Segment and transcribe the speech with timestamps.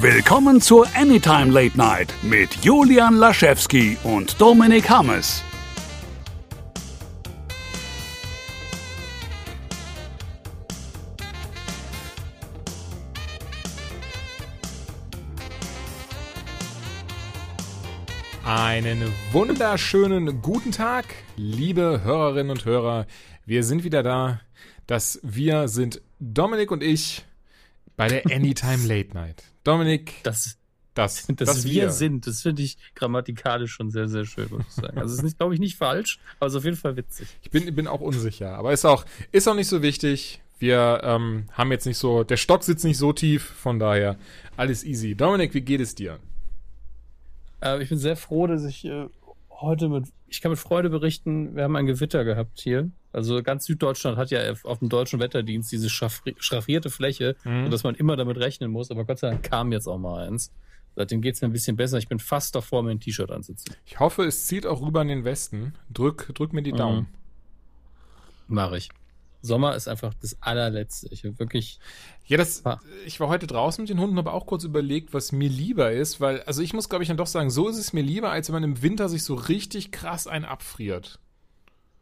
[0.00, 5.42] Willkommen zur Anytime Late Night mit Julian Laschewski und Dominik Hammes.
[18.44, 21.06] Einen wunderschönen guten Tag,
[21.36, 23.06] liebe Hörerinnen und Hörer.
[23.46, 24.40] Wir sind wieder da.
[24.88, 27.24] Das wir sind Dominik und ich
[27.96, 29.53] bei der Anytime Late Night.
[29.64, 30.56] Dominik, Das,
[30.94, 34.74] das, dass das wir sind, das finde ich grammatikalisch schon sehr, sehr schön, muss ich
[34.74, 34.98] sagen.
[34.98, 37.28] Also es ist, glaube ich, nicht falsch, aber es ist auf jeden Fall witzig.
[37.42, 40.40] Ich bin, bin auch unsicher, aber ist auch, ist auch nicht so wichtig.
[40.60, 44.16] Wir ähm, haben jetzt nicht so, der Stock sitzt nicht so tief, von daher
[44.56, 45.16] alles easy.
[45.16, 46.20] Dominik, wie geht es dir?
[47.60, 49.08] Äh, ich bin sehr froh, dass ich äh,
[49.60, 52.90] heute mit, ich kann mit Freude berichten, wir haben ein Gewitter gehabt hier.
[53.12, 57.64] Also ganz Süddeutschland hat ja auf dem deutschen Wetterdienst diese schraffierte Fläche, Mhm.
[57.66, 58.90] sodass man immer damit rechnen muss.
[58.90, 60.52] Aber Gott sei Dank kam jetzt auch mal eins.
[60.96, 61.98] Seitdem geht es mir ein bisschen besser.
[61.98, 63.74] Ich bin fast davor, mir ein T-Shirt anzuziehen.
[63.84, 65.74] Ich hoffe, es zieht auch rüber in den Westen.
[65.92, 66.76] Drück, drück mir die Mhm.
[66.76, 67.06] Daumen.
[68.48, 68.88] Mache ich.
[69.44, 71.08] Sommer ist einfach das allerletzte.
[71.10, 71.78] Ich habe wirklich
[72.26, 72.80] Ja, das, Ah.
[73.04, 76.18] ich war heute draußen mit den Hunden, habe auch kurz überlegt, was mir lieber ist,
[76.20, 78.48] weil, also ich muss, glaube ich, dann doch sagen, so ist es mir lieber, als
[78.48, 81.18] wenn man im Winter sich so richtig krass einen abfriert.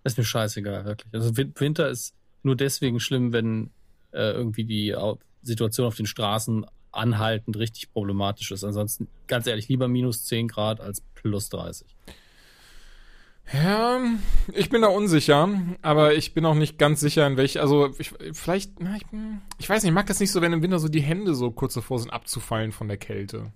[0.05, 1.13] ist mir scheißegal, wirklich.
[1.15, 3.71] Also Win- Winter ist nur deswegen schlimm, wenn
[4.13, 4.95] äh, irgendwie die
[5.43, 8.63] Situation auf den Straßen anhaltend richtig problematisch ist.
[8.65, 11.87] Ansonsten, ganz ehrlich, lieber minus 10 Grad als plus 30.
[13.53, 14.01] Ja,
[14.53, 15.49] ich bin da unsicher,
[15.83, 19.43] aber ich bin auch nicht ganz sicher, in welch, also ich, vielleicht, na, ich, bin-
[19.59, 21.51] ich weiß nicht, ich mag das nicht so, wenn im Winter so die Hände so
[21.51, 23.53] kurz davor sind abzufallen von der Kälte.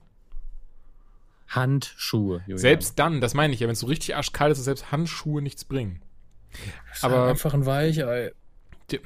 [1.49, 2.59] Handschuhe, Julian.
[2.59, 5.41] Selbst dann, das meine ich ja, wenn es so richtig arschkalt ist, dass selbst Handschuhe
[5.41, 6.03] nichts bringen.
[6.93, 8.33] Ist aber- einfach ein Weichei.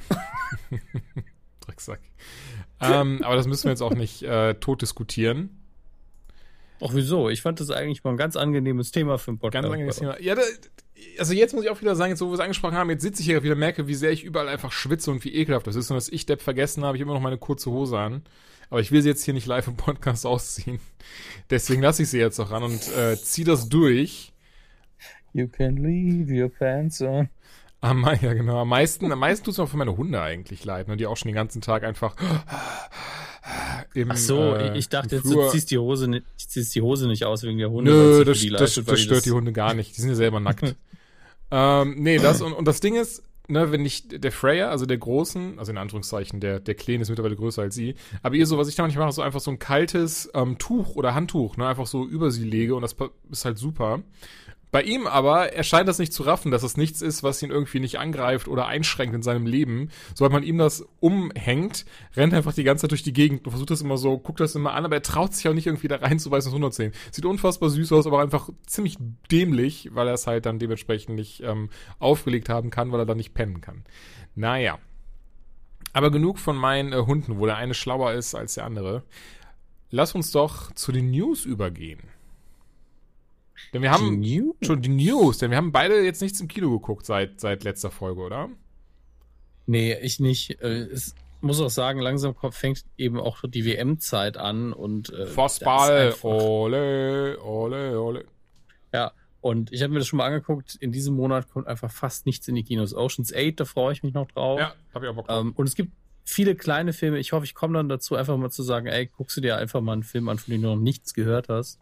[1.61, 2.01] Drecksack.
[2.81, 5.60] ähm, aber das müssen wir jetzt auch nicht äh, tot diskutieren.
[6.83, 7.29] Ach, wieso?
[7.29, 9.63] Ich fand das eigentlich mal ein ganz angenehmes Thema für einen Podcast.
[9.63, 10.21] Ganz angenehmes Thema.
[10.21, 10.43] Ja, da,
[11.19, 13.21] also jetzt muss ich auch wieder sagen, jetzt wo wir es angesprochen haben, jetzt sitze
[13.21, 15.91] ich hier wieder, merke, wie sehr ich überall einfach schwitze und wie ekelhaft das ist
[15.91, 18.23] und dass ich Depp vergessen habe, ich immer noch meine kurze Hose an.
[18.71, 20.81] Aber ich will sie jetzt hier nicht live im Podcast ausziehen.
[21.51, 24.33] Deswegen lasse ich sie jetzt auch an und äh, zieh das durch.
[25.33, 27.29] You can leave your pants on.
[27.81, 28.61] Am, ja, genau.
[28.61, 31.17] Am meisten, am meisten tut es mir für meine Hunde eigentlich leid, ne, die auch
[31.17, 32.15] schon den ganzen Tag einfach
[33.95, 36.83] im, Ach so, äh, ich dachte jetzt, du ziehst die Hose nicht, ich ziehst die
[36.83, 37.91] Hose nicht aus wegen der Hunde.
[37.91, 39.97] Nö, weil das, das, leistet, weil das stört die Hunde gar nicht.
[39.97, 40.77] Die sind ja selber nackt.
[41.51, 44.99] ähm, nee, das und, und das Ding ist, ne, wenn ich der Freya, also der
[44.99, 48.59] Großen, also in Anführungszeichen, der, der Kleine ist mittlerweile größer als sie, aber ihr so,
[48.59, 51.67] was ich da manchmal mache, so einfach so ein kaltes ähm, Tuch oder Handtuch, ne,
[51.67, 52.97] einfach so über sie lege und das
[53.31, 54.03] ist halt super.
[54.71, 57.51] Bei ihm aber, er scheint das nicht zu raffen, dass es nichts ist, was ihn
[57.51, 59.91] irgendwie nicht angreift oder einschränkt in seinem Leben.
[60.15, 61.85] Sobald man ihm das umhängt,
[62.17, 64.39] rennt er einfach die ganze Zeit durch die Gegend und versucht das immer so, guckt
[64.39, 66.97] das immer an, aber er traut sich auch nicht irgendwie da reinzubeißen und runterzunehmen.
[67.11, 68.97] Sieht unfassbar süß aus, aber einfach ziemlich
[69.31, 73.17] dämlich, weil er es halt dann dementsprechend nicht ähm, aufgelegt haben kann, weil er dann
[73.17, 73.85] nicht pennen kann.
[74.37, 74.79] Naja.
[75.93, 79.03] Aber genug von meinen äh, Hunden, wo der eine schlauer ist als der andere.
[79.91, 82.10] Lass uns doch zu den News übergehen.
[83.73, 84.55] Denn wir haben Die New?
[84.63, 87.91] schon die News, denn wir haben beide jetzt nichts im Kino geguckt seit, seit letzter
[87.91, 88.49] Folge, oder?
[89.67, 90.61] Nee, ich nicht.
[90.61, 96.15] Äh, Es muss auch sagen, langsam fängt eben auch die WM-Zeit an und äh, Fußball,
[96.23, 98.25] ole, ole, ole.
[98.93, 100.75] Ja, und ich habe mir das schon mal angeguckt.
[100.77, 102.93] In diesem Monat kommt einfach fast nichts in die Kinos.
[102.95, 104.59] Ocean's 8, da freue ich mich noch drauf.
[104.59, 105.41] Ja, hab ich auch Bock drauf.
[105.41, 105.93] Ähm, und es gibt
[106.25, 107.19] viele kleine Filme.
[107.19, 109.81] Ich hoffe, ich komme dann dazu, einfach mal zu sagen, ey, guckst du dir einfach
[109.81, 111.79] mal einen Film an, von dem du noch nichts gehört hast.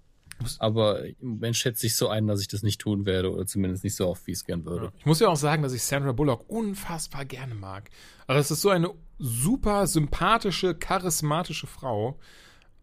[0.58, 3.84] Aber im Moment schätze ich so ein, dass ich das nicht tun werde oder zumindest
[3.84, 4.92] nicht so oft, wie ich es gern würde.
[4.98, 7.90] Ich muss ja auch sagen, dass ich Sandra Bullock unfassbar gerne mag.
[8.26, 12.18] Also es ist so eine super sympathische, charismatische Frau.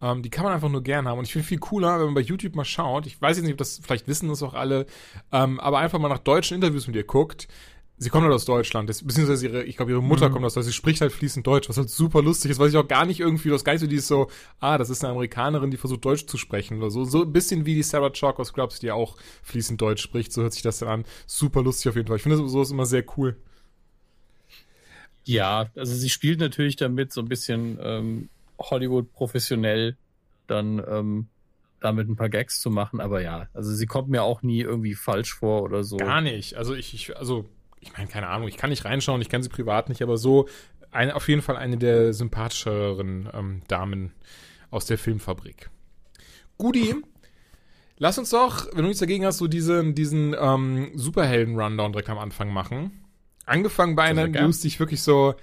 [0.01, 1.19] Ähm, die kann man einfach nur gern haben.
[1.19, 3.07] Und ich finde viel cooler, wenn man bei YouTube mal schaut.
[3.07, 4.85] Ich weiß jetzt nicht, ob das, vielleicht wissen das auch alle,
[5.31, 7.47] ähm, aber einfach mal nach deutschen Interviews mit ihr guckt.
[7.97, 10.73] Sie kommt halt aus Deutschland, das, beziehungsweise ihre, ich glaube, ihre Mutter kommt aus Deutschland,
[10.73, 13.21] sie spricht halt fließend Deutsch, was halt super lustig ist, weil ich auch gar nicht
[13.21, 14.29] irgendwie, das so, die ist so,
[14.59, 17.05] ah, das ist eine Amerikanerin, die versucht Deutsch zu sprechen oder so.
[17.05, 20.41] So ein bisschen wie die Sarah Chalk aus Scrubs, die auch fließend Deutsch spricht, so
[20.41, 21.05] hört sich das dann an.
[21.25, 22.17] Super lustig auf jeden Fall.
[22.17, 23.37] Ich finde sowas immer sehr cool.
[25.23, 28.29] Ja, also sie spielt natürlich damit so ein bisschen ähm,
[28.59, 29.95] Hollywood professionell
[30.47, 31.27] dann ähm,
[31.79, 34.95] damit ein paar Gags zu machen, aber ja, also sie kommt mir auch nie irgendwie
[34.95, 35.97] falsch vor oder so.
[35.97, 36.55] Gar nicht.
[36.55, 37.49] Also ich, ich also
[37.85, 40.47] ich meine, keine Ahnung, ich kann nicht reinschauen, ich kenne sie privat nicht, aber so
[40.91, 44.11] eine, auf jeden Fall eine der sympathischeren ähm, Damen
[44.71, 45.69] aus der Filmfabrik.
[46.57, 46.95] Gudi,
[47.97, 52.17] lass uns doch, wenn du nichts dagegen hast, so diesen, diesen ähm, Superhelden-Rundown direkt am
[52.17, 53.05] Anfang machen.
[53.45, 54.27] Angefangen bei einer.
[54.27, 55.35] News, die ich wirklich so,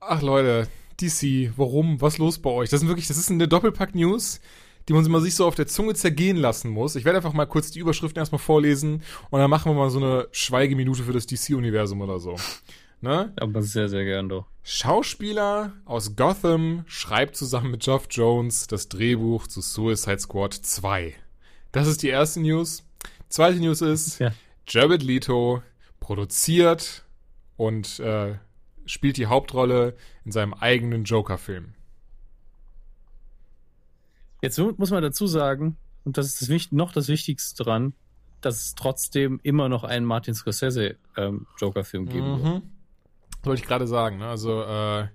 [0.00, 0.68] ach Leute,
[1.00, 2.00] DC, warum?
[2.00, 2.70] Was los bei euch?
[2.70, 4.40] Das sind wirklich, das ist eine Doppelpack-News,
[4.88, 6.96] die man mal sich so auf der Zunge zergehen lassen muss.
[6.96, 9.98] Ich werde einfach mal kurz die Überschriften erstmal vorlesen und dann machen wir mal so
[9.98, 12.36] eine Schweigeminute für das DC-Universum oder so.
[13.02, 13.32] Ne?
[13.36, 14.46] Aber sehr, sehr gern doch.
[14.62, 21.14] Schauspieler aus Gotham schreibt zusammen mit Geoff Jones das Drehbuch zu Suicide Squad 2.
[21.72, 22.84] Das ist die erste News.
[23.28, 24.32] Zweite News ist, ja.
[24.66, 25.62] Jared Leto
[26.00, 27.04] produziert
[27.56, 28.34] und äh,
[28.86, 29.94] spielt die Hauptrolle
[30.24, 31.75] in seinem eigenen Joker-Film.
[34.42, 37.94] Jetzt muss man dazu sagen, und das ist das, noch das Wichtigste dran,
[38.40, 42.44] dass es trotzdem immer noch einen Martin Scorsese ähm, Joker-Film geben mhm.
[42.44, 42.62] wird.
[43.42, 44.18] Wollte ich gerade sagen.
[44.18, 44.26] Ne?
[44.26, 45.06] Also äh,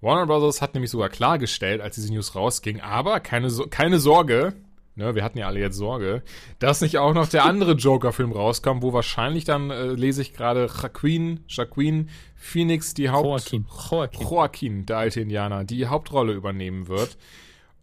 [0.00, 4.52] Warner Brothers hat nämlich sogar klargestellt, als diese News rausging, aber keine, so keine Sorge,
[4.94, 6.22] ne, wir hatten ja alle jetzt Sorge,
[6.58, 10.66] dass nicht auch noch der andere Joker-Film rauskommt, wo wahrscheinlich dann, äh, lese ich gerade,
[10.66, 13.26] Joaquin, Joaquin Phoenix, die Haupt...
[13.26, 13.66] Joaquin.
[13.90, 14.20] Joaquin.
[14.20, 17.16] Joaquin, der alte Indianer, die Hauptrolle übernehmen wird.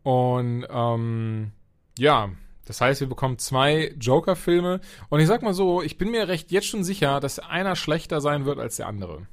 [0.03, 1.51] Und, ähm,
[1.97, 2.29] ja,
[2.65, 4.81] das heißt, wir bekommen zwei Joker-Filme.
[5.09, 8.21] Und ich sag mal so, ich bin mir recht jetzt schon sicher, dass einer schlechter
[8.21, 9.27] sein wird als der andere.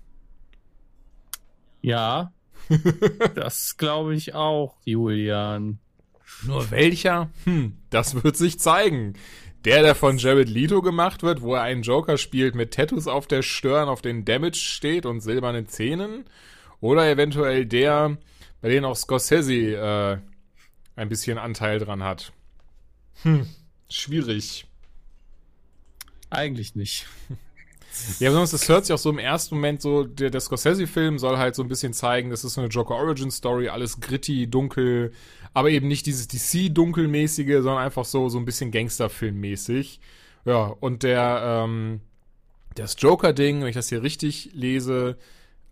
[1.80, 2.32] Ja,
[3.34, 5.78] das glaube ich auch, Julian.
[6.46, 7.30] Nur welcher?
[7.44, 9.14] Hm, das wird sich zeigen.
[9.64, 13.26] Der, der von Jared Leto gemacht wird, wo er einen Joker spielt mit Tattoos auf
[13.26, 16.24] der Stirn, auf den Damage steht und silbernen Zähnen.
[16.80, 18.16] Oder eventuell der,
[18.62, 20.18] bei dem auch Scorsese äh,
[21.00, 22.32] ein bisschen Anteil dran hat.
[23.22, 23.46] Hm,
[23.88, 24.66] schwierig.
[26.28, 27.06] Eigentlich nicht.
[28.20, 31.38] Ja, besonders das hört sich auch so im ersten Moment so, der, der Scorsese-Film soll
[31.38, 35.12] halt so ein bisschen zeigen, das ist so eine Joker Origin Story, alles gritty, dunkel,
[35.54, 39.98] aber eben nicht dieses DC-dunkelmäßige, sondern einfach so, so ein bisschen Gangsterfilm-mäßig.
[40.44, 42.00] Ja, und der, ähm,
[42.76, 45.18] das Joker-Ding, wenn ich das hier richtig lese,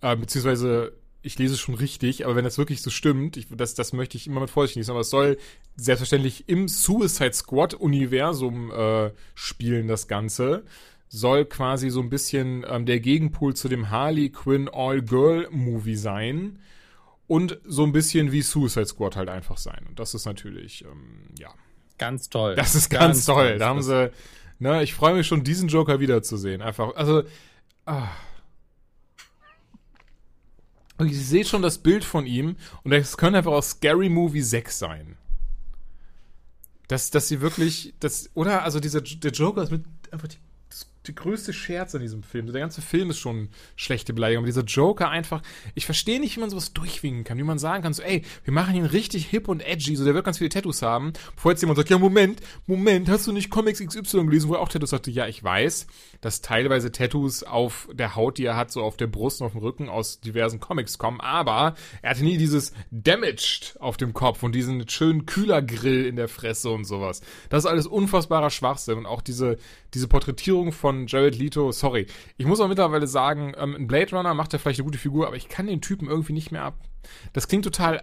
[0.01, 0.93] äh, beziehungsweise
[1.23, 4.17] ich lese es schon richtig, aber wenn das wirklich so stimmt, ich, das, das möchte
[4.17, 5.39] ich immer mit Vorsicht lesen, aber es soll
[5.77, 10.65] selbstverständlich im Suicide Squad-Universum äh, spielen, das Ganze
[11.09, 16.59] soll quasi so ein bisschen ähm, der Gegenpol zu dem Harley Quinn All-Girl-Movie sein.
[17.27, 19.85] Und so ein bisschen wie Suicide Squad halt einfach sein.
[19.89, 21.51] Und das ist natürlich, ähm, ja.
[21.99, 22.55] Ganz toll.
[22.55, 23.49] Das ist ganz, ganz toll.
[23.49, 23.59] toll.
[23.59, 24.11] Da haben sie,
[24.59, 26.63] ne, ich freue mich schon, diesen Joker wiederzusehen.
[26.63, 27.25] Einfach, also,
[27.85, 28.09] ah.
[30.99, 34.43] Und ich sehe schon das Bild von ihm und es könnte einfach aus Scary Movie
[34.43, 35.17] 6 sein.
[36.89, 38.65] Dass, dass sie wirklich, das, oder?
[38.65, 40.39] Also dieser, der Joker ist mit einfach die
[41.09, 42.47] die größte Scherz in diesem Film.
[42.47, 44.43] Der ganze Film ist schon schlechte Beleidigung.
[44.43, 45.43] Aber dieser Joker einfach,
[45.75, 47.39] ich verstehe nicht, wie man sowas durchwinken kann.
[47.39, 50.15] Wie man sagen kann, so, ey, wir machen ihn richtig hip und edgy, so, der
[50.15, 51.13] wird ganz viele Tattoos haben.
[51.35, 54.61] Bevor jetzt jemand sagt, ja, Moment, Moment, hast du nicht Comics XY gelesen, wo er
[54.61, 55.11] auch Tattoos hatte?
[55.11, 55.87] Ja, ich weiß,
[56.21, 59.53] dass teilweise Tattoos auf der Haut, die er hat, so auf der Brust und auf
[59.53, 64.43] dem Rücken aus diversen Comics kommen, aber er hatte nie dieses Damaged auf dem Kopf
[64.43, 67.21] und diesen schönen Kühlergrill in der Fresse und sowas.
[67.49, 69.59] Das ist alles unfassbarer Schwachsinn und auch diese,
[69.95, 72.07] diese Porträtierung von Jared Leto, sorry.
[72.37, 75.27] Ich muss auch mittlerweile sagen, ähm, ein Blade Runner macht ja vielleicht eine gute Figur,
[75.27, 76.79] aber ich kann den Typen irgendwie nicht mehr ab.
[77.33, 78.03] Das klingt total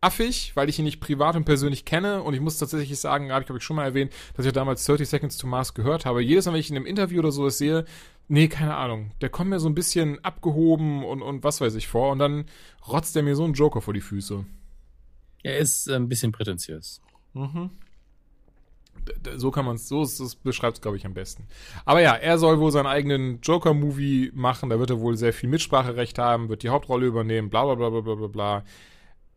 [0.00, 3.42] affig, weil ich ihn nicht privat und persönlich kenne und ich muss tatsächlich sagen, habe
[3.42, 6.22] ich glaube ich schon mal erwähnt, dass ich damals 30 Seconds to Mars gehört habe.
[6.22, 7.84] Jedes Mal, wenn ich in einem Interview oder so sehe,
[8.26, 11.86] nee, keine Ahnung, der kommt mir so ein bisschen abgehoben und, und was weiß ich
[11.86, 12.46] vor und dann
[12.88, 14.44] rotzt er mir so einen Joker vor die Füße.
[15.44, 17.00] Er ist äh, ein bisschen prätentiös.
[17.32, 17.70] Mhm
[19.36, 20.06] so kann man es, so
[20.42, 21.46] beschreibt es, glaube ich, am besten.
[21.84, 25.48] Aber ja, er soll wohl seinen eigenen Joker-Movie machen, da wird er wohl sehr viel
[25.48, 28.64] Mitspracherecht haben, wird die Hauptrolle übernehmen, bla bla bla bla bla bla bla.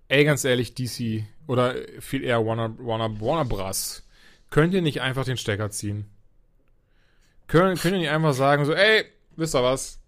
[0.08, 4.04] Ey, ganz ehrlich, DC oder viel eher Warner, Warner, Warner Bros.
[4.50, 6.06] Könnt ihr nicht einfach den Stecker ziehen?
[7.48, 9.06] Könnt, könnt ihr nicht einfach sagen, so, ey,
[9.36, 10.00] wisst ihr was?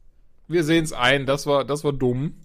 [0.47, 2.35] Wir sehen es ein, das war, das war dumm.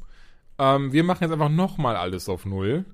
[0.59, 2.85] Ähm, wir machen jetzt einfach nochmal alles auf Null.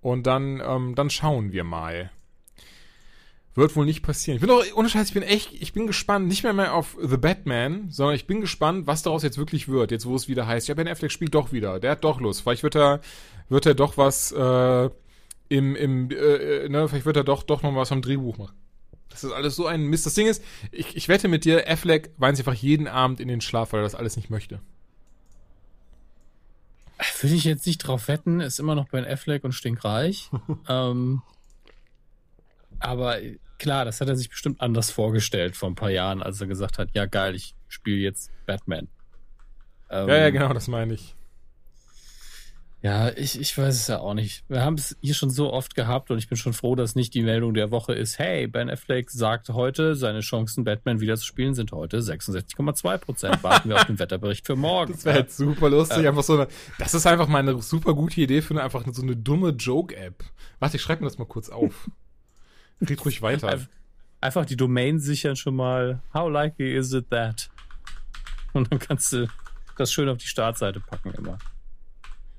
[0.00, 2.10] Und dann, ähm, dann schauen wir mal.
[3.54, 4.36] Wird wohl nicht passieren.
[4.36, 6.96] Ich bin doch, ohne Scheiß, ich bin echt, ich bin gespannt, nicht mehr mehr auf
[7.00, 10.46] The Batman, sondern ich bin gespannt, was daraus jetzt wirklich wird, jetzt wo es wieder
[10.46, 13.00] heißt, ja, Ben Affleck spielt doch wieder, der hat doch Lust, vielleicht wird er,
[13.48, 14.90] wird er doch was, äh,
[15.48, 18.56] im, im, äh, ne, vielleicht wird er doch, doch noch was vom Drehbuch machen.
[19.08, 20.06] Das ist alles so ein Mist.
[20.06, 20.42] Das Ding ist,
[20.72, 23.80] ich, ich wette mit dir, Affleck weint sich einfach jeden Abend in den Schlaf, weil
[23.80, 24.60] er das alles nicht möchte.
[27.20, 30.30] Würde ich jetzt nicht drauf wetten, ist immer noch Ben Affleck und stinkreich.
[30.68, 31.22] ähm,
[32.80, 33.18] aber
[33.58, 36.78] klar, das hat er sich bestimmt anders vorgestellt vor ein paar Jahren, als er gesagt
[36.78, 38.88] hat, ja geil, ich spiele jetzt Batman.
[39.90, 41.14] Ähm, ja, ja, genau, das meine ich.
[42.84, 44.44] Ja, ich, ich weiß es ja auch nicht.
[44.46, 47.14] Wir haben es hier schon so oft gehabt und ich bin schon froh, dass nicht
[47.14, 51.72] die Meldung der Woche ist, hey, Ben Affleck sagt heute, seine Chancen, Batman wiederzuspielen, sind
[51.72, 53.42] heute 66,2 Prozent.
[53.42, 54.92] Warten wir auf den Wetterbericht für morgen.
[54.92, 56.02] Das wäre halt super lustig.
[56.02, 56.10] Ja.
[56.10, 59.00] Einfach so eine, das ist einfach mal eine super gute Idee für eine, einfach so
[59.00, 60.22] eine dumme Joke-App.
[60.58, 61.88] Warte, ich schreibe mir das mal kurz auf.
[62.80, 63.66] Red ruhig weiter.
[64.20, 66.02] Einfach die Domain sichern schon mal.
[66.12, 67.50] How likely is it that?
[68.52, 69.28] Und dann kannst du
[69.76, 71.38] das schön auf die Startseite packen immer.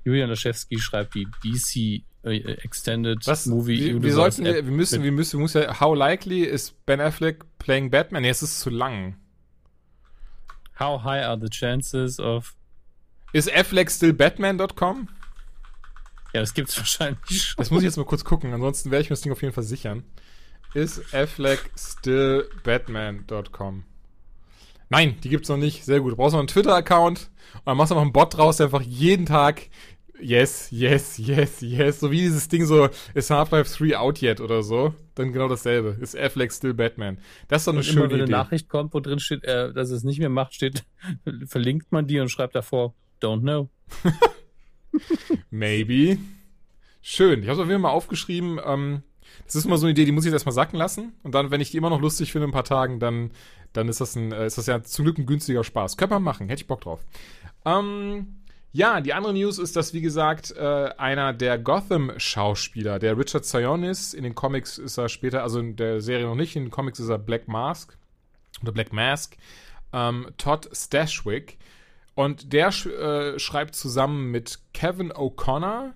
[0.03, 3.45] Julian Laschewski schreibt die DC äh, Extended Was?
[3.47, 6.71] Movie wir, wir sollten, wir, wir müssen, wir müssen, wir müssen ja, how likely is
[6.85, 8.21] Ben Affleck playing Batman?
[8.21, 9.15] Nee, es ist zu lang.
[10.79, 12.55] How high are the chances of
[13.33, 15.09] Ist Affleck still Batman.com?
[16.33, 17.55] Ja, das gibt's wahrscheinlich schon.
[17.57, 19.53] Das muss ich jetzt mal kurz gucken, ansonsten werde ich mir das Ding auf jeden
[19.53, 20.03] Fall sichern.
[20.75, 23.85] Ist Affleck still Batman.com?
[24.89, 25.85] Nein, die gibt's noch nicht.
[25.85, 26.11] Sehr gut.
[26.11, 28.81] Du brauchst noch einen Twitter-Account und dann machst du noch einen Bot draus, der einfach
[28.81, 29.69] jeden Tag
[30.19, 31.99] Yes, yes, yes, yes.
[32.01, 34.93] So wie dieses Ding so, ist Half-Life 3 out yet oder so.
[35.15, 35.95] Dann genau dasselbe.
[36.01, 37.19] Ist Affleck still Batman.
[37.47, 38.33] Das ist doch eine und schöne immer, wenn Idee.
[38.33, 40.83] eine Nachricht kommt, wo drin steht, äh, dass es nicht mehr macht, steht,
[41.45, 43.69] verlinkt man die und schreibt davor, don't know.
[45.49, 46.17] Maybe.
[47.01, 47.43] Schön.
[47.43, 48.59] Ich habe es auf jeden Fall mal aufgeschrieben.
[48.65, 49.03] Ähm,
[49.45, 51.13] das ist immer so eine Idee, die muss ich jetzt erstmal sacken lassen.
[51.23, 53.31] Und dann, wenn ich die immer noch lustig finde, ein paar Tagen, dann,
[53.73, 55.97] dann ist das ein, äh, ist das ja zum Glück ein günstiger Spaß.
[55.97, 56.99] Könnte man machen, hätte ich Bock drauf.
[57.65, 58.37] Ähm,
[58.71, 64.13] ja, die andere News ist, dass, wie gesagt, äh, einer der Gotham-Schauspieler, der Richard Sionis,
[64.13, 66.99] in den Comics ist er später, also in der Serie noch nicht, in den Comics
[66.99, 67.97] ist er Black Mask
[68.61, 69.37] oder Black Mask,
[69.93, 71.57] ähm, Todd Stashwick.
[72.15, 75.93] Und der sch äh, schreibt zusammen mit Kevin O'Connor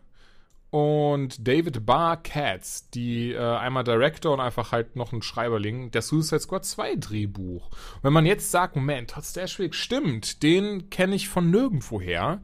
[0.72, 6.02] und David Barr Katz, die äh, einmal Director und einfach halt noch ein Schreiberling, der
[6.02, 7.70] Suicide Squad 2 Drehbuch.
[7.70, 12.42] Und wenn man jetzt sagt, Moment, Todd Stashwick, stimmt, den kenne ich von nirgendwoher,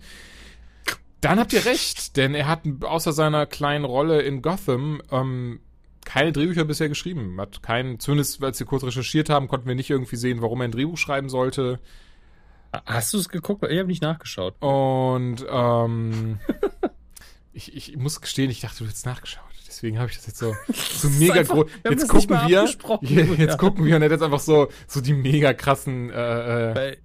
[1.21, 5.59] dann habt ihr recht, denn er hat außer seiner kleinen Rolle in Gotham ähm,
[6.03, 7.39] keine Drehbücher bisher geschrieben.
[7.39, 10.65] Hat keinen, zumindest als wir kurz recherchiert haben, konnten wir nicht irgendwie sehen, warum er
[10.65, 11.79] ein Drehbuch schreiben sollte.
[12.85, 13.63] Hast du es geguckt?
[13.69, 14.55] Ich habe nicht nachgeschaut.
[14.61, 16.39] Und ähm,
[17.55, 19.43] ich, ich muss gestehen, ich dachte, du hättest nachgeschaut.
[19.67, 21.65] Deswegen habe ich das jetzt so, so mega groß.
[21.89, 22.59] Jetzt gucken wir,
[23.37, 23.55] jetzt ja.
[23.57, 26.09] gucken wir und er hat jetzt einfach so, so die mega krassen.
[26.09, 26.97] Äh, äh Weil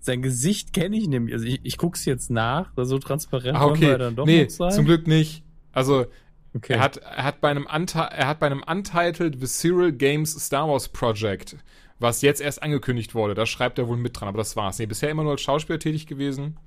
[0.00, 1.34] sein Gesicht kenne ich nämlich.
[1.34, 3.98] Also ich, ich gucke es jetzt nach, so transparent ah, okay.
[3.98, 5.42] dann doch nee, zum Glück nicht.
[5.72, 6.06] Also
[6.54, 6.74] okay.
[6.74, 10.88] er hat, er hat bei einem er hat bei einem Untitled Visceral Games Star Wars
[10.88, 11.56] Project,
[11.98, 14.78] was jetzt erst angekündigt wurde, da schreibt er wohl mit dran, aber das war's.
[14.78, 16.58] Nee, bisher immer nur als Schauspieler tätig gewesen.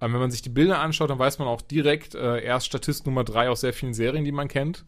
[0.00, 2.66] Ähm, wenn man sich die Bilder anschaut, dann weiß man auch direkt, äh, er ist
[2.66, 4.84] Statist Nummer drei aus sehr vielen Serien, die man kennt.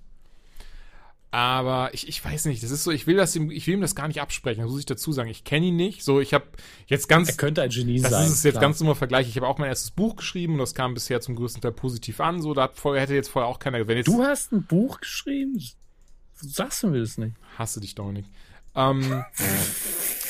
[1.35, 3.81] Aber ich, ich weiß nicht, das ist so, ich will das ihm, ich will ihm
[3.81, 5.31] das gar nicht absprechen, das muss ich dazu sagen.
[5.31, 6.05] Ich kenne ihn nicht.
[6.05, 6.45] So, ich habe
[6.87, 7.31] jetzt ganz.
[7.31, 8.25] Er könnte ein Genie das sein.
[8.25, 8.63] Das ist es jetzt klar.
[8.63, 9.29] ganz normal Vergleich.
[9.29, 12.21] Ich habe auch mein erstes Buch geschrieben und das kam bisher zum größten Teil positiv
[12.21, 12.43] an.
[12.43, 13.89] So, da hat vorher, hätte jetzt vorher auch keiner.
[13.89, 15.59] Wenn jetzt, du hast ein Buch geschrieben?
[16.35, 17.35] Sagst du mir das nicht?
[17.57, 18.27] Hasse dich, Dominik.
[18.75, 19.25] Ähm,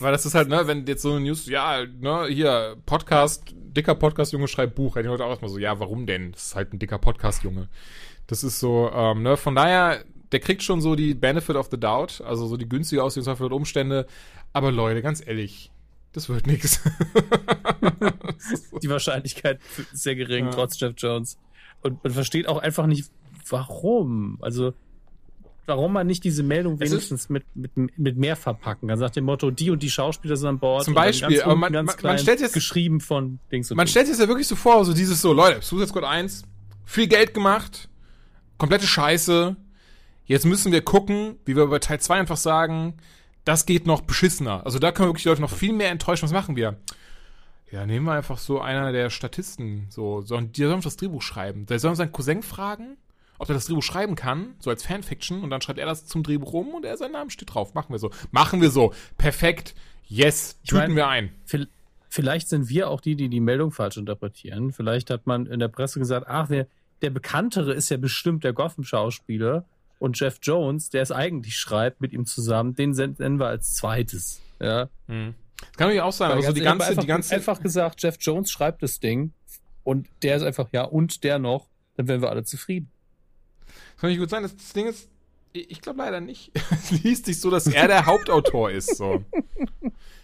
[0.00, 3.94] weil das ist halt, ne, wenn jetzt so eine News, ja, ne, hier, Podcast, dicker
[3.94, 6.32] Podcast-Junge schreibt Buch, hätte ich heute auch erstmal so, ja, warum denn?
[6.32, 7.68] Das ist halt ein dicker Podcast-Junge.
[8.26, 11.78] Das ist so, ähm, ne, von daher, der kriegt schon so die Benefit of the
[11.78, 14.06] Doubt, also so die günstige Auslegungshaft der Umstände.
[14.52, 15.70] Aber Leute, ganz ehrlich,
[16.12, 16.80] das wird nix.
[18.82, 19.60] die Wahrscheinlichkeit
[19.92, 20.50] ist sehr gering, ja.
[20.50, 21.38] trotz Jeff Jones.
[21.82, 23.10] Und man versteht auch einfach nicht,
[23.48, 24.38] warum.
[24.40, 24.74] Also,
[25.66, 28.98] warum man nicht diese Meldung wenigstens mit, mit, mit mehr verpacken kann.
[28.98, 30.84] Nach dem Motto, die und die Schauspieler sind an Bord.
[30.84, 34.18] Zum Beispiel, aber man, man, man, stellt jetzt geschrieben von Dings und Man stellt es
[34.18, 36.42] ja wirklich so vor, so dieses so, Leute, Squad 1,
[36.84, 37.88] viel Geld gemacht,
[38.58, 39.56] komplette Scheiße.
[40.26, 42.94] Jetzt müssen wir gucken, wie wir bei Teil 2 einfach sagen,
[43.44, 44.64] das geht noch beschissener.
[44.64, 46.24] Also da können wir wirklich die Leute noch viel mehr enttäuschen.
[46.24, 46.78] Was machen wir?
[47.70, 51.66] Ja, nehmen wir einfach so einer der Statisten, so, so die sollen das Drehbuch schreiben.
[51.66, 52.96] Der soll seinen Cousin fragen
[53.44, 56.22] ob er das Drehbuch schreiben kann, so als Fanfiction, und dann schreibt er das zum
[56.22, 57.74] Drehbuch rum und er sein Name steht drauf.
[57.74, 58.10] Machen wir so.
[58.30, 58.94] Machen wir so.
[59.18, 59.74] Perfekt.
[60.06, 60.58] Yes.
[60.66, 61.30] Tüten wir ein.
[62.08, 64.72] Vielleicht sind wir auch die, die die Meldung falsch interpretieren.
[64.72, 66.66] Vielleicht hat man in der Presse gesagt, ach, der,
[67.02, 69.66] der Bekanntere ist ja bestimmt der Gotham-Schauspieler
[69.98, 74.40] und Jeff Jones, der es eigentlich schreibt, mit ihm zusammen, den senden wir als zweites.
[74.58, 74.88] Ja.
[75.06, 75.34] Hm.
[75.58, 77.34] Das kann natürlich auch sein, aber so die ganze, einfach, die ganze.
[77.34, 79.32] Einfach gesagt, Jeff Jones schreibt das Ding
[79.82, 82.90] und der ist einfach, ja, und der noch, dann wären wir alle zufrieden.
[84.00, 84.42] Kann nicht gut sein.
[84.42, 85.08] Das, das Ding ist,
[85.52, 86.50] ich glaube leider nicht.
[86.70, 88.96] es liest sich so, dass er der Hauptautor ist.
[88.96, 89.24] So.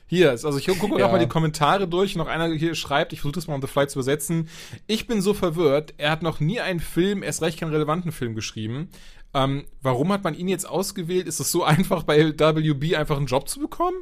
[0.07, 1.07] Hier, also ich gucke ja.
[1.07, 2.17] noch mal die Kommentare durch.
[2.17, 4.49] Noch einer hier schreibt, ich versuche das mal on the fly zu übersetzen.
[4.89, 5.95] Ich bin so verwirrt.
[5.99, 8.91] Er hat noch nie einen Film, erst recht keinen relevanten Film geschrieben.
[9.33, 11.29] Ähm, warum hat man ihn jetzt ausgewählt?
[11.29, 13.99] Ist es so einfach, bei WB einfach einen Job zu bekommen?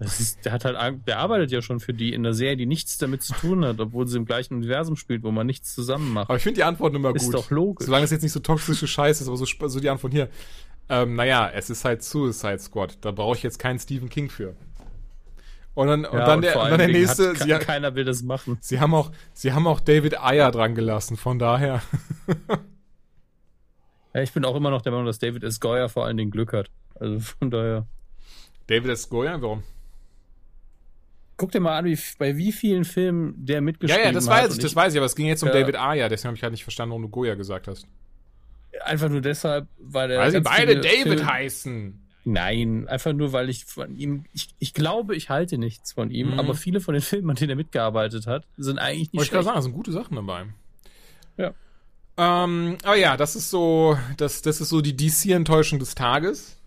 [0.00, 2.96] Ist, der hat halt, der arbeitet ja schon für die in einer Serie, die nichts
[2.98, 6.30] damit zu tun hat, obwohl sie im gleichen Universum spielt, wo man nichts zusammen macht.
[6.30, 7.34] Aber ich finde die Antwort immer ist gut.
[7.34, 7.84] doch logisch.
[7.86, 10.28] Solange es jetzt nicht so toxische Scheiße ist, aber so, so die Antwort hier.
[10.88, 12.96] Ähm, naja, es ist halt Suicide Squad.
[13.02, 14.56] Da brauche ich jetzt keinen Stephen King für.
[15.74, 17.30] Und dann, und Ja, dann, der, vor und dann der nächste.
[17.30, 18.58] Hat, ke- keiner will das machen.
[18.60, 21.16] sie haben auch, sie haben auch David Ayer dran gelassen.
[21.16, 21.82] Von daher.
[24.12, 25.60] Ja, ich bin auch immer noch der Meinung, dass David S.
[25.60, 26.68] Goyer vor allen Dingen Glück hat.
[26.98, 27.86] Also von daher.
[28.66, 29.08] David S.
[29.08, 29.62] Goyer, warum?
[31.40, 34.44] Guck dir mal an, wie, bei wie vielen Filmen der Ja, mitgeschrieben ja, das hat.
[34.44, 35.54] weiß ich, das weiß ich, aber es ging jetzt um Ja.
[35.54, 36.10] David Ayer.
[36.10, 37.86] Deswegen habe ich halt nicht verstanden, warum du Goyer gesagt hast.
[38.84, 40.18] Einfach nur deshalb, weil er.
[40.20, 42.06] Weil sie beide David Filme- heißen.
[42.26, 46.32] Nein, einfach nur, weil ich von ihm, ich, ich glaube, ich halte nichts von ihm,
[46.32, 46.38] Mhm.
[46.40, 49.30] aber viele von den Filmen, an denen er mitgearbeitet hat, sind eigentlich nicht Wollte ich
[49.30, 50.44] gerade sagen, da sind gute Sachen dabei.
[51.38, 51.54] Ja.
[52.18, 56.58] Ähm, aber ja, das ist so, das, das ist so die DC-Enttäuschung des Tages.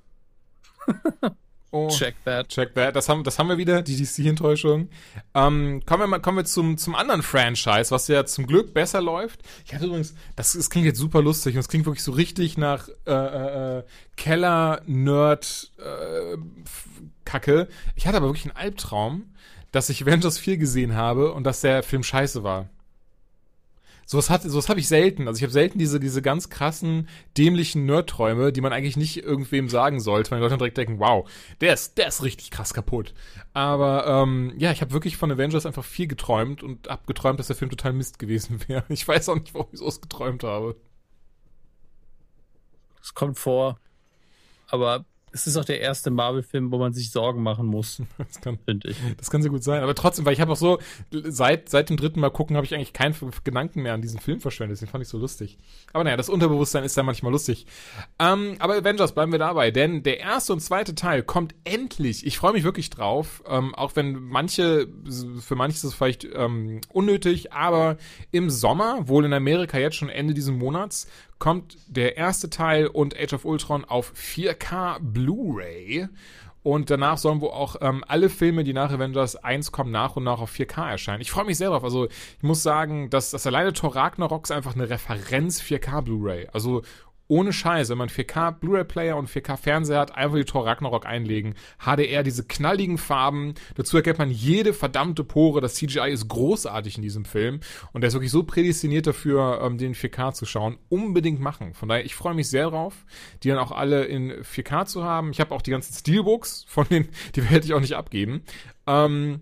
[1.73, 1.89] oh.
[1.89, 2.47] Check that.
[2.49, 2.95] Check that.
[2.95, 4.89] Das haben, das haben wir wieder, die DC-Enttäuschung.
[5.33, 9.01] Ähm, kommen wir mal, kommen wir zum, zum anderen Franchise, was ja zum Glück besser
[9.01, 9.41] läuft.
[9.65, 12.57] Ich hatte übrigens, das, das klingt jetzt super lustig und es klingt wirklich so richtig
[12.57, 13.83] nach äh, äh,
[14.15, 16.37] Keller-Nerd äh,
[17.25, 17.67] Kacke.
[17.95, 19.33] Ich hatte aber wirklich einen Albtraum,
[19.71, 22.69] dass ich Avengers 4 gesehen habe und dass der Film scheiße war.
[24.05, 25.27] Sowas, hat, sowas habe ich selten.
[25.27, 27.07] Also ich habe selten diese, diese ganz krassen,
[27.37, 30.99] dämlichen Nerdträume, die man eigentlich nicht irgendwem sagen sollte, weil die Leute dann direkt denken,
[30.99, 31.29] wow,
[31.61, 33.13] der ist, der ist richtig krass kaputt.
[33.53, 37.47] Aber ähm, ja, ich habe wirklich von Avengers einfach viel geträumt und hab geträumt, dass
[37.47, 38.83] der Film total Mist gewesen wäre.
[38.89, 40.75] Ich weiß auch nicht, warum ich sowas geträumt habe.
[43.01, 43.79] Es kommt vor,
[44.67, 48.59] aber es ist auch der erste Marvel-Film, wo man sich Sorgen machen muss, Das kann,
[48.63, 48.97] finde ich.
[49.17, 49.81] das kann sehr gut sein.
[49.81, 50.79] Aber trotzdem, weil ich habe auch so,
[51.11, 54.39] seit, seit dem dritten Mal gucken, habe ich eigentlich keinen Gedanken mehr an diesen Film
[54.39, 54.79] verschwendet.
[54.79, 55.57] Den fand ich so lustig.
[55.91, 57.65] Aber naja, das Unterbewusstsein ist ja manchmal lustig.
[58.19, 59.71] Ähm, aber Avengers, bleiben wir dabei.
[59.71, 62.25] Denn der erste und zweite Teil kommt endlich.
[62.25, 63.43] Ich freue mich wirklich drauf.
[63.47, 64.87] Ähm, auch wenn manche,
[65.39, 67.97] für manche ist es vielleicht ähm, unnötig, aber
[68.31, 71.07] im Sommer, wohl in Amerika jetzt schon Ende diesen Monats,
[71.43, 76.07] kommt der erste Teil und Age of Ultron auf 4K Blu-ray.
[76.61, 80.23] Und danach sollen wohl auch ähm, alle Filme, die nach Avengers 1 kommen, nach und
[80.23, 81.19] nach auf 4K erscheinen.
[81.19, 81.83] Ich freue mich sehr drauf.
[81.83, 86.47] Also ich muss sagen, dass das alleine Thor ist einfach eine Referenz 4K Blu-ray.
[86.53, 86.81] Also
[87.27, 91.55] ohne Scheiß, wenn man 4K Blu-ray-Player und 4K Fernseher hat, einfach die Thor Ragnarok einlegen.
[91.79, 93.53] HDR, diese knalligen Farben.
[93.75, 95.61] Dazu erkennt man jede verdammte Pore.
[95.61, 97.61] Das CGI ist großartig in diesem Film.
[97.93, 100.77] Und der ist wirklich so prädestiniert dafür, ähm, den 4K zu schauen.
[100.89, 101.73] Unbedingt machen.
[101.73, 103.05] Von daher, ich freue mich sehr drauf,
[103.41, 105.31] die dann auch alle in 4K zu haben.
[105.31, 108.43] Ich habe auch die ganzen Steelbooks von denen, die werde ich auch nicht abgeben.
[108.85, 109.41] Ähm,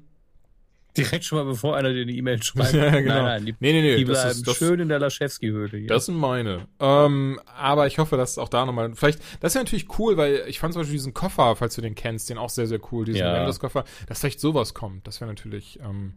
[0.97, 2.73] Direkt schon mal, bevor einer dir eine E-Mail schreibt.
[2.73, 3.13] Ja, genau.
[3.13, 3.95] Nein, nein, die, nee, nee, nee.
[3.97, 5.87] die bleiben ist, das, schön in der Laschewski-Höhle hier.
[5.87, 6.67] Das sind meine.
[6.79, 8.93] Ähm, aber ich hoffe, dass auch da nochmal.
[8.95, 11.95] Vielleicht, das ja natürlich cool, weil ich fand zum Beispiel diesen Koffer, falls du den
[11.95, 13.33] kennst, den auch sehr, sehr cool, diesen Ja.
[13.33, 15.07] Avengers-Koffer, dass vielleicht sowas kommt.
[15.07, 16.15] Das wäre natürlich, ähm,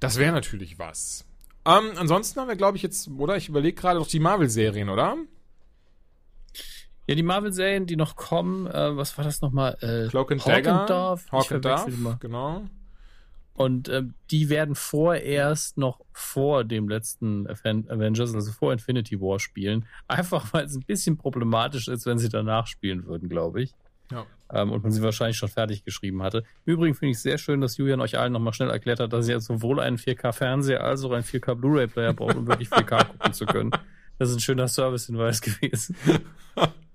[0.00, 1.26] das wäre natürlich was.
[1.66, 3.36] Ähm, ansonsten haben wir, glaube ich, jetzt, oder?
[3.36, 5.16] Ich überlege gerade noch die Marvel-Serien, oder?
[7.08, 9.76] Ja, die Marvel-Serien, die noch kommen, äh, was war das nochmal?
[9.80, 11.10] Äh, Cloak and Hawk Dagger.
[11.12, 12.16] and Hawk and immer.
[12.18, 12.64] genau.
[13.56, 19.40] Und ähm, die werden vorerst noch vor dem letzten Aven- Avengers, also vor Infinity War
[19.40, 19.86] spielen.
[20.08, 23.72] Einfach weil es ein bisschen problematisch ist, wenn sie danach spielen würden, glaube ich.
[24.12, 24.26] Ja.
[24.52, 26.44] Ähm, und man sie wahrscheinlich schon fertig geschrieben hatte.
[26.66, 29.12] Im Übrigen finde ich es sehr schön, dass Julian euch allen nochmal schnell erklärt hat,
[29.12, 33.32] dass ihr jetzt sowohl einen 4K-Fernseher als auch einen 4K-Blu-ray-Player braucht, um wirklich 4K gucken
[33.32, 33.70] zu können.
[34.18, 35.96] Das ist ein schöner Service-Hinweis gewesen.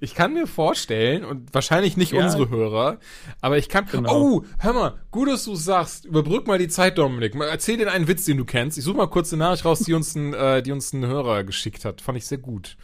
[0.00, 2.24] Ich kann mir vorstellen, und wahrscheinlich nicht Ja.
[2.24, 2.98] unsere Hörer,
[3.40, 3.86] aber ich kann.
[3.86, 4.20] Genau.
[4.38, 6.04] Oh, hör mal, gut, dass du sagst.
[6.04, 7.34] Überbrück mal die Zeit, Dominik.
[7.34, 8.78] Erzähl dir einen Witz, den du kennst.
[8.78, 11.44] Ich suche mal kurz eine Nachricht raus, die uns ein, äh, die uns ein Hörer
[11.44, 12.00] geschickt hat.
[12.00, 12.76] Fand ich sehr gut.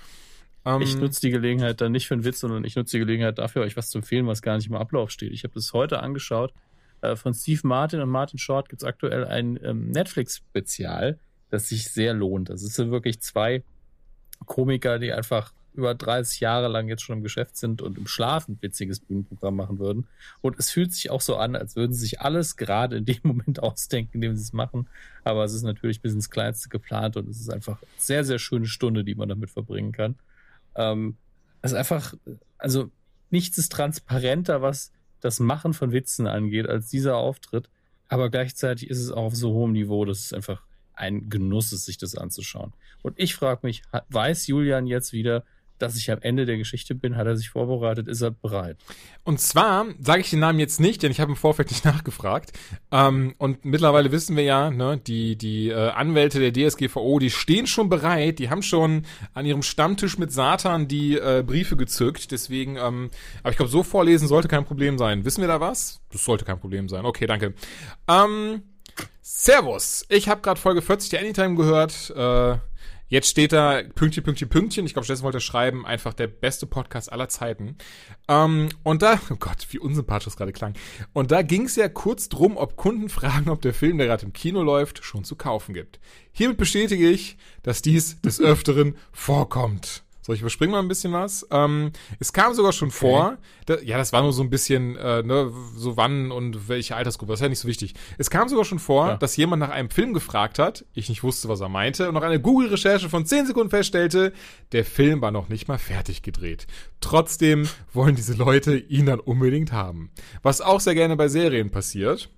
[0.64, 3.38] Ähm, Ich nutze die Gelegenheit dann nicht für einen Witz, sondern ich nutze die Gelegenheit
[3.38, 5.32] dafür, euch was zu empfehlen, was gar nicht im Ablauf steht.
[5.32, 6.52] Ich habe das heute angeschaut.
[7.02, 11.18] Äh, von Steve Martin und Martin Short gibt es aktuell ein ähm, Netflix-Spezial,
[11.50, 12.48] das sich sehr lohnt.
[12.48, 13.62] Das sind wirklich zwei
[14.46, 18.48] Komiker, die einfach über 30 Jahre lang jetzt schon im Geschäft sind und im Schlaf
[18.48, 20.06] ein witziges Bühnenprogramm machen würden.
[20.40, 23.18] Und es fühlt sich auch so an, als würden sie sich alles gerade in dem
[23.22, 24.88] Moment ausdenken, in dem sie es machen.
[25.24, 28.38] Aber es ist natürlich bis ins Kleinste geplant und es ist einfach eine sehr, sehr
[28.38, 30.16] schöne Stunde, die man damit verbringen kann.
[30.76, 31.16] Ähm,
[31.62, 32.14] es ist einfach,
[32.58, 32.90] also
[33.30, 37.68] nichts ist transparenter, was das Machen von Witzen angeht, als dieser Auftritt.
[38.08, 41.86] Aber gleichzeitig ist es auch auf so hohem Niveau, dass es einfach ein Genuss ist,
[41.86, 42.72] sich das anzuschauen.
[43.02, 45.44] Und ich frage mich, weiß Julian jetzt wieder,
[45.84, 48.78] dass ich am Ende der Geschichte bin, hat er sich vorbereitet, ist er bereit.
[49.22, 52.52] Und zwar sage ich den Namen jetzt nicht, denn ich habe im Vorfeld nicht nachgefragt.
[52.90, 57.66] Ähm, und mittlerweile wissen wir ja, ne, die, die äh, Anwälte der DSGVO, die stehen
[57.66, 62.32] schon bereit, die haben schon an ihrem Stammtisch mit Satan die äh, Briefe gezückt.
[62.32, 63.10] Deswegen, ähm,
[63.42, 65.24] aber ich glaube, so vorlesen sollte kein Problem sein.
[65.24, 66.00] Wissen wir da was?
[66.10, 67.04] Das sollte kein Problem sein.
[67.04, 67.54] Okay, danke.
[68.08, 68.62] Ähm,
[69.20, 70.04] Servus.
[70.08, 72.10] Ich habe gerade Folge 40 der Anytime gehört.
[72.10, 72.58] Äh,
[73.14, 74.86] Jetzt steht da Pünktchen, Pünktchen, Pünktchen.
[74.86, 77.76] Ich glaube, Steffen wollte schreiben, einfach der beste Podcast aller Zeiten.
[78.26, 80.74] Ähm, und da, oh Gott, wie unsympathisch das gerade klang.
[81.12, 84.26] Und da ging es ja kurz drum, ob Kunden fragen, ob der Film, der gerade
[84.26, 86.00] im Kino läuft, schon zu kaufen gibt.
[86.32, 90.03] Hiermit bestätige ich, dass dies des Öfteren vorkommt.
[90.26, 91.46] So, ich überspringe mal ein bisschen was.
[91.50, 92.96] Ähm, es kam sogar schon okay.
[92.96, 96.96] vor, da, ja, das war nur so ein bisschen, äh, ne, so wann und welche
[96.96, 97.92] Altersgruppe, das ist ja nicht so wichtig.
[98.16, 99.16] Es kam sogar schon vor, ja.
[99.18, 102.22] dass jemand nach einem Film gefragt hat, ich nicht wusste, was er meinte, und nach
[102.22, 104.32] einer Google-Recherche von 10 Sekunden feststellte,
[104.72, 106.66] der Film war noch nicht mal fertig gedreht.
[107.02, 110.10] Trotzdem wollen diese Leute ihn dann unbedingt haben.
[110.42, 112.30] Was auch sehr gerne bei Serien passiert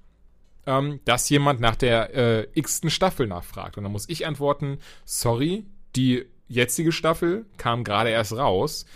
[0.67, 3.77] ähm, dass jemand nach der äh, x-ten Staffel nachfragt.
[3.79, 8.87] Und dann muss ich antworten, sorry, die jetzige Staffel kam gerade erst raus.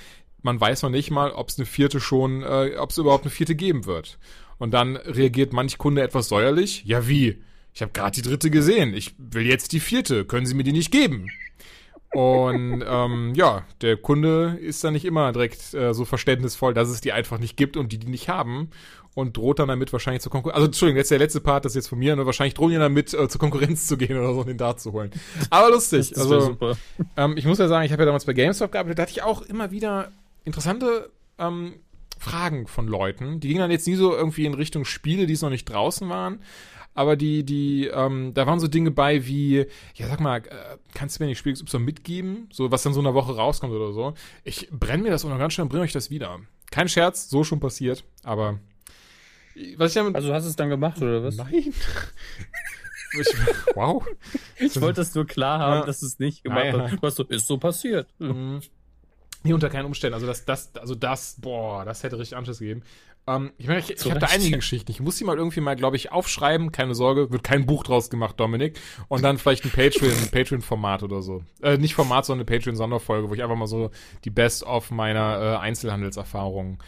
[0.42, 3.30] Man weiß noch nicht mal, ob es eine vierte schon, äh, ob es überhaupt eine
[3.30, 4.18] vierte geben wird.
[4.58, 6.84] Und dann reagiert manch Kunde etwas säuerlich.
[6.84, 7.42] Ja, wie?
[7.72, 8.94] Ich habe gerade die dritte gesehen.
[8.94, 10.24] Ich will jetzt die vierte.
[10.24, 11.28] Können Sie mir die nicht geben?
[12.12, 17.00] Und ähm, ja, der Kunde ist dann nicht immer direkt äh, so verständnisvoll, dass es
[17.00, 18.70] die einfach nicht gibt und die die nicht haben
[19.14, 20.56] und droht dann damit wahrscheinlich zur Konkurrenz.
[20.56, 22.76] Also Entschuldigung, jetzt der letzte Part, das ist jetzt von mir, nur wahrscheinlich drohen die
[22.76, 25.10] damit äh, zur Konkurrenz zu gehen oder so und den Dart zu holen.
[25.50, 26.16] Aber lustig.
[26.16, 26.76] also super.
[27.16, 29.22] Ähm, ich muss ja sagen, ich habe ja damals bei GameStop gearbeitet, da hatte ich
[29.22, 30.12] auch immer wieder
[30.44, 31.74] interessante ähm,
[32.18, 33.40] Fragen von Leuten.
[33.40, 36.08] Die gingen dann jetzt nie so irgendwie in Richtung Spiele, die es noch nicht draußen
[36.08, 36.40] waren.
[36.94, 41.18] Aber die, die, ähm, da waren so Dinge bei wie, ja, sag mal, äh, kannst
[41.18, 42.48] du mir nicht Spiel XY mitgeben?
[42.52, 44.14] So, was dann so in einer Woche rauskommt oder so.
[44.44, 46.40] Ich brenne mir das auch noch ganz schnell und bringe euch das wieder.
[46.70, 48.58] Kein Scherz, so schon passiert, aber
[49.76, 51.36] was ich damit, also hast du es dann gemacht oder was?
[51.36, 51.52] Nein.
[53.20, 53.28] ich,
[53.74, 54.04] wow.
[54.58, 55.86] Ich wollte es nur klar haben, ja.
[55.86, 57.02] dass du es nicht gemacht ja, hast.
[57.02, 58.08] Was so, ist so passiert.
[58.18, 58.60] Mhm.
[59.42, 60.14] Nee, unter keinen Umständen.
[60.14, 62.82] Also das, das, also das, boah, das hätte richtig Anschluss gegeben.
[63.26, 64.90] Ähm, ich meine, ich, ich habe da einige Geschichten.
[64.90, 66.72] Ich muss die mal irgendwie mal, glaube ich, aufschreiben.
[66.72, 68.78] Keine Sorge, wird kein Buch draus gemacht, Dominik.
[69.08, 71.42] Und dann vielleicht ein Patreon, ein Patreon-Format oder so.
[71.62, 73.90] Äh, nicht Format, sondern eine Patreon-Sonderfolge, wo ich einfach mal so
[74.24, 76.78] die Best of meiner äh, Einzelhandelserfahrungen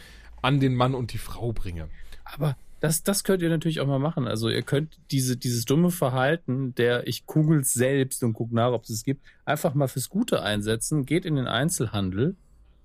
[0.41, 1.89] an den Mann und die Frau bringe.
[2.33, 4.27] Aber das, das könnt ihr natürlich auch mal machen.
[4.27, 8.83] Also ihr könnt diese, dieses dumme Verhalten, der ich kugel selbst und guck nach, ob
[8.83, 11.05] es es gibt, einfach mal fürs Gute einsetzen.
[11.05, 12.35] Geht in den Einzelhandel.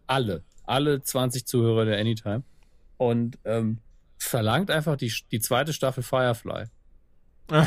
[0.07, 0.45] Alle.
[0.65, 2.45] Alle 20 Zuhörer der Anytime.
[2.97, 3.79] Und ähm,
[4.19, 6.67] verlangt einfach die, die zweite Staffel Firefly.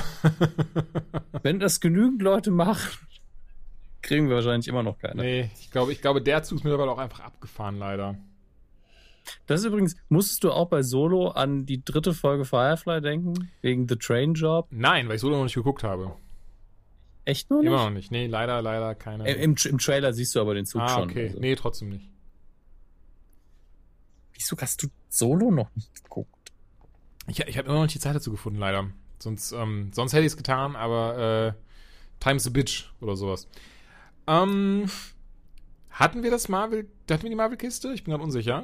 [1.42, 2.92] Wenn das genügend Leute machen,
[4.02, 5.22] kriegen wir wahrscheinlich immer noch keine.
[5.22, 8.16] Nee, ich glaube, ich glaube, der Zug ist mittlerweile auch einfach abgefahren, leider.
[9.46, 13.52] Das ist übrigens, musstest du auch bei Solo an die dritte Folge Firefly denken?
[13.62, 14.68] Wegen The Train Job?
[14.72, 16.16] Nein, weil ich Solo noch nicht geguckt habe.
[17.26, 17.68] Echt nur nicht?
[17.68, 18.12] Immer noch nicht.
[18.12, 19.32] Nee, leider, leider keine.
[19.32, 21.10] Im, Im Trailer siehst du aber den Zug ah, schon.
[21.10, 21.28] okay.
[21.28, 21.40] Also.
[21.40, 22.10] Nee, trotzdem nicht.
[24.34, 26.52] Wieso hast du Solo noch nicht geguckt?
[27.28, 28.90] Ich, ich habe immer noch nicht die Zeit dazu gefunden, leider.
[29.20, 33.48] Sonst, ähm, sonst hätte ich es getan, aber äh, Time's a Bitch oder sowas.
[34.26, 34.86] Ähm,
[35.92, 37.94] hatten wir das Marvel, hatten wir die Marvel-Kiste?
[37.94, 38.64] Ich bin gerade unsicher.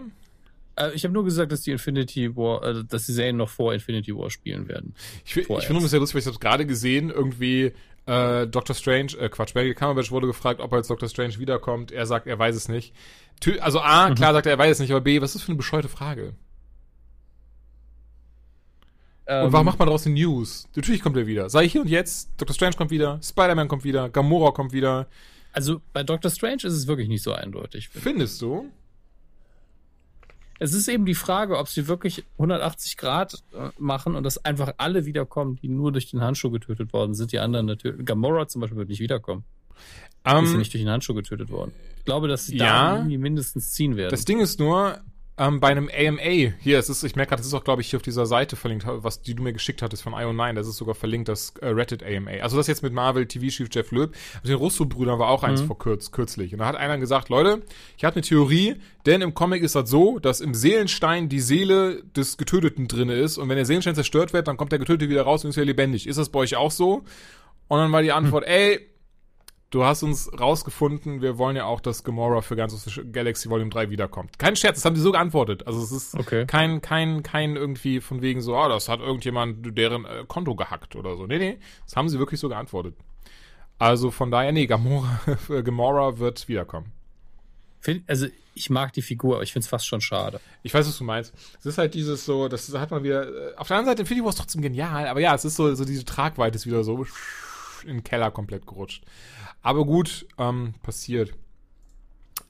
[0.78, 3.74] Äh, ich habe nur gesagt, dass die Infinity War, äh, dass die Serien noch vor
[3.74, 4.94] Infinity War spielen werden.
[5.26, 7.74] Ich, ich finde es sehr lustig, weil ich habe gerade gesehen, irgendwie
[8.06, 11.92] äh, Doctor Strange, äh, Quatsch, Benedict Cumberbatch wurde gefragt, ob er als Doctor Strange wiederkommt.
[11.92, 12.94] Er sagt, er weiß es nicht.
[13.60, 14.16] Also A, mhm.
[14.16, 15.90] klar sagt er, er weiß es nicht, aber B, was ist das für eine bescheuerte
[15.90, 16.34] Frage?
[19.28, 20.68] Ähm, und warum macht man daraus eine News?
[20.76, 21.50] Natürlich kommt er wieder.
[21.50, 25.08] Sei hier und jetzt, Doctor Strange kommt wieder, Spider-Man kommt wieder, Gamora kommt wieder.
[25.52, 27.90] Also bei Doctor Strange ist es wirklich nicht so eindeutig.
[27.90, 28.72] Findest du?
[30.60, 34.74] Es ist eben die Frage, ob sie wirklich 180 Grad äh, machen und dass einfach
[34.78, 37.32] alle wiederkommen, die nur durch den Handschuh getötet worden sind.
[37.32, 38.06] Die anderen natürlich.
[38.06, 39.44] Gamora zum Beispiel wird nicht wiederkommen.
[40.26, 41.72] Um, ist ähm, nicht durch den Handschuh getötet worden.
[42.00, 44.12] Ich glaube, dass sie ja, da mindestens ziehen werden.
[44.12, 45.00] Das Ding ist nur,
[45.40, 47.90] ähm, bei einem AMA, hier, es ist, ich merke gerade, das ist auch, glaube ich,
[47.90, 50.78] hier auf dieser Seite verlinkt, was die du mir geschickt hattest von IO9, das ist
[50.78, 52.32] sogar verlinkt, das äh, Reddit AMA.
[52.42, 54.16] Also das jetzt mit Marvel TV-Chief Jeff Loeb.
[54.36, 55.68] Also den Russo-Brüdern war auch eins mhm.
[55.68, 56.54] vor kurz, kürzlich.
[56.54, 57.62] Und da hat einer gesagt, Leute,
[57.98, 62.04] ich habe eine Theorie, denn im Comic ist das so, dass im Seelenstein die Seele
[62.16, 65.22] des Getöteten drinne ist und wenn der Seelenstein zerstört wird, dann kommt der Getötete wieder
[65.22, 66.08] raus und ist wieder lebendig.
[66.08, 67.04] Ist das bei euch auch so?
[67.68, 68.52] Und dann war die Antwort, mhm.
[68.52, 68.88] ey,
[69.70, 73.50] du hast uns rausgefunden, wir wollen ja auch, dass Gamora für Guardians of the Galaxy
[73.50, 74.40] Volume 3 wiederkommt.
[74.40, 75.68] Kein Scherz, das haben die so geantwortet.
[75.68, 76.46] Also es ist okay.
[76.46, 80.96] kein, kein, kein irgendwie von wegen so, oh, das hat irgendjemand deren äh, Konto gehackt
[80.96, 81.26] oder so.
[81.28, 82.96] Nee, nee, das haben sie wirklich so geantwortet.
[83.80, 85.20] Also von daher, nee, Gamora,
[85.64, 86.92] Gamora wird wiederkommen.
[88.08, 90.42] Also ich mag die Figur, aber ich finde es fast schon schade.
[90.64, 91.34] Ich weiß, was du meinst.
[91.60, 93.28] Es ist halt dieses so, das hat man wieder.
[93.28, 95.74] äh, Auf der anderen Seite Infinity War ist trotzdem genial, aber ja, es ist so,
[95.76, 97.06] so diese Tragweite ist wieder so
[97.88, 99.04] in den Keller komplett gerutscht.
[99.62, 101.34] Aber gut, ähm, passiert.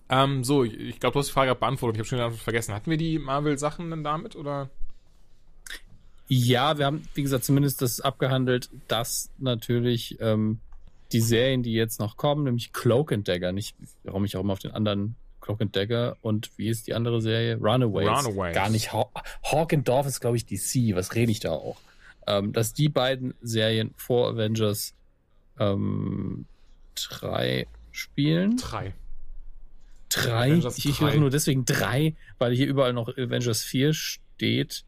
[0.09, 1.97] Ähm, so, ich, ich glaube, du hast die Frage beantwortet.
[1.97, 2.73] Ich habe schon die Antwort vergessen.
[2.73, 4.69] Hatten wir die Marvel-Sachen dann damit oder?
[6.27, 10.59] Ja, wir haben, wie gesagt, zumindest das abgehandelt, dass natürlich ähm,
[11.13, 14.53] die Serien, die jetzt noch kommen, nämlich Cloak and Dagger, nicht, warum ich auch immer
[14.53, 17.55] auf den anderen Cloak and Dagger und wie ist die andere Serie?
[17.55, 18.25] Runaways.
[18.25, 18.53] Runaways.
[18.53, 18.91] Gar nicht.
[18.91, 19.09] Haw
[19.43, 20.95] Hawk and Dorf ist, glaube ich, DC.
[20.95, 21.77] Was rede ich da auch?
[22.27, 24.93] Ähm, dass die beiden Serien vor Avengers
[25.59, 26.45] ähm,
[26.95, 28.57] drei spielen.
[28.57, 28.93] Drei.
[30.09, 30.51] Drei?
[30.51, 34.85] Avengers Ich, höre nur deswegen drei, weil hier überall noch Avengers 4 steht.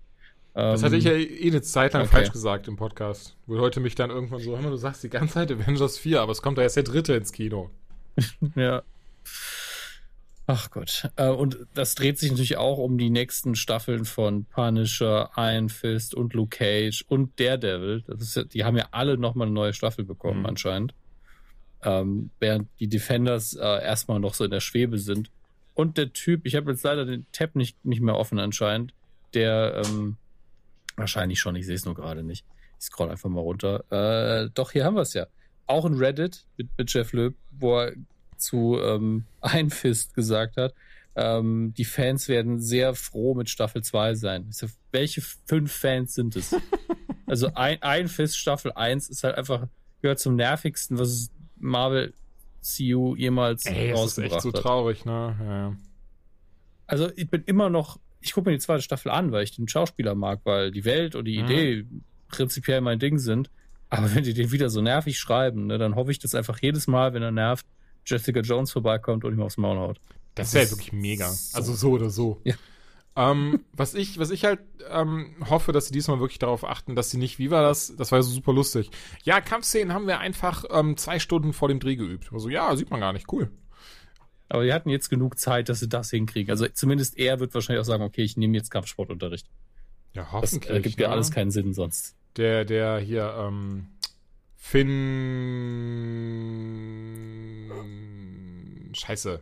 [0.54, 2.12] Das Ähm, hatte ich ja eh eine Zeit lang okay.
[2.12, 3.36] falsch gesagt im Podcast.
[3.46, 6.22] Wo Leute mich dann irgendwann so, hör mal, du sagst die ganze Zeit Avengers 4,
[6.22, 7.70] aber es kommt da erst der dritte ins Kino.
[8.56, 8.84] Ja.
[10.52, 11.08] Ach Gott.
[11.16, 16.16] Äh, und das dreht sich natürlich auch um die nächsten Staffeln von Punisher, Iron Fist
[16.16, 18.02] und Luke Cage und Daredevil.
[18.08, 20.46] Das ist, die haben ja alle nochmal eine neue Staffel bekommen Mhm.
[20.48, 20.96] anscheinend.
[21.84, 25.30] Ähm, während die Defenders äh, erstmal noch so in der Schwebe sind.
[25.76, 28.96] Und der Typ, ich habe jetzt leider den Tab nicht, nicht mehr offen anscheinend,
[29.36, 30.18] der ähm,
[30.96, 32.44] wahrscheinlich schon, ich sehe es nur gerade nicht.
[32.80, 33.84] Ich scroll einfach mal runter.
[33.92, 35.28] Äh, doch, hier haben wir es ja.
[35.68, 37.94] Auch ein Reddit mit, mit Jeff Löb, wo er
[38.40, 40.74] zu ähm, Einfist gesagt hat,
[41.16, 44.48] ähm, die Fans werden sehr froh mit Staffel 2 sein.
[44.50, 46.56] Ich so, welche fünf Fans sind es?
[47.26, 49.68] also ein, Einfist Staffel 1 ist halt einfach,
[50.02, 52.14] gehört zum nervigsten, was Marvel
[52.62, 54.62] CU jemals Ey, das ist echt rausgebracht so hat.
[54.62, 55.36] traurig, ne?
[55.40, 55.78] Ja, ja.
[56.88, 59.68] Also ich bin immer noch, ich gucke mir die zweite Staffel an, weil ich den
[59.68, 61.46] Schauspieler mag, weil die Welt und die Mhm.
[61.46, 61.86] Idee
[62.30, 63.50] prinzipiell mein Ding sind.
[63.90, 66.88] Aber wenn die den wieder so nervig schreiben, ne, dann hoffe ich, dass einfach jedes
[66.88, 67.66] Mal, wenn er nervt,
[68.06, 70.00] Jessica Jones vorbeikommt und ihm aufs Maul haut.
[70.36, 71.30] Das Das wäre wirklich mega.
[71.30, 72.40] so- Also so oder so.
[72.44, 72.56] Ja.
[73.16, 74.60] Ähm, was ich, was ich halt
[74.90, 77.94] ähm, hoffe, dass sie diesmal wirklich darauf achten, dass sie nicht, wie war das?
[77.98, 78.92] Das war ja so super lustig.
[79.24, 82.30] Ja, Kampfszenen haben wir einfach ähm, zwei Stunden vor dem Dreh geübt.
[82.32, 83.30] Also ja, sieht man gar nicht.
[83.32, 83.50] Cool.
[84.48, 86.50] Aber die hatten jetzt genug Zeit, dass sie das hinkriegen.
[86.50, 89.48] Also zumindest er wird wahrscheinlich auch sagen, okay, ich nehme jetzt Kampfsportunterricht.
[90.16, 90.72] Ja, Das hoffentlich.
[90.78, 91.14] äh, gibt ja ne?
[91.16, 92.16] alles keinen Sinn sonst.
[92.38, 93.88] Der, der hier, ähm,
[97.60, 98.92] Finn.
[98.94, 99.42] Scheiße.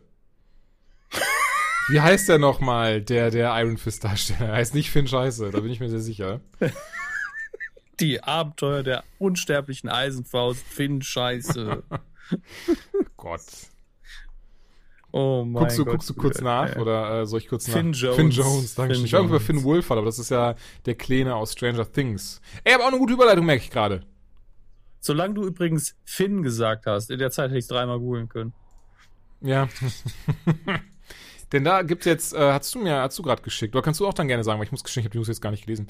[1.90, 4.50] Wie heißt der nochmal, der, der Iron Fist Darsteller?
[4.50, 6.40] Er heißt nicht Finn Scheiße, da bin ich mir sehr sicher.
[7.98, 11.82] Die Abenteuer der unsterblichen Eisenfaust, Finn, Scheiße.
[13.16, 13.40] Gott.
[15.10, 15.92] Oh mein Guckst du, Gott.
[15.94, 16.80] guckst du kurz nach Ja.
[16.82, 17.96] oder äh, soll ich kurz Finn nach?
[17.98, 18.16] Jones.
[18.16, 19.06] Finn Jones, danke Finn schön.
[19.06, 19.40] Ich war über.
[19.40, 20.54] Finn Wolfhard, aber das ist ja
[20.84, 22.42] der Kleine aus Stranger Things.
[22.64, 24.02] Ey, aber auch eine gute Überleitung, merke ich gerade.
[25.00, 28.52] Solange du übrigens Finn gesagt hast, in der Zeit hätte ich es dreimal googeln können.
[29.40, 29.68] Ja.
[31.52, 34.06] Denn da gibt's jetzt, äh, hast du mir, hast du gerade geschickt, oder kannst du
[34.06, 35.64] auch dann gerne sagen, weil ich muss gestehen, ich habe die News jetzt gar nicht
[35.64, 35.86] gelesen.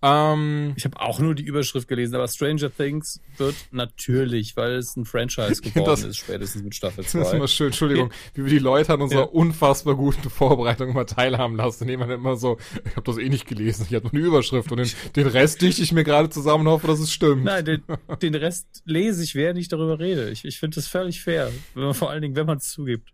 [0.00, 4.96] Ähm, Ich habe auch nur die Überschrift gelesen, aber Stranger Things wird natürlich, weil es
[4.96, 7.36] ein Franchise geworden Das- ist, spätestens mit Staffel das ist 2.
[7.36, 9.26] immer schön, Entschuldigung, wie wir die Leute an unserer Ja.
[9.26, 11.84] unfassbar guten Vorbereitung immer teilhaben lassen.
[11.84, 14.70] Und jemand immer so, ich habe das eh nicht gelesen, ich habe nur die Überschrift
[14.70, 17.44] und den, den Rest dichte ich mir gerade zusammen und hoffe, dass es stimmt.
[17.44, 17.82] Nein, den,
[18.22, 20.30] den Rest lese ich, während ich darüber rede.
[20.30, 21.50] Ich, ich finde das völlig fair.
[21.74, 23.10] Wenn man, vor allen Dingen, wenn man es zugibt.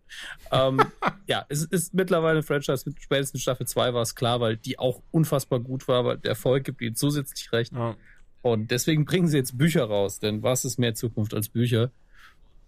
[0.51, 0.79] Ähm,
[1.27, 2.83] ja, es ist mittlerweile ein Franchise.
[2.85, 6.29] Mit spätestens Staffel 2 war es klar, weil die auch unfassbar gut war, weil der
[6.29, 7.73] Erfolg gibt ihnen zusätzlich recht.
[7.73, 7.95] Ja.
[8.41, 11.91] Und deswegen bringen sie jetzt Bücher raus, denn was ist mehr Zukunft als Bücher?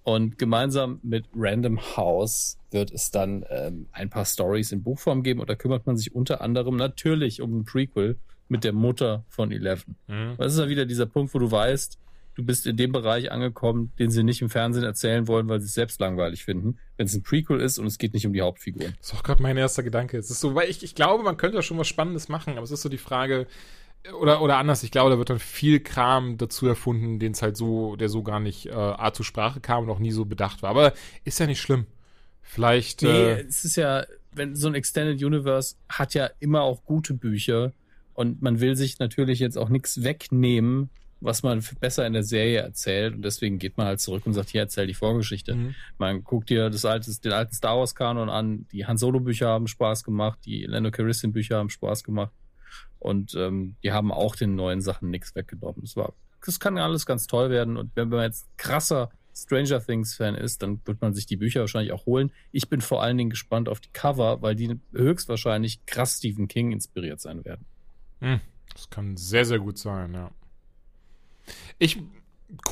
[0.04, 5.41] Und gemeinsam mit Random House wird es dann ähm, ein paar Stories in Buchform geben
[5.41, 8.17] und da kümmert man sich unter anderem natürlich um ein Prequel
[8.48, 9.98] mit der Mutter von Eleven.
[10.08, 10.36] Mhm.
[10.38, 12.00] Das ist ja wieder dieser Punkt, wo du weißt,
[12.36, 15.65] du bist in dem Bereich angekommen, den sie nicht im Fernsehen erzählen wollen, weil sie
[15.65, 16.78] es selbst langweilig finden.
[16.96, 18.93] Wenn es ein Prequel ist und es geht nicht um die Hauptfiguren.
[19.00, 20.17] Das ist auch gerade mein erster Gedanke.
[20.17, 22.63] Es ist so, weil ich, ich glaube, man könnte ja schon was Spannendes machen, aber
[22.63, 23.48] es ist so die Frage,
[24.19, 27.57] oder, oder anders, ich glaube, da wird dann viel Kram dazu erfunden, den es halt
[27.57, 30.62] so, der so gar nicht äh, A zur Sprache kam und auch nie so bedacht
[30.62, 30.69] war.
[30.69, 31.86] Aber ist ja nicht schlimm.
[32.41, 33.01] Vielleicht.
[33.01, 37.13] Nee, Äh, es ist ja, wenn so ein Extended Universe hat ja immer auch gute
[37.13, 37.73] Bücher
[38.13, 42.60] und man will sich natürlich jetzt auch nichts wegnehmen, was man besser in der Serie
[42.60, 45.55] erzählt und deswegen geht man halt zurück und sagt, hier erzähl die Vorgeschichte.
[45.55, 45.75] mhm.
[45.97, 49.47] Man guckt dir das alte, den alten Star Wars Kanon an, die Han Solo Bücher
[49.47, 52.31] haben Spaß gemacht, die Lando Calrissian Bücher haben Spaß gemacht
[52.99, 55.82] und ähm, die haben auch den neuen Sachen nichts weggenommen.
[55.82, 56.13] Das war,
[56.45, 60.63] das kann alles ganz toll werden und wenn man jetzt krasser Stranger Things Fan ist,
[60.63, 62.32] dann wird man sich die Bücher wahrscheinlich auch holen.
[62.51, 66.71] Ich bin vor allen Dingen gespannt auf die Cover, weil die höchstwahrscheinlich krass Stephen King
[66.71, 67.65] inspiriert sein werden.
[68.19, 68.39] Hm,
[68.73, 70.32] Das kann sehr, sehr gut sein, ja.
[71.77, 72.01] Ich,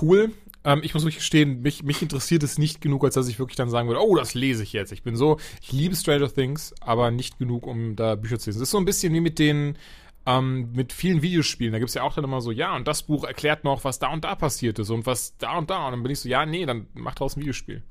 [0.01, 0.31] cool.
[0.65, 3.55] Ähm, ich muss wirklich gestehen, mich, mich interessiert es nicht genug, als dass ich wirklich
[3.55, 4.91] dann sagen würde, oh, das lese ich jetzt.
[4.91, 8.59] Ich bin so, ich liebe Stranger Things, aber nicht genug, um da Bücher zu lesen.
[8.59, 9.77] Das ist so ein bisschen wie mit den,
[10.25, 11.71] ähm, mit vielen Videospielen.
[11.71, 14.11] Da gibt's ja auch dann immer so, ja, und das Buch erklärt noch, was da
[14.11, 15.85] und da passiert ist und was da und da.
[15.85, 17.83] Und dann bin ich so, ja, nee, dann mach draus ein Videospiel.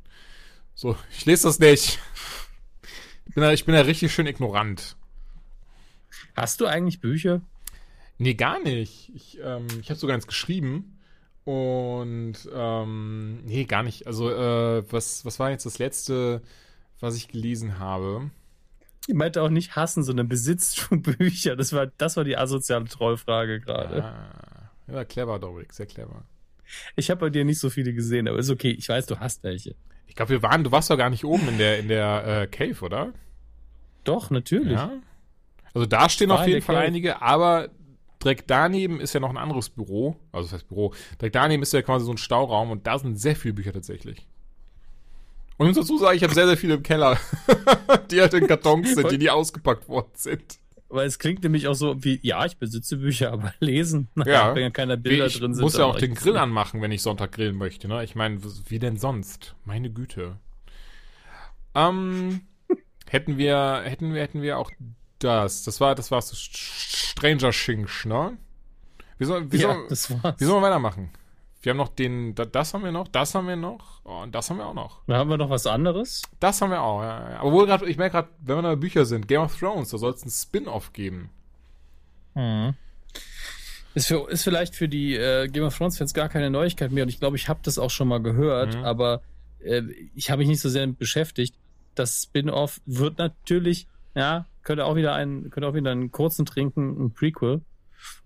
[0.75, 2.01] So, ich lese das nicht.
[3.27, 4.97] Ich bin da, ich bin da richtig schön ignorant.
[6.35, 7.41] Hast du eigentlich Bücher?
[8.19, 9.13] Nee, gar nicht.
[9.15, 10.94] Ich, ähm, ich habe sogar eins geschrieben.
[11.45, 14.07] Und ähm, nee, gar nicht.
[14.07, 16.43] Also, äh, was, was war jetzt das letzte,
[17.01, 18.31] was ich gelesen habe?
[19.07, 21.57] Ich meinte auch nicht hassen, sondern besitzt du Bücher.
[21.57, 24.05] Das war, das war die asoziale Trollfrage gerade.
[24.05, 26.25] Ah, ja, clever, Dorik, sehr clever.
[26.97, 28.71] Ich habe bei dir nicht so viele gesehen, aber ist okay.
[28.71, 29.75] Ich weiß, du hast welche.
[30.07, 32.47] Ich glaube, wir waren, du warst doch gar nicht oben in der, in der äh,
[32.47, 33.13] Cave, oder?
[34.05, 34.73] Doch, natürlich.
[34.73, 34.93] Ja.
[35.75, 36.87] Also da stehen auf jeden Fall Cave.
[36.87, 37.69] einige, aber
[38.25, 40.17] direkt daneben ist ja noch ein anderes Büro.
[40.33, 40.95] Also das heißt Büro.
[41.21, 44.27] Direkt daneben ist ja quasi so ein Stauraum und da sind sehr viele Bücher tatsächlich.
[45.57, 47.17] Und ich muss dazu sagen, ich habe sehr, sehr viele im Keller,
[48.11, 50.59] die halt in Kartons sind, die nie ausgepackt worden sind.
[50.89, 54.55] Weil es klingt nämlich auch so wie, ja, ich besitze Bücher, aber lesen, Ja.
[54.55, 55.63] wenn ja keine Bilder ich drin sind.
[55.63, 57.87] muss ja auch den Grill anmachen, wenn ich Sonntag grillen möchte.
[57.89, 58.03] Ne?
[58.05, 59.55] Ich meine, wie denn sonst?
[59.65, 60.39] Meine Güte.
[61.75, 62.43] Ähm,
[63.09, 64.71] hätten wir, hätten wir, hätten wir auch
[65.19, 65.65] das.
[65.65, 68.37] Das war, das war so Stranger Things, ne?
[69.19, 69.97] Wie soll, wie, Ja, soll,
[70.39, 71.11] sollen wir weitermachen?
[71.63, 74.35] Wir haben noch den, da- das haben wir noch, das haben wir noch, oh, und
[74.35, 75.01] das haben wir auch noch.
[75.07, 76.21] Da haben wir noch was anderes.
[76.41, 77.31] Das haben wir auch, ja.
[77.31, 77.43] ja.
[77.43, 80.13] Obwohl gerade, ich merke gerade, wenn wir bei Bücher sind, Game of Thrones, da soll
[80.13, 81.31] es ein Spin-off geben.
[83.95, 87.05] Ist, für, ist vielleicht für die äh, Game of Thrones Fans gar keine Neuigkeit mehr
[87.05, 88.85] und ich glaube, ich habe das auch schon mal gehört, Mhm.
[88.85, 89.23] aber
[89.61, 89.83] äh,
[90.17, 91.55] ich habe mich nicht so sehr damit beschäftigt.
[91.95, 97.05] Das Spin-off wird natürlich, ja, könnte auch wieder einen, könnte auch wieder einen kurzen trinken,
[97.05, 97.63] ein Prequel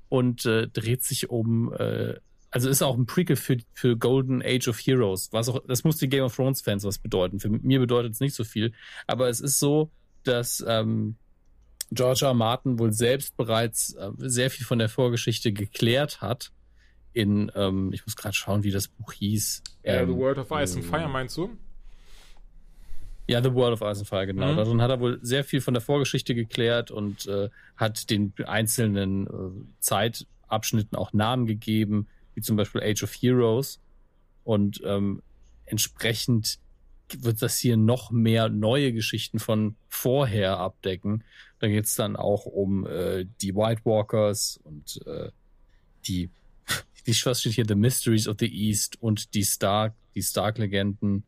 [0.09, 2.14] und äh, dreht sich um, äh,
[2.51, 5.96] also ist auch ein Prequel für, für Golden Age of Heroes, was auch, das muss
[5.98, 7.40] die Game of Thrones Fans was bedeuten.
[7.40, 8.72] Für mir bedeutet es nicht so viel,
[9.07, 9.90] aber es ist so,
[10.24, 11.16] dass ähm,
[11.90, 12.29] George R.
[12.29, 12.35] R.
[12.35, 16.53] Martin wohl selbst bereits äh, sehr viel von der Vorgeschichte geklärt hat.
[17.14, 19.62] In, ähm, ich muss gerade schauen, wie das Buch hieß.
[19.83, 21.51] Äh, Ähm, The World of Ice and äh, Fire, meinst du?
[23.29, 24.53] Ja, The World of Fire, genau.
[24.53, 24.57] Mhm.
[24.57, 29.27] Darin hat er wohl sehr viel von der Vorgeschichte geklärt und äh, hat den einzelnen
[29.27, 29.31] äh,
[29.81, 33.81] Zeitabschnitten auch Namen gegeben, wie zum Beispiel Age of Heroes.
[34.45, 35.23] Und ähm,
[35.67, 36.59] entsprechend
[37.19, 41.23] wird das hier noch mehr neue Geschichten von vorher abdecken.
[41.59, 45.31] Da geht's dann auch um äh, die White Walkers und äh,
[46.07, 46.31] die,
[47.07, 51.25] die was steht hier, The Mysteries of the East und die Stark, die Stark-Legenden.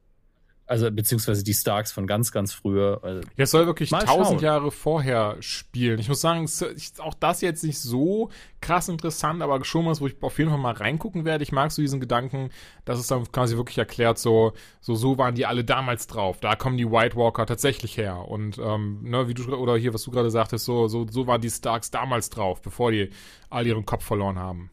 [0.71, 3.01] Also beziehungsweise die Starks von ganz, ganz früher.
[3.03, 4.41] Also, Ja, es soll wirklich tausend.
[4.41, 5.99] Jahre vorher spielen.
[5.99, 8.31] Ich muss sagen, ist auch das jetzt nicht so
[8.61, 11.43] krass interessant, aber schon was, wo ich auf jeden Fall mal reingucken werde.
[11.43, 12.51] Ich mag so diesen Gedanken,
[12.85, 16.39] dass es dann quasi wirklich erklärt, so, so, so waren die alle damals drauf.
[16.39, 18.29] Da kommen die White Walker tatsächlich her.
[18.29, 21.41] Und, ähm, ne, wie du, oder hier, was du gerade sagtest, so, so, so waren
[21.41, 23.11] die Starks damals drauf, bevor die
[23.49, 24.71] all ihren Kopf verloren haben.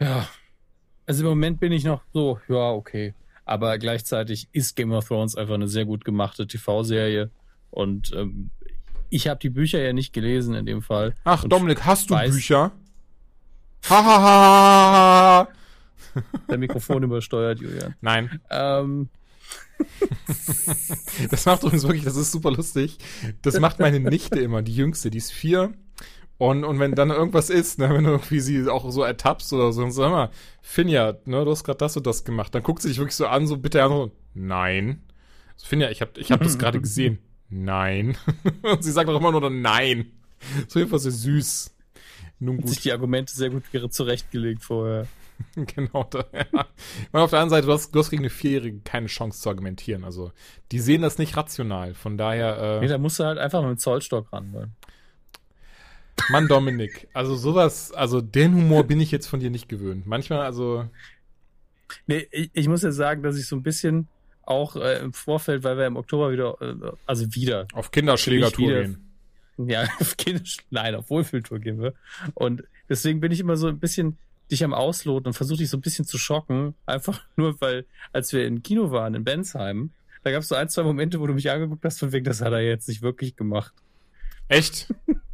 [0.00, 0.26] ja.
[1.04, 3.12] Also im Moment bin ich noch so, ja, okay.
[3.46, 7.30] Aber gleichzeitig ist Game of Thrones einfach eine sehr gut gemachte TV-Serie.
[7.70, 8.50] Und ähm,
[9.08, 11.14] ich habe die Bücher ja nicht gelesen in dem Fall.
[11.24, 12.72] Ach, Und Dominik, hast du weiß- Bücher?
[13.88, 15.48] Hahaha.
[16.50, 17.94] Der Mikrofon übersteuert, Julian.
[18.00, 18.40] Nein.
[18.50, 19.08] Ähm,
[21.30, 22.98] Das macht übrigens wirklich, das ist super lustig.
[23.42, 25.72] Das macht meine Nichte immer, die jüngste, die ist vier.
[26.38, 29.72] Und, und wenn dann irgendwas ist, ne, wenn du irgendwie sie auch so ertappst oder
[29.72, 32.82] so, und sag mal, Finja, ne, du hast gerade das und das gemacht, dann guckt
[32.82, 35.02] sie dich wirklich so an, so bitte an, so, nein.
[35.56, 37.18] So, Finja, ich hab, ich hab das gerade gesehen.
[37.48, 38.18] Nein.
[38.62, 40.12] und sie sagt auch immer nur nein.
[40.68, 41.74] So jedenfalls sehr süß.
[42.38, 45.06] Nun hat sich gut, die Argumente sehr gut zurechtgelegt vorher.
[45.54, 46.04] genau.
[46.04, 46.66] Da, ja.
[47.12, 49.48] Und auf der anderen Seite, du hast, du hast gegen eine Vierjährige keine Chance zu
[49.48, 50.04] argumentieren.
[50.04, 50.32] Also,
[50.72, 51.94] die sehen das nicht rational.
[51.94, 54.52] Von daher, Nee, äh, da musst du halt einfach mit dem Zollstock ran.
[54.52, 54.70] Weil.
[56.30, 60.06] Mann, Dominik, also sowas, also den Humor bin ich jetzt von dir nicht gewöhnt.
[60.06, 60.88] Manchmal, also,
[62.06, 64.08] Nee, ich, ich muss ja sagen, dass ich so ein bisschen
[64.42, 69.10] auch äh, im Vorfeld, weil wir im Oktober wieder, äh, also wieder, auf Kinderschlägertour gehen.
[69.58, 71.94] ja, auf Kinder, nein, auf Wohlfühltour gehen wir.
[72.34, 74.18] Und deswegen bin ich immer so ein bisschen
[74.50, 76.74] dich am Ausloten und versuche dich so ein bisschen zu schocken.
[76.86, 79.90] Einfach nur, weil, als wir im Kino waren, in Bensheim,
[80.22, 82.40] da gab es so ein, zwei Momente, wo du mich angeguckt hast, von wegen, das
[82.40, 83.74] hat er jetzt nicht wirklich gemacht.
[84.48, 84.92] Echt?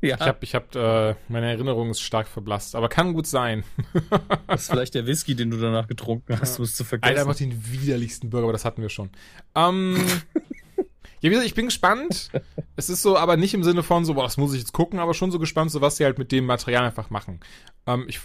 [0.00, 3.64] Ja, Ich hab, ich hab, äh, meine Erinnerung ist stark verblasst, aber kann gut sein.
[4.46, 7.18] das ist vielleicht der Whisky, den du danach getrunken hast, um es zu Alter, vergessen.
[7.18, 9.10] einfach den widerlichsten Burger, aber das hatten wir schon.
[9.56, 9.96] Ähm,
[10.76, 10.84] ja,
[11.22, 12.30] wie gesagt, ich bin gespannt.
[12.76, 15.00] Es ist so, aber nicht im Sinne von so, boah, das muss ich jetzt gucken,
[15.00, 17.40] aber schon so gespannt, so was sie halt mit dem Material einfach machen.
[17.86, 18.20] Ähm, ich,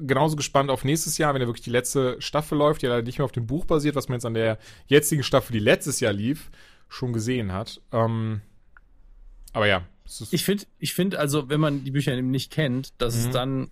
[0.00, 3.18] genauso gespannt auf nächstes Jahr, wenn ja wirklich die letzte Staffel läuft, die leider nicht
[3.18, 6.14] mehr auf dem Buch basiert, was man jetzt an der jetzigen Staffel, die letztes Jahr
[6.14, 6.50] lief,
[6.88, 7.82] schon gesehen hat.
[7.92, 8.40] Ähm,
[9.52, 9.86] aber ja.
[10.30, 13.20] Ich finde, ich finde also, wenn man die Bücher eben nicht kennt, dass mhm.
[13.20, 13.70] es dann,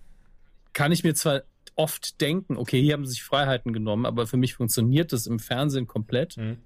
[0.73, 1.43] kann ich mir zwar
[1.77, 5.39] oft denken, okay, hier haben sie sich Freiheiten genommen, aber für mich funktioniert das im
[5.39, 6.37] Fernsehen komplett.
[6.37, 6.59] Mhm.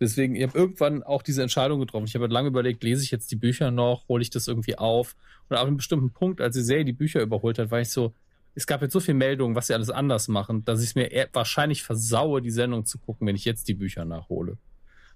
[0.00, 2.06] Deswegen, ich habe irgendwann auch diese Entscheidung getroffen.
[2.06, 4.76] Ich habe halt lange überlegt, lese ich jetzt die Bücher noch, hole ich das irgendwie
[4.76, 5.14] auf?
[5.48, 8.12] Und ab einem bestimmten Punkt, als die Serie die Bücher überholt hat, war ich so,
[8.54, 11.28] es gab jetzt so viele Meldungen, was sie alles anders machen, dass ich es mir
[11.32, 14.58] wahrscheinlich versaue, die Sendung zu gucken, wenn ich jetzt die Bücher nachhole.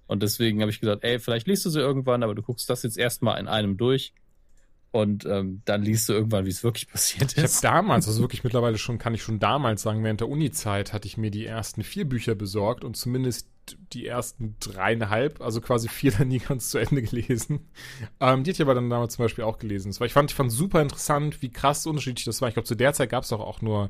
[0.07, 2.83] Und deswegen habe ich gesagt, ey, vielleicht liest du sie irgendwann, aber du guckst das
[2.83, 4.13] jetzt erstmal in einem durch.
[4.91, 7.37] Und ähm, dann liest du irgendwann, wie es wirklich passiert ist.
[7.37, 10.93] Ich habe damals, also wirklich mittlerweile schon, kann ich schon damals sagen, während der Uni-Zeit
[10.93, 13.49] hatte ich mir die ersten vier Bücher besorgt und zumindest
[13.91, 17.67] die ersten dreieinhalb, also quasi vier dann nie ganz zu Ende gelesen.
[18.19, 19.97] Ähm, die hatte ich aber dann damals zum Beispiel auch gelesen.
[19.99, 22.47] War, ich fand, ich fand super interessant, wie krass unterschiedlich das war.
[22.47, 23.89] Ich glaube, zu der Zeit gab es auch, auch nur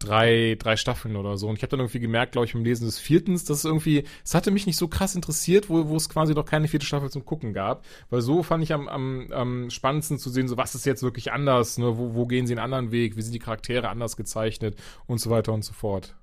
[0.00, 1.46] drei, drei Staffeln oder so.
[1.48, 4.04] Und ich habe dann irgendwie gemerkt, glaube ich, beim Lesen des viertens, dass es irgendwie,
[4.24, 7.10] es hatte mich nicht so krass interessiert, wo, wo es quasi noch keine vierte Staffel
[7.10, 7.84] zum Gucken gab.
[8.08, 11.32] Weil so fand ich am, am, am spannendsten zu sehen, so was ist jetzt wirklich
[11.32, 11.98] anders, ne?
[11.98, 14.76] wo, wo gehen sie einen anderen Weg, wie sind die Charaktere anders gezeichnet
[15.06, 16.16] und so weiter und so fort.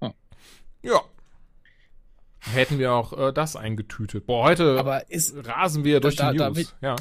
[0.00, 0.12] Hm.
[0.82, 1.00] Ja.
[2.38, 4.26] Hätten wir auch äh, das eingetütet.
[4.26, 6.74] Boah, heute Aber ist, rasen wir durch da, die da, News.
[6.80, 6.96] Da, ja.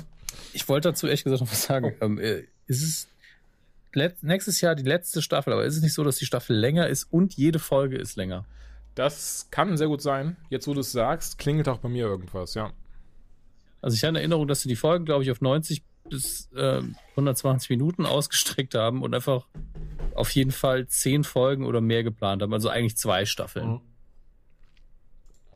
[0.53, 1.93] Ich wollte dazu ehrlich gesagt noch was sagen.
[1.99, 2.05] Oh.
[2.05, 3.12] Ähm, äh, ist es
[3.95, 7.05] nächstes Jahr die letzte Staffel, aber ist es nicht so, dass die Staffel länger ist
[7.05, 8.45] und jede Folge ist länger?
[8.95, 10.37] Das kann sehr gut sein.
[10.49, 12.71] Jetzt, wo du es sagst, klingelt auch bei mir irgendwas, ja.
[13.81, 16.81] Also ich habe in Erinnerung, dass sie die Folgen, glaube ich, auf 90 bis äh,
[17.11, 19.47] 120 Minuten ausgestreckt haben und einfach
[20.15, 22.53] auf jeden Fall 10 Folgen oder mehr geplant haben.
[22.53, 23.67] Also eigentlich zwei Staffeln.
[23.67, 23.81] Mhm.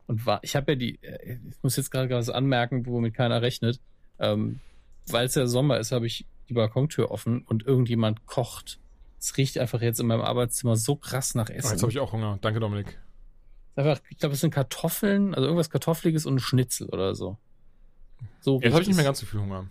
[0.07, 3.41] Und war, ich habe ja die, äh, ich muss jetzt gerade was anmerken, womit keiner
[3.41, 3.79] rechnet.
[4.19, 4.59] Ähm,
[5.07, 8.79] Weil es ja Sommer ist, habe ich die Balkontür offen und irgendjemand kocht.
[9.19, 11.69] Es riecht einfach jetzt in meinem Arbeitszimmer so krass nach Essen.
[11.69, 12.37] Oh, jetzt habe ich auch Hunger.
[12.41, 12.99] Danke, Dominik.
[13.75, 17.37] Einfach, ich glaube, es sind Kartoffeln, also irgendwas Kartoffeliges und ein Schnitzel oder so.
[18.39, 19.69] So jetzt habe ich nicht mehr ganz so viel Hunger.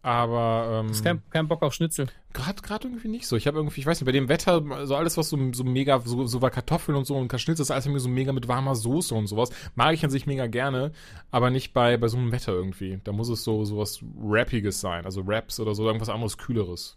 [0.00, 2.06] Aber ähm, Hast kein, kein Bock auf Schnitzel.
[2.32, 3.36] Gerade gerade irgendwie nicht so.
[3.36, 6.00] Ich habe irgendwie, ich weiß nicht, bei dem Wetter, so alles, was so, so mega,
[6.00, 8.76] so, so war Kartoffeln und so und Schnitzel, ist alles irgendwie so mega mit warmer
[8.76, 9.50] Soße und sowas.
[9.74, 10.92] Mag ich an sich mega gerne,
[11.32, 13.00] aber nicht bei, bei so einem Wetter irgendwie.
[13.02, 15.04] Da muss es so, so was Rappiges sein.
[15.04, 16.96] Also Raps oder so, irgendwas anderes, Kühleres.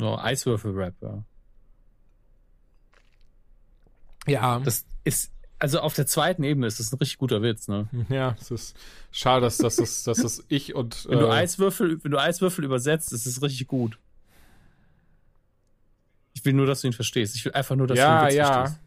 [0.00, 1.24] Oh, Eiswürfel-Rap, ja.
[4.26, 4.60] Ja.
[4.60, 7.88] Das ist, also auf der zweiten Ebene ist das ein richtig guter Witz, ne?
[8.08, 8.76] Ja, es ist
[9.10, 11.06] schade, dass, dass, dass, dass das ich und.
[11.08, 13.98] Wenn, äh, du Eiswürfel, wenn du Eiswürfel übersetzt, ist es richtig gut.
[16.34, 17.34] Ich will nur, dass du ihn verstehst.
[17.34, 18.52] Ich will einfach nur, dass ja, du ihn Witz ja.
[18.52, 18.80] verstehst.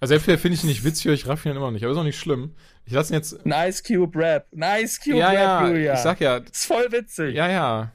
[0.00, 1.98] Also entweder finde ich ihn nicht witzig oder ich raff ihn immer nicht, aber ist
[1.98, 2.54] auch nicht schlimm.
[2.84, 3.44] Ich lasse ihn jetzt.
[3.46, 4.46] Ein Ice Cube Rap.
[4.52, 5.94] Ein Ice Cube ja, Rap, ja, Julia.
[5.94, 6.36] Ich sag ja.
[6.38, 7.34] ist voll witzig.
[7.34, 7.92] Ja, ja.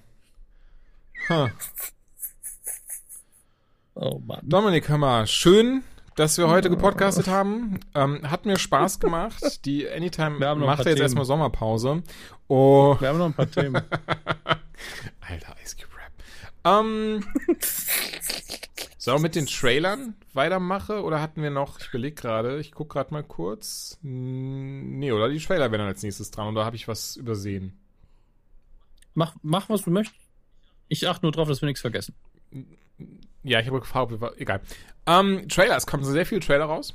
[1.29, 1.49] Huh.
[3.95, 4.41] Oh Mann.
[4.43, 5.83] Dominik, hör mal, schön,
[6.17, 7.79] dass wir heute gepodcastet haben.
[7.93, 9.65] Ähm, hat mir Spaß gemacht.
[9.65, 12.01] Die Anytime macht ja jetzt erstmal Sommerpause.
[12.47, 12.97] Oh.
[12.99, 13.75] Wir haben noch ein paar Themen.
[15.21, 16.11] Alter, Ice Cube Rap.
[16.65, 17.23] Ähm,
[18.97, 22.93] sollen wir mit den Trailern weitermachen oder hatten wir noch, ich überlege gerade, ich gucke
[22.93, 23.99] gerade mal kurz.
[24.01, 27.77] Nee, oder die Trailer werden dann als nächstes dran oder habe ich was übersehen?
[29.13, 30.19] Mach, mach, was du möchtest.
[30.87, 32.15] Ich achte nur drauf, dass wir nichts vergessen.
[33.47, 34.61] Ja, ich habe gefragt, egal.
[35.05, 36.93] Ähm, Trailer, es kommen sehr viele Trailer raus.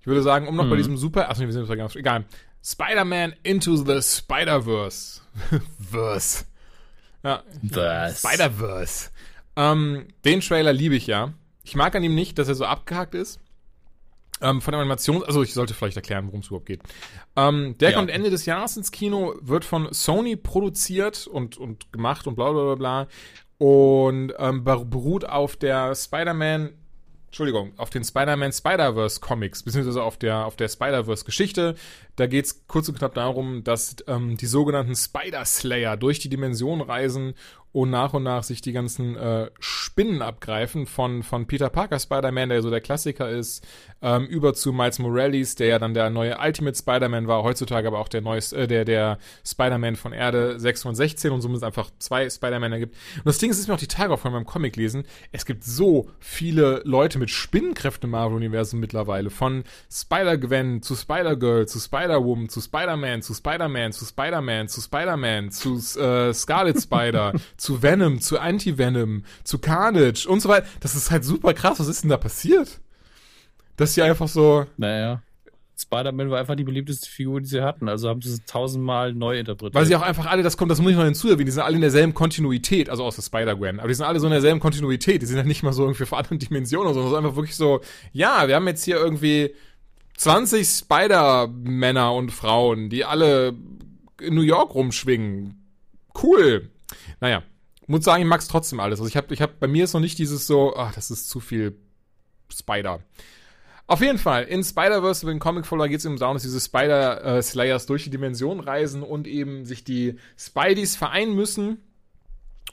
[0.00, 0.70] Ich würde sagen, um noch mhm.
[0.70, 2.24] bei diesem super, achso, wir sind ganz, egal.
[2.62, 5.22] Spider-Man Into the Spider-Verse.
[5.78, 6.44] Verse.
[7.24, 7.42] Ja.
[7.66, 8.18] Verse.
[8.18, 9.10] Spider-Verse.
[9.56, 11.32] Ähm, den Trailer liebe ich ja.
[11.64, 13.40] Ich mag an ihm nicht, dass er so abgehakt ist.
[14.42, 16.82] Ähm, von der Animation, also ich sollte vielleicht erklären, worum es überhaupt geht.
[17.36, 17.96] Ähm, der ja.
[17.96, 22.52] kommt Ende des Jahres ins Kino, wird von Sony produziert und, und gemacht und bla
[22.52, 23.08] bla bla bla
[23.58, 26.72] und ähm, beruht auf der Spider-Man
[27.26, 31.74] Entschuldigung, auf den Spider-Man Spider-Verse Comics, beziehungsweise auf der, auf der Spider-Verse Geschichte.
[32.14, 36.80] Da geht es kurz und knapp darum, dass ähm, die sogenannten Spider-Slayer durch die Dimension
[36.80, 37.34] reisen
[37.72, 42.48] und nach und nach sich die ganzen äh, Spinnen abgreifen von, von Peter Parker Spider-Man,
[42.48, 43.66] der so der Klassiker ist,
[44.02, 47.98] ähm, über zu Miles Morales, der ja dann der neue Ultimate Spider-Man war, heutzutage aber
[47.98, 52.78] auch der neue, äh, der, der Spider-Man von Erde 616 und somit einfach zwei Spider-Man
[52.78, 52.94] gibt.
[53.16, 55.44] Und das Ding ist, ist mir auch die Tage auch von meinem Comic lesen, es
[55.44, 62.48] gibt so viele Leute mit Spinnenkräften im Marvel-Universum mittlerweile, von Spider-Gwen zu Spider-Girl zu Spider-Woman
[62.48, 67.32] zu Spider-Man zu Spider-Man zu Spider-Man zu Spider-Man zu äh, Scarlet Spider
[67.66, 70.66] zu Venom, zu Anti-Venom, zu Carnage und so weiter.
[70.78, 71.80] Das ist halt super krass.
[71.80, 72.80] Was ist denn da passiert?
[73.76, 74.66] Dass sie einfach so.
[74.76, 75.20] Naja.
[75.76, 77.88] Spider-Man war einfach die beliebteste Figur, die sie hatten.
[77.88, 79.74] Also haben sie es tausendmal neu interpretiert.
[79.74, 81.74] Weil sie auch einfach alle, das kommt, das muss ich noch hinzuerwähnen, die sind alle
[81.74, 85.20] in derselben Kontinuität, also außer Spider-Gwen, aber die sind alle so in derselben Kontinuität.
[85.20, 87.82] Die sind ja nicht mal so irgendwie von anderen Dimensionen, sondern so einfach wirklich so,
[88.12, 89.54] ja, wir haben jetzt hier irgendwie
[90.16, 93.52] 20 Spider-Männer und Frauen, die alle
[94.18, 95.62] in New York rumschwingen.
[96.14, 96.70] Cool.
[97.20, 97.42] Naja,
[97.86, 99.00] muss sagen, ich mag's trotzdem alles.
[99.00, 101.28] Also ich habe, ich hab, bei mir ist noch nicht dieses so, ach, das ist
[101.28, 101.76] zu viel
[102.52, 103.00] Spider.
[103.88, 107.86] Auf jeden Fall, in Spider-Verse, in Comic Folder geht es eben darum, dass diese Spider-Slayers
[107.86, 111.78] durch die Dimension reisen und eben sich die Spideys vereinen müssen,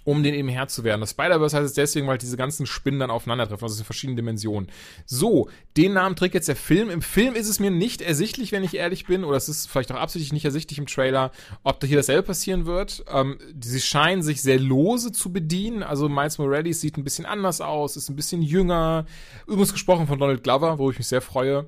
[0.03, 1.01] um den eben Herr zu werden.
[1.01, 4.69] Das Spider-Verse heißt es deswegen, weil diese ganzen Spinnen dann aufeinandertreffen, also in verschiedenen Dimensionen.
[5.05, 6.89] So, den Namen trägt jetzt der Film.
[6.89, 9.91] Im Film ist es mir nicht ersichtlich, wenn ich ehrlich bin, oder es ist vielleicht
[9.91, 11.31] auch absichtlich nicht ersichtlich im Trailer,
[11.63, 13.03] ob da hier dasselbe passieren wird.
[13.11, 17.61] Ähm, sie scheinen sich sehr lose zu bedienen, also Miles Morales sieht ein bisschen anders
[17.61, 19.05] aus, ist ein bisschen jünger.
[19.47, 21.67] Übrigens gesprochen von Donald Glover, wo ich mich sehr freue.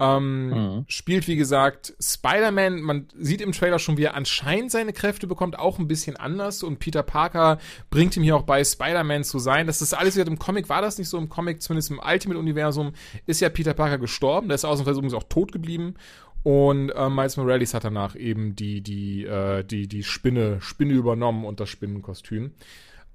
[0.00, 0.84] Ähm, mhm.
[0.86, 2.80] Spielt, wie gesagt, Spider-Man.
[2.80, 6.62] Man sieht im Trailer schon, wie er anscheinend seine Kräfte bekommt, auch ein bisschen anders.
[6.62, 7.58] Und Peter Parker
[7.90, 9.66] bringt ihm hier auch bei, Spider-Man zu sein.
[9.66, 12.92] Das ist alles wieder im Comic, war das nicht so im Comic, zumindest im Ultimate-Universum,
[13.26, 14.48] ist ja Peter Parker gestorben.
[14.48, 15.94] Der ist ausnahmsweise übrigens auch tot geblieben.
[16.44, 21.44] Und äh, Miles Morales hat danach eben die, die, äh, die, die Spinne, Spinne übernommen
[21.44, 22.52] und das Spinnenkostüm.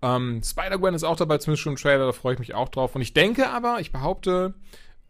[0.02, 2.94] Ähm, Spider-Gwen ist auch dabei, zumindest schon im Trailer, da freue ich mich auch drauf.
[2.94, 4.54] Und ich denke aber, ich behaupte,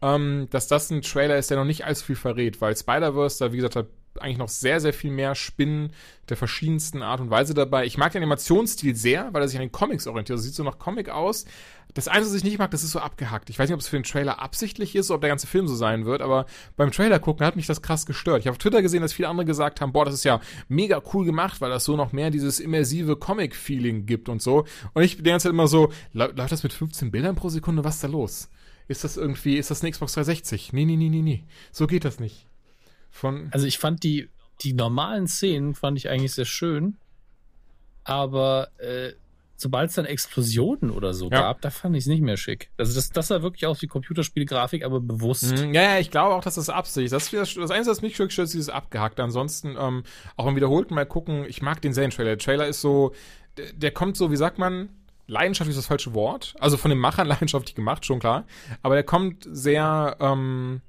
[0.04, 3.52] ähm, dass das ein Trailer ist, der noch nicht allzu viel verrät, weil Spider-Verse da,
[3.52, 3.86] wie gesagt, hat
[4.20, 5.92] eigentlich noch sehr, sehr viel mehr Spinnen
[6.28, 7.84] der verschiedensten Art und Weise dabei.
[7.86, 10.38] Ich mag den Animationsstil sehr, weil er sich an den Comics orientiert.
[10.38, 11.46] Das sieht so nach Comic aus.
[11.94, 13.50] Das Einzige, was ich nicht mag, das ist so abgehackt.
[13.50, 15.74] Ich weiß nicht, ob es für den Trailer absichtlich ist, ob der ganze Film so
[15.74, 16.46] sein wird, aber
[16.76, 18.40] beim Trailer gucken hat mich das krass gestört.
[18.40, 21.02] Ich habe auf Twitter gesehen, dass viele andere gesagt haben, boah, das ist ja mega
[21.14, 24.64] cool gemacht, weil das so noch mehr dieses immersive Comic-Feeling gibt und so.
[24.92, 27.84] Und ich bin die ganze Zeit immer so, läuft das mit 15 Bildern pro Sekunde?
[27.84, 28.48] Was ist da los?
[28.88, 30.72] Ist das irgendwie, ist das eine Xbox 360?
[30.72, 31.44] Nee, nee, nee, nee, nee.
[31.72, 32.46] So geht das nicht.
[33.10, 34.28] Von also ich fand die,
[34.62, 36.96] die normalen Szenen fand ich eigentlich sehr schön,
[38.04, 39.12] aber äh,
[39.56, 41.40] sobald es dann Explosionen oder so ja.
[41.40, 42.70] gab, da fand ich es nicht mehr schick.
[42.76, 45.56] Also das, das sah wirklich aus wie Computerspielgrafik, aber bewusst.
[45.56, 47.12] Mhm, ja, ja, ich glaube auch, dass das Absicht.
[47.12, 49.20] Das, das, das Einzige, was mich wirklich stört, ist dieses abgehackt.
[49.20, 50.02] Ansonsten, ähm,
[50.36, 52.30] auch im wiederholten Mal gucken, ich mag den Serien-Trailer.
[52.30, 53.14] Der Trailer ist so,
[53.56, 54.88] der, der kommt so, wie sagt man,
[55.26, 56.54] leidenschaftlich ist das falsche Wort.
[56.58, 58.44] Also von den Machern leidenschaftlich gemacht, schon klar.
[58.82, 60.80] Aber der kommt sehr, ähm,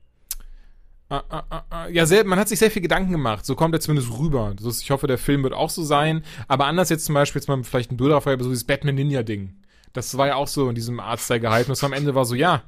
[1.10, 3.46] äh, äh, äh, ja, sehr, man hat sich sehr viel Gedanken gemacht.
[3.46, 4.54] So kommt er zumindest rüber.
[4.60, 6.24] Ist, ich hoffe, der Film wird auch so sein.
[6.48, 9.56] Aber anders jetzt zum Beispiel, jetzt mal vielleicht ein Bilder so dieses Batman-Ninja-Ding.
[9.94, 11.84] Das war ja auch so in diesem Artstyle-Geheimnis.
[11.84, 12.64] Am Ende war so, ja,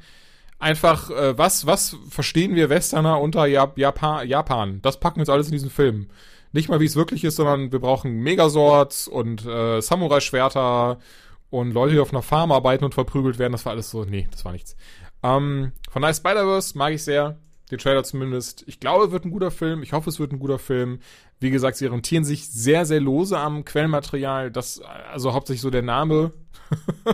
[0.59, 4.81] einfach, äh, was, was verstehen wir Westerner unter Jap Japan, Japan?
[4.81, 6.07] Das packen wir jetzt alles in diesen Film.
[6.53, 10.97] Nicht mal, wie es wirklich ist, sondern wir brauchen Megaswords und äh, Samurai-Schwerter
[11.49, 14.27] und Leute, die auf einer Farm arbeiten und verprügelt werden, das war alles so, nee,
[14.31, 14.75] das war nichts.
[15.23, 17.37] Ähm, von Nice Spider-Verse mag ich sehr,
[17.71, 18.63] den Trailer zumindest.
[18.67, 19.83] Ich glaube, wird ein guter Film.
[19.83, 20.99] Ich hoffe, es wird ein guter Film.
[21.39, 24.51] Wie gesagt, sie orientieren sich sehr, sehr lose am Quellenmaterial.
[24.51, 26.33] Das, also hauptsächlich so der Name,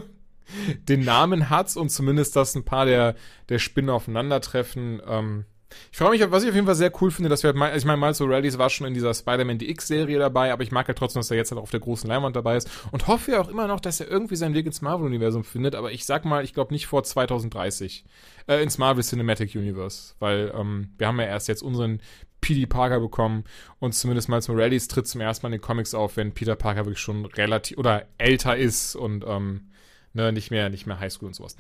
[0.88, 3.16] den Namen hat's und zumindest, dass ein paar der,
[3.50, 5.02] der Spinnen aufeinandertreffen.
[5.08, 5.46] Ähm,
[5.92, 7.86] ich freue mich, was ich auf jeden Fall sehr cool finde, dass wir halt, ich
[7.86, 11.20] meine, Miles O'Reilly war schon in dieser Spider-Man DX-Serie dabei, aber ich mag halt trotzdem,
[11.20, 13.68] dass er jetzt halt auf der großen Leinwand dabei ist und hoffe ja auch immer
[13.68, 16.74] noch, dass er irgendwie seinen Weg ins Marvel-Universum findet, aber ich sag mal, ich glaube
[16.74, 18.06] nicht vor 2030
[18.48, 22.02] äh, ins Marvel Cinematic Universe, weil ähm, wir haben ja erst jetzt unseren
[22.42, 22.66] P.D.
[22.66, 23.46] Parker bekommen
[23.80, 26.86] und zumindest Miles Morales tritt zum ersten Mal in den Comics auf, wenn Peter Parker
[26.86, 29.70] wirklich schon relativ oder älter ist und ähm,
[30.14, 31.56] ne, nicht mehr, nicht mehr Highschool und sowas.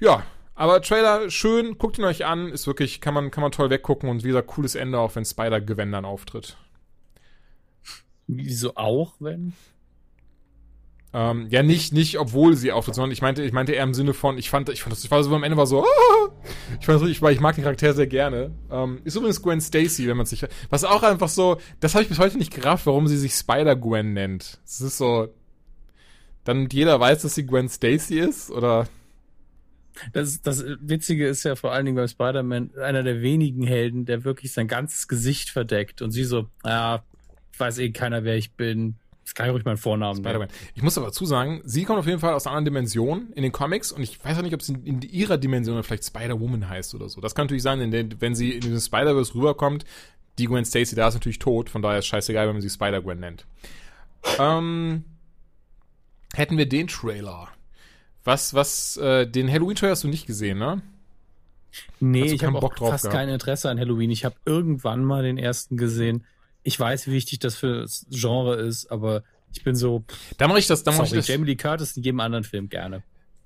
[0.00, 0.22] Ja,
[0.58, 4.10] aber Trailer schön, guckt ihn euch an, ist wirklich, kann man, kann man toll weggucken
[4.10, 6.56] und wie gesagt, cooles Ende, auch wenn Spider-Gwen dann auftritt.
[8.26, 9.52] Wieso auch, wenn?
[11.14, 14.14] Ähm, ja, nicht, nicht, obwohl sie auftritt, sondern ich meinte, ich meinte eher im Sinne
[14.14, 16.28] von, ich fand, ich fand das, ich war so am Ende war so, ah!
[16.80, 18.50] ich fand das, ich, ich mag den Charakter sehr gerne.
[18.68, 22.08] Ähm, ist übrigens Gwen Stacy, wenn man sich, was auch einfach so, das habe ich
[22.08, 24.58] bis heute nicht gerafft, warum sie sich Spider-Gwen nennt.
[24.66, 25.28] Es ist so,
[26.42, 28.88] dann jeder weiß, dass sie Gwen Stacy ist, oder?
[30.12, 34.24] Das, das Witzige ist ja vor allen Dingen bei Spider-Man einer der wenigen Helden, der
[34.24, 37.02] wirklich sein ganzes Gesicht verdeckt und sie so, ja,
[37.56, 38.96] weiß eh keiner, wer ich bin.
[39.24, 40.48] Das kann ich ruhig meinen Vornamen Spider-Man.
[40.74, 43.42] Ich muss aber dazu sagen, sie kommt auf jeden Fall aus einer anderen Dimension in
[43.42, 46.94] den Comics und ich weiß auch nicht, ob sie in, ihrer Dimension vielleicht Spider-Woman heißt
[46.94, 47.20] oder so.
[47.20, 49.84] Das kann natürlich sein, der, wenn sie in den Spider-Verse rüberkommt,
[50.38, 52.70] die Gwen Stacy da ist natürlich tot, von daher ist es scheißegal, wenn man sie
[52.70, 53.46] Spider-Gwen nennt.
[54.38, 55.04] Ähm,
[56.32, 57.48] hätten wir den Trailer.
[58.24, 60.82] Was, was, äh, den Halloween-Trailer hast du nicht gesehen, ne?
[62.00, 63.16] Nee, ich habe auch fast gehabt?
[63.16, 64.10] kein Interesse an Halloween.
[64.10, 66.24] Ich habe irgendwann mal den ersten gesehen.
[66.62, 70.04] Ich weiß, wie wichtig das für das Genre ist, aber ich bin so.
[70.36, 71.28] Da mache ich das, da mache ich das.
[71.28, 73.02] Jamie Lee Curtis in jedem anderen Film gerne.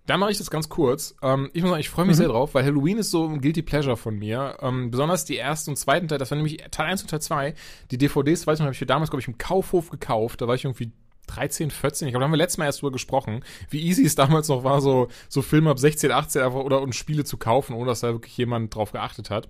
[0.07, 1.15] Da mache ich das ganz kurz.
[1.23, 2.19] Ähm, ich muss sagen, ich freue mich mhm.
[2.19, 4.57] sehr drauf, weil Halloween ist so ein Guilty Pleasure von mir.
[4.61, 7.55] Ähm, besonders die ersten und zweiten Teil, das war nämlich Teil 1 und Teil 2.
[7.93, 10.41] Die DVDs, weiß ich noch, habe ich für damals, glaube ich, im Kaufhof gekauft.
[10.41, 10.91] Da war ich irgendwie
[11.29, 14.15] 13, 14, ich glaube, da haben wir letztes Mal erst drüber gesprochen, wie easy es
[14.15, 17.75] damals noch war, so, so Filme ab 16, 18 einfach oder und Spiele zu kaufen,
[17.75, 19.49] ohne dass da wirklich jemand drauf geachtet hat.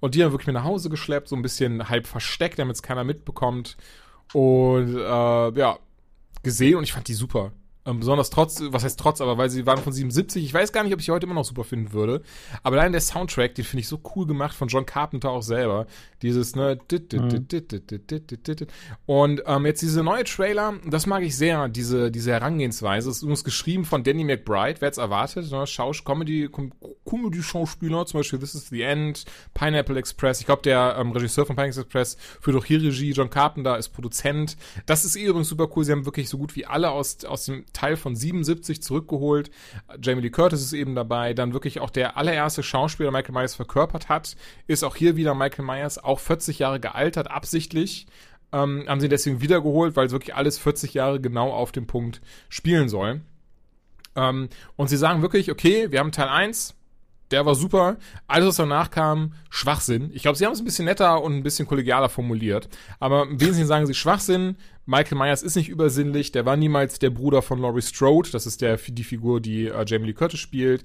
[0.00, 2.82] Und die haben wirklich mit nach Hause geschleppt, so ein bisschen halb versteckt, damit es
[2.82, 3.76] keiner mitbekommt.
[4.32, 4.98] Und äh,
[5.58, 5.78] ja,
[6.42, 7.52] gesehen und ich fand die super.
[7.90, 10.44] Ähm, besonders trotz, was heißt trotz, aber weil sie waren von 77.
[10.44, 12.22] Ich weiß gar nicht, ob ich sie heute immer noch super finden würde.
[12.62, 15.86] Aber allein der Soundtrack, den finde ich so cool gemacht von John Carpenter auch selber.
[16.22, 16.78] Dieses, ne,
[19.06, 23.10] und ähm, jetzt diese neue Trailer, das mag ich sehr, diese, diese Herangehensweise.
[23.10, 25.66] Es ist übrigens geschrieben von Danny McBride, wer es erwartet, ne?
[25.66, 26.48] Schausch Comedy,
[27.08, 29.24] Comedy-Schauspieler, zum Beispiel This is the End,
[29.54, 30.40] Pineapple Express.
[30.40, 33.88] Ich glaube, der ähm, Regisseur von Pineapple Express führt auch hier Regie, John Carpenter ist
[33.88, 34.56] Produzent.
[34.86, 35.84] Das ist eh übrigens super cool.
[35.84, 39.50] Sie haben wirklich so gut wie alle aus, aus dem Teil von 77 zurückgeholt.
[40.02, 41.32] Jamie Lee Curtis ist eben dabei.
[41.32, 45.64] Dann wirklich auch der allererste Schauspieler, Michael Myers verkörpert hat, ist auch hier wieder Michael
[45.64, 48.06] Myers, auch 40 Jahre gealtert, absichtlich.
[48.52, 52.20] Ähm, haben sie deswegen wiedergeholt, weil es wirklich alles 40 Jahre genau auf dem Punkt
[52.48, 53.22] spielen soll.
[54.16, 56.74] Ähm, und sie sagen wirklich, okay, wir haben Teil 1,
[57.30, 57.96] der war super.
[58.26, 60.10] Alles, was danach kam, Schwachsinn.
[60.12, 62.68] Ich glaube, sie haben es ein bisschen netter und ein bisschen kollegialer formuliert.
[62.98, 64.56] Aber im Wesentlichen sagen sie Schwachsinn.
[64.86, 66.32] Michael Myers ist nicht übersinnlich.
[66.32, 68.30] Der war niemals der Bruder von Laurie Strode.
[68.32, 70.82] Das ist der, die Figur, die äh, Jamie Lee Curtis spielt.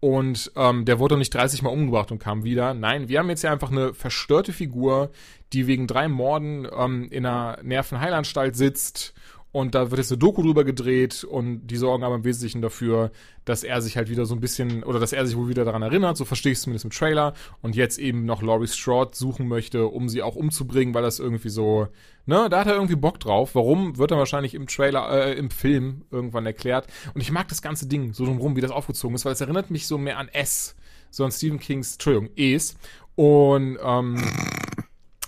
[0.00, 2.74] Und ähm, der wurde nicht 30 Mal umgebracht und kam wieder.
[2.74, 5.10] Nein, wir haben jetzt ja einfach eine verstörte Figur,
[5.52, 9.14] die wegen drei Morden ähm, in einer Nervenheilanstalt sitzt
[9.50, 13.10] und da wird jetzt eine Doku drüber gedreht und die sorgen aber im Wesentlichen dafür,
[13.46, 15.80] dass er sich halt wieder so ein bisschen, oder dass er sich wohl wieder daran
[15.80, 17.32] erinnert, so verstehe ich es zumindest im Trailer,
[17.62, 21.48] und jetzt eben noch Laurie Strode suchen möchte, um sie auch umzubringen, weil das irgendwie
[21.48, 21.88] so,
[22.26, 23.54] ne, da hat er irgendwie Bock drauf.
[23.54, 26.86] Warum, wird er wahrscheinlich im Trailer, äh, im Film irgendwann erklärt.
[27.14, 29.70] Und ich mag das ganze Ding so drumherum, wie das aufgezogen ist, weil es erinnert
[29.70, 30.76] mich so mehr an S,
[31.10, 32.76] so an Stephen Kings, Entschuldigung, Es.
[33.14, 34.22] Und, ähm,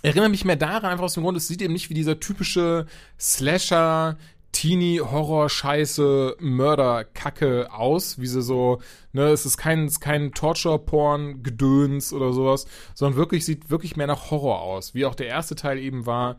[0.02, 2.86] erinnere mich mehr daran, einfach aus dem Grund, es sieht eben nicht wie dieser typische
[3.18, 4.16] Slasher,
[4.52, 8.80] Teenie, Horror, Scheiße, Mörder, Kacke aus, wie sie so,
[9.12, 13.96] ne, es ist kein, es ist kein Torture-Porn, Gedöns oder sowas, sondern wirklich, sieht wirklich
[13.96, 16.36] mehr nach Horror aus, wie auch der erste Teil eben war.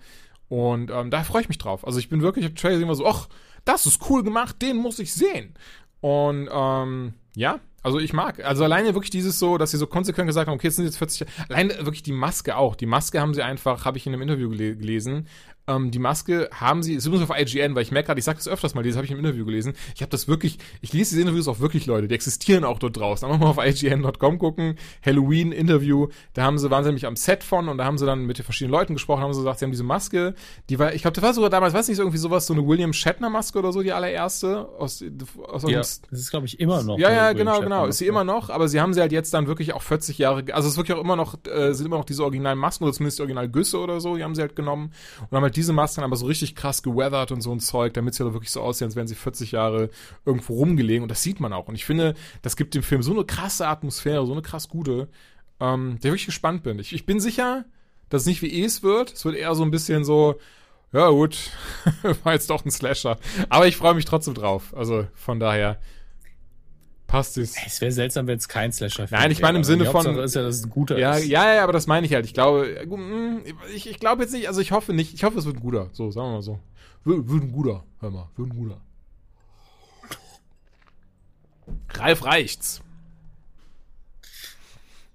[0.49, 1.87] Und ähm, da freue ich mich drauf.
[1.87, 3.29] Also ich bin wirklich im Trailer immer so, ach,
[3.63, 5.53] das ist cool gemacht, den muss ich sehen.
[6.01, 10.27] Und ähm, ja, also ich mag, also alleine wirklich dieses so, dass sie so konsequent
[10.27, 12.75] gesagt haben, okay, jetzt sind jetzt 40, alleine wirklich die Maske auch.
[12.75, 15.27] Die Maske haben sie einfach, habe ich in einem Interview gelesen,
[15.67, 18.37] ähm, die Maske haben sie, ist übrigens auf IGN, weil ich merke gerade, ich sage
[18.37, 19.73] das öfters mal, das habe ich im Interview gelesen.
[19.95, 22.97] Ich habe das wirklich, ich lese diese Interviews auch wirklich, Leute, die existieren auch dort
[22.97, 23.27] draußen.
[23.27, 24.75] Einfach mal auf IGN.com gucken,
[25.05, 28.25] Halloween-Interview, da haben sie, waren sie nämlich am Set von und da haben sie dann
[28.25, 30.33] mit den verschiedenen Leuten gesprochen, haben sie gesagt, sie haben diese Maske,
[30.69, 32.65] die war, ich glaube, das war sogar damals, weiß nicht, so irgendwie sowas, so eine
[32.65, 34.67] William Shatner-Maske oder so, die allererste.
[34.79, 35.03] Aus,
[35.43, 36.97] aus ja, das ist, glaube ich, immer noch.
[36.97, 39.47] Ja, ja, genau, genau, ist sie immer noch, aber sie haben sie halt jetzt dann
[39.47, 42.05] wirklich auch 40 Jahre, also es ist wirklich auch immer noch, äh, sind immer noch
[42.05, 44.93] diese originalen Masken oder zumindest die original Güsse oder so, die haben sie halt genommen
[45.29, 48.15] und haben halt diese Masken aber so richtig krass geweathert und so ein Zeug, damit
[48.15, 49.89] sie da wirklich so aussehen, als wären sie 40 Jahre
[50.25, 51.03] irgendwo rumgelegen.
[51.03, 51.67] Und das sieht man auch.
[51.67, 55.07] Und ich finde, das gibt dem Film so eine krasse Atmosphäre, so eine krass gute,
[55.59, 56.79] ähm, der wirklich gespannt bin.
[56.79, 57.65] Ich, ich bin sicher,
[58.09, 59.13] dass es nicht wie es wird.
[59.13, 60.35] Es wird eher so ein bisschen so,
[60.91, 61.37] ja gut,
[62.23, 63.17] war jetzt doch ein Slasher.
[63.49, 64.73] Aber ich freue mich trotzdem drauf.
[64.75, 65.79] Also von daher
[67.11, 67.55] passt es.
[67.65, 69.21] Es wäre seltsam, wenn es kein Slasher wäre.
[69.21, 70.17] Nein, ich meine im Sinne von.
[70.19, 71.27] ist ja, dass es ein guter ja, ist.
[71.27, 72.25] Ja, ja, aber das meine ich halt.
[72.25, 73.43] Ich glaube, hm,
[73.75, 75.89] ich, ich glaube jetzt nicht, also ich hoffe nicht, ich hoffe, es wird ein guter.
[75.91, 76.59] So, sagen wir mal so.
[77.03, 78.81] Wird, wird ein guter, hör mal, wird ein guter.
[81.89, 82.81] Ralf reicht's.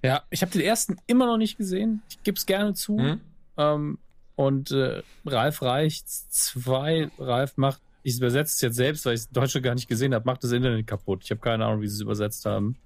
[0.02, 2.02] Ja, ich habe den ersten immer noch nicht gesehen.
[2.10, 2.98] Ich gebe es gerne zu.
[2.98, 3.20] Hm?
[3.56, 3.98] Ähm,
[4.34, 6.28] und äh, Ralf reicht's.
[6.28, 10.14] Zwei, Ralf macht ich übersetze es jetzt selbst, weil ich es Deutsche gar nicht gesehen
[10.14, 11.24] habe, macht das Internet kaputt.
[11.24, 12.76] Ich habe keine Ahnung, wie sie es übersetzt haben.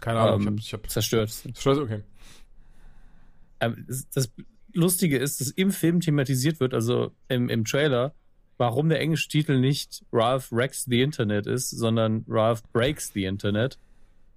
[0.00, 1.28] Keine Ahnung, ähm, ich habe hab zerstört.
[1.28, 2.02] Zerstört, okay.
[3.60, 4.32] Ähm, das,
[4.72, 8.14] Lustige ist, dass im Film thematisiert wird, also im, im Trailer,
[8.56, 13.78] warum der englische Titel nicht Ralph Wrecks the Internet ist, sondern Ralph Breaks the Internet.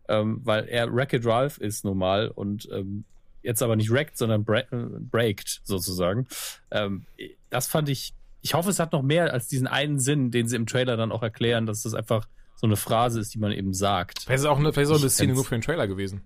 [0.09, 3.05] Ähm, weil er Wreck-It Ralph ist normal und ähm,
[3.41, 6.27] jetzt aber nicht wrecked, sondern bra breaked sozusagen.
[6.71, 7.05] Ähm,
[7.49, 10.55] das fand ich ich hoffe, es hat noch mehr als diesen einen Sinn, den sie
[10.55, 13.73] im Trailer dann auch erklären, dass das einfach so eine Phrase ist, die man eben
[13.73, 14.23] sagt.
[14.23, 16.21] Vielleicht ist auch eine, vielleicht ist auch eine Szene nur für den Trailer gewesen.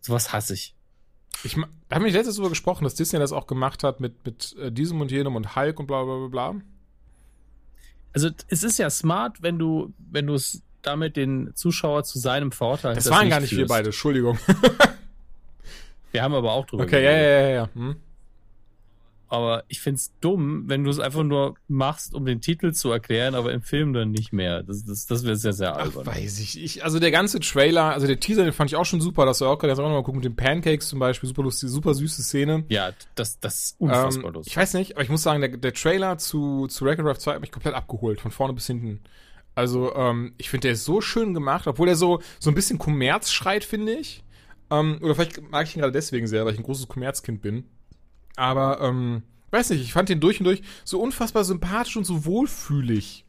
[0.00, 0.74] Sowas hasse ich.
[1.42, 4.70] Ich haben wir letztes darüber gesprochen, dass Disney das auch gemacht hat mit, mit äh,
[4.70, 6.60] diesem und jenem und Hulk und bla bla bla bla.
[8.12, 12.52] Also es ist ja smart, wenn du, wenn du es damit den Zuschauer zu seinem
[12.52, 13.60] Vorteil Das waren gar nicht führst.
[13.60, 14.38] wir beide, Entschuldigung.
[16.12, 17.68] wir haben aber auch drüber Okay, ja, ja, ja, ja.
[17.74, 17.96] Hm.
[19.30, 23.34] Aber ich find's dumm, wenn du es einfach nur machst, um den Titel zu erklären,
[23.34, 24.62] aber im Film dann nicht mehr.
[24.64, 26.04] Das, das, das wäre sehr, sehr albern.
[26.08, 26.60] Ach, weiß ich.
[26.62, 26.84] ich.
[26.84, 29.24] Also der ganze Trailer, also der Teaser, den fand ich auch schon super.
[29.24, 31.28] Das war auch gerade jetzt auch nochmal gucken mit den Pancakes zum Beispiel.
[31.28, 32.64] Super lustige, super süße Szene.
[32.68, 34.52] Ja, das, das ist unfassbar Ähm, lustig.
[34.52, 37.34] ich weiß nicht, aber ich muss sagen, der, der Trailer zu, zu Wreck-It Ralph 2
[37.34, 39.00] hat mich komplett abgeholt, von vorne bis hinten.
[39.54, 42.78] Also, ähm, ich finde, der ist so schön gemacht, obwohl er so, so ein bisschen
[42.78, 44.22] Kommerz schreit, finde ich.
[44.70, 47.64] Ähm, oder vielleicht mag ich ihn gerade deswegen sehr, weil ich ein großes Kommerzkind bin.
[48.40, 52.24] Aber, ähm, weiß nicht, ich fand den durch und durch so unfassbar sympathisch und so
[52.24, 53.26] wohlfühlig.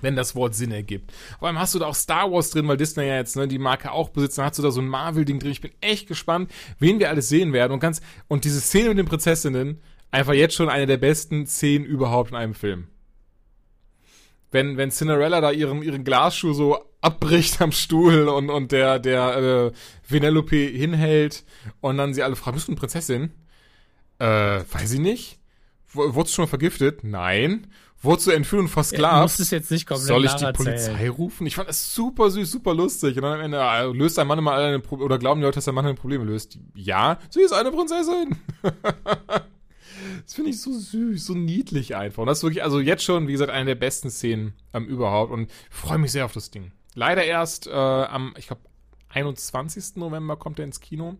[0.00, 1.12] Wenn das Wort Sinn ergibt.
[1.40, 3.58] Vor allem hast du da auch Star Wars drin, weil Disney ja jetzt ne, die
[3.58, 4.38] Marke auch besitzt.
[4.38, 5.50] Dann hast du da so ein Marvel-Ding drin.
[5.50, 7.72] Ich bin echt gespannt, wen wir alles sehen werden.
[7.72, 9.80] Und ganz, und diese Szene mit den Prinzessinnen,
[10.12, 12.86] einfach jetzt schon eine der besten Szenen überhaupt in einem Film.
[14.52, 19.36] Wenn, wenn Cinderella da ihren, ihren Glasschuh so abbricht am Stuhl und, und der, der
[19.36, 19.72] äh,
[20.08, 21.44] Vanellope hinhält
[21.80, 23.32] und dann sie alle fragen, bist du eine Prinzessin?
[24.18, 24.26] Äh,
[24.70, 25.38] weiß ich nicht.
[25.92, 27.04] W wurdest du schon mal vergiftet?
[27.04, 27.66] Nein.
[28.00, 29.40] Wurdest du entführt und versklavt?
[29.40, 30.52] es jetzt nicht komplett Soll ich die.
[30.52, 31.46] Polizei rufen?
[31.46, 33.16] Ich fand das super süß, super lustig.
[33.16, 35.56] Und dann am Ende äh, löst ein Mann immer alle Pro oder glauben die Leute,
[35.56, 36.58] dass der Mann eine Probleme löst.
[36.74, 38.36] Ja, sie ist eine Prinzessin.
[38.62, 42.22] das finde ich so süß, so niedlich einfach.
[42.22, 45.32] Und das ist wirklich, also jetzt schon, wie gesagt, eine der besten Szenen ähm, überhaupt.
[45.32, 46.70] Und freue mich sehr auf das Ding.
[46.94, 48.62] Leider erst äh, am, ich glaube,
[49.08, 49.96] 21.
[49.96, 51.16] November kommt er ins Kino.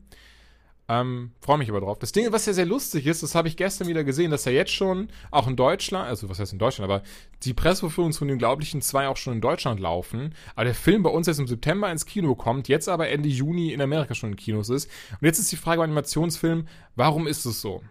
[0.91, 1.99] Ähm, Freue mich aber drauf.
[1.99, 4.53] Das Ding, was ja sehr lustig ist, das habe ich gestern wieder gesehen, dass er
[4.53, 7.03] jetzt schon auch in Deutschland, also was heißt in Deutschland, aber
[7.43, 10.35] die Presseverführungen von den Unglaublichen 2 auch schon in Deutschland laufen.
[10.55, 13.73] Aber der Film bei uns jetzt im September ins Kino kommt, jetzt aber Ende Juni
[13.73, 14.91] in Amerika schon in Kinos ist.
[15.11, 16.67] Und jetzt ist die Frage beim Animationsfilm,
[16.97, 17.83] warum ist es so?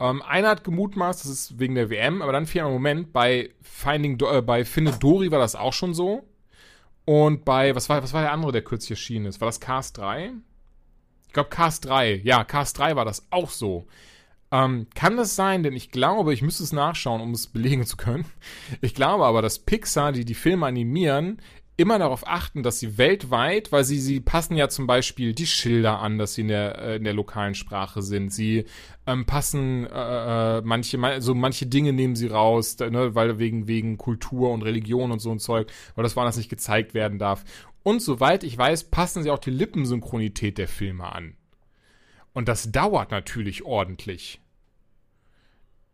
[0.00, 3.50] Ähm, einer hat gemutmaßt, das ist wegen der WM, aber dann fiel ein Moment, bei
[3.60, 6.26] Finding, Do äh, bei Finde Dory war das auch schon so.
[7.04, 9.40] Und bei, was war, was war der andere, der kürzlich erschienen ist?
[9.40, 10.32] War das Cars 3?
[11.36, 12.22] Ich glaube Cars 3.
[12.24, 13.84] Ja, Cars 3 war das auch so.
[14.50, 17.98] Ähm, kann das sein, denn ich glaube, ich müsste es nachschauen, um es belegen zu
[17.98, 18.24] können.
[18.80, 21.42] Ich glaube aber, dass Pixar, die die Filme animieren,
[21.76, 25.98] immer darauf achten, dass sie weltweit, weil sie, sie passen ja zum Beispiel die Schilder
[25.98, 28.32] an, dass sie in der, äh, in der lokalen Sprache sind.
[28.32, 28.64] Sie
[29.06, 33.68] ähm, passen äh, äh, manche, man- so manche Dinge nehmen sie raus, ne, weil wegen,
[33.68, 37.44] wegen Kultur und Religion und so ein Zeug, weil das woanders nicht gezeigt werden darf.
[37.86, 41.36] Und soweit ich weiß, passen sie auch die Lippensynchronität der Filme an.
[42.32, 44.40] Und das dauert natürlich ordentlich.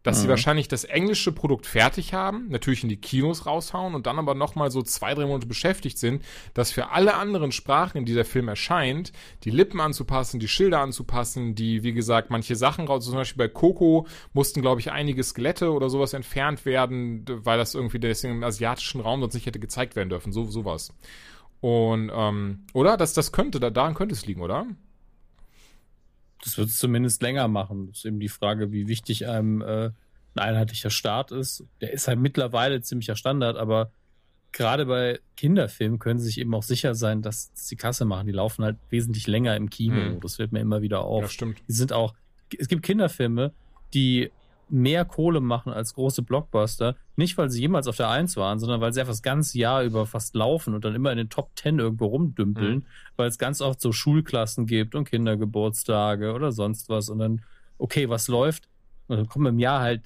[0.03, 4.19] Dass sie wahrscheinlich das englische Produkt fertig haben, natürlich in die Kinos raushauen und dann
[4.19, 6.25] aber nochmal so zwei, drei Monate beschäftigt sind,
[6.55, 9.13] das für alle anderen Sprachen, in die der Film erscheint,
[9.45, 13.53] die Lippen anzupassen, die Schilder anzupassen, die, wie gesagt, manche Sachen raus, zum Beispiel bei
[13.53, 18.45] Coco mussten, glaube ich, einige Skelette oder sowas entfernt werden, weil das irgendwie deswegen im
[18.45, 20.95] asiatischen Raum sonst nicht hätte gezeigt werden dürfen, so, sowas.
[21.63, 22.97] Und, ähm, oder?
[22.97, 24.67] Das, das könnte, da, daran könnte es liegen, oder?
[26.43, 27.87] Das wird es zumindest länger machen.
[27.87, 29.93] Das ist eben die Frage, wie wichtig einem äh,
[30.35, 31.65] ein einheitlicher Start ist.
[31.81, 33.93] Der ist halt mittlerweile ziemlicher Standard, aber
[34.51, 38.27] gerade bei Kinderfilmen können sie sich eben auch sicher sein, dass sie Kasse machen.
[38.27, 39.95] Die laufen halt wesentlich länger im Kino.
[39.95, 40.21] Hm.
[40.21, 41.23] Das fällt mir immer wieder auf.
[41.23, 41.63] Ja, stimmt.
[41.69, 42.13] Die sind auch,
[42.59, 43.53] es gibt Kinderfilme,
[43.95, 44.33] die
[44.73, 46.97] mehr Kohle machen als große Blockbuster.
[47.17, 49.83] Nicht, weil sie jemals auf der Eins waren, sondern weil sie einfach das ganze Jahr
[49.85, 52.87] über fast laufen und dann immer in den Top Ten irgendwo rumdümpeln, Mhm.
[53.17, 57.09] weil es ganz oft so Schulklassen gibt und Kindergeburtstage oder sonst was.
[57.11, 57.43] Und dann,
[57.79, 58.69] okay, was läuft?
[59.09, 60.03] Und dann kommen im Jahr halt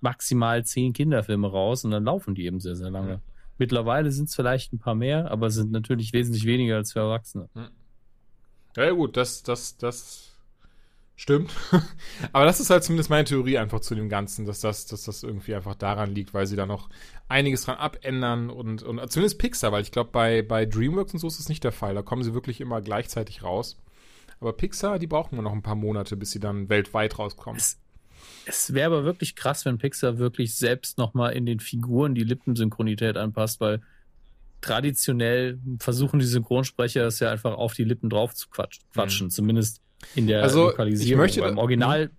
[0.00, 3.16] maximal zehn Kinderfilme raus und dann laufen die eben sehr, sehr lange.
[3.16, 3.20] Mhm.
[3.58, 7.00] Mittlerweile sind es vielleicht ein paar mehr, aber es sind natürlich wesentlich weniger als für
[7.00, 7.48] Erwachsene.
[8.76, 10.31] Ja, ja, gut, das, das, das
[11.22, 11.52] stimmt.
[12.32, 15.22] Aber das ist halt zumindest meine Theorie einfach zu dem Ganzen, dass das, dass das
[15.22, 16.88] irgendwie einfach daran liegt, weil sie da noch
[17.28, 21.28] einiges dran abändern und, und zumindest Pixar, weil ich glaube, bei, bei DreamWorks und so
[21.28, 21.94] ist es nicht der Fall.
[21.94, 23.78] Da kommen sie wirklich immer gleichzeitig raus.
[24.40, 27.58] Aber Pixar, die brauchen wir noch ein paar Monate, bis sie dann weltweit rauskommen.
[27.58, 27.78] Es,
[28.44, 33.16] es wäre aber wirklich krass, wenn Pixar wirklich selbst nochmal in den Figuren die Lippensynchronität
[33.16, 33.80] anpasst, weil
[34.60, 39.80] traditionell versuchen die Synchronsprecher es ja einfach auf die Lippen drauf zu quatsch, quatschen, zumindest
[40.14, 40.44] in der Mhm.
[40.44, 41.12] Also, Lokalisierung.
[41.12, 42.10] ich möchte Beim Original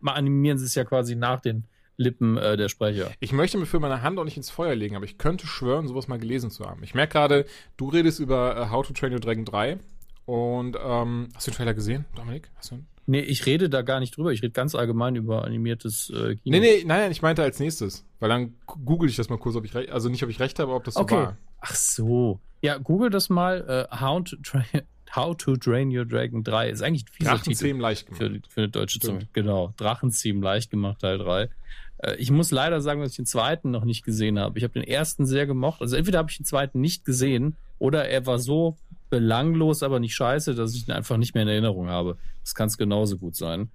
[0.00, 1.64] mal animieren sie es ja quasi nach den
[1.96, 3.10] Lippen äh, der Sprecher.
[3.20, 5.86] Ich möchte mir für meine Hand auch nicht ins Feuer legen, aber ich könnte schwören,
[5.86, 6.82] sowas mal gelesen zu haben.
[6.82, 7.44] Ich merke gerade,
[7.76, 9.78] du redest über äh, How to Train Your Dragon 3
[10.24, 12.50] und ähm, hast du den Trailer gesehen, Dominik?
[12.56, 12.86] Hast du ihn?
[13.06, 14.30] Nee, ich rede da gar nicht drüber.
[14.32, 16.56] Ich rede ganz allgemein über animiertes äh, Kino.
[16.56, 18.04] Nee, nee, nein, ich meinte als nächstes.
[18.20, 20.58] Weil dann google ich das mal kurz, ob ich recht, also nicht, ob ich recht
[20.60, 21.16] habe, aber ob das so Okay.
[21.16, 21.36] war.
[21.60, 22.40] Ach so.
[22.62, 23.88] Ja, google das mal.
[23.92, 24.82] Äh, How, to Train,
[25.14, 26.70] How to Train Your Dragon 3.
[26.70, 27.30] Ist eigentlich ein fieser.
[27.32, 28.22] Drachenzähmen leicht gemacht.
[28.22, 28.98] Für, für eine deutsche.
[28.98, 29.28] Zunge.
[29.32, 29.74] Genau.
[29.76, 31.50] Drachenziehen leicht gemacht, Teil 3.
[31.98, 34.58] Äh, ich muss leider sagen, dass ich den zweiten noch nicht gesehen habe.
[34.58, 35.80] Ich habe den ersten sehr gemocht.
[35.80, 38.76] Also entweder habe ich den zweiten nicht gesehen oder er war so
[39.10, 42.16] belanglos, aber nicht scheiße, dass ich ihn einfach nicht mehr in Erinnerung habe.
[42.42, 43.70] Das kann es genauso gut sein.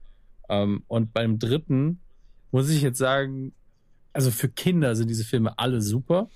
[0.50, 2.00] Ähm, und beim dritten
[2.52, 3.54] muss ich jetzt sagen,
[4.14, 6.30] also für Kinder sind diese Filme alle super.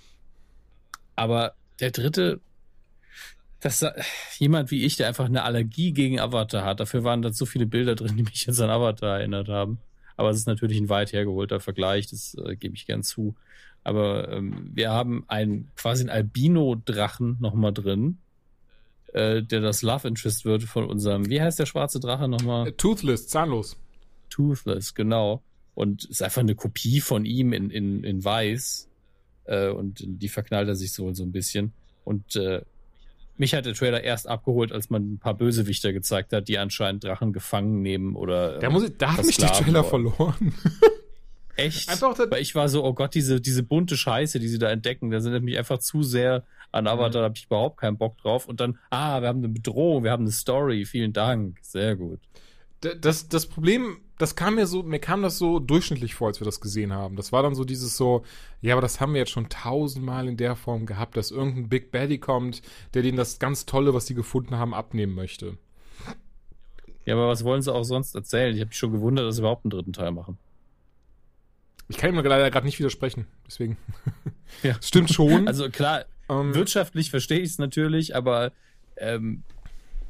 [1.16, 2.41] Aber der dritte,
[3.62, 3.86] dass
[4.38, 7.68] jemand wie ich, der einfach eine Allergie gegen Avatar hat, dafür waren da so viele
[7.68, 9.80] Bilder drin, die mich jetzt an Avatar erinnert haben.
[10.18, 13.36] Aber es ist natürlich ein weit hergeholter Vergleich, das äh, gebe ich gern zu.
[13.84, 18.18] Aber ähm, wir haben einen quasi einen Albino-Drachen nochmal drin,
[19.14, 22.68] äh, der das Love Interest wird von unserem, wie heißt der schwarze Drache nochmal?
[22.68, 23.78] Äh, Toothless, zahnlos.
[24.30, 25.41] Toothless, genau.
[25.74, 28.89] Und ist einfach eine Kopie von ihm in, in, in weiß.
[29.45, 31.74] Äh, und die verknallt er sich so, so ein bisschen.
[32.03, 32.62] Und äh,
[33.42, 37.04] mich hat der Trailer erst abgeholt, als man ein paar Bösewichter gezeigt hat, die anscheinend
[37.04, 38.60] Drachen gefangen nehmen oder.
[38.60, 40.54] Da, muss ich, da hat mich der Trailer verloren.
[41.58, 41.89] Echt?
[41.89, 45.12] Einfach Weil ich war so, oh Gott, diese, diese bunte Scheiße, die sie da entdecken,
[45.12, 47.14] da sind mich einfach zu sehr an Avatar, mhm.
[47.14, 48.48] da habe ich überhaupt keinen Bock drauf.
[48.48, 52.20] Und dann, ah, wir haben eine Bedrohung, wir haben eine Story, vielen Dank, sehr gut.
[52.82, 56.45] Das, das Problem, das kam mir so, mir kam das so durchschnittlich vor, als wir
[56.45, 57.15] das gesehen haben.
[57.15, 58.23] Das war dann so dieses so,
[58.59, 61.91] ja, aber das haben wir jetzt schon tausendmal in der Form gehabt, dass irgendein Big
[61.91, 62.63] Baddy kommt,
[62.93, 65.57] der denen das ganz Tolle, was sie gefunden haben, abnehmen möchte.
[67.05, 68.53] Ja, aber was wollen sie auch sonst erzählen?
[68.53, 70.38] Ich habe mich schon gewundert, dass sie überhaupt einen dritten Teil machen.
[71.88, 73.77] Ich kann ihm leider gerade nicht widersprechen, deswegen.
[74.63, 74.75] Ja.
[74.82, 75.47] Stimmt schon.
[75.47, 78.53] Also klar, ähm, wirtschaftlich verstehe ich es natürlich, aber
[78.95, 79.43] ähm,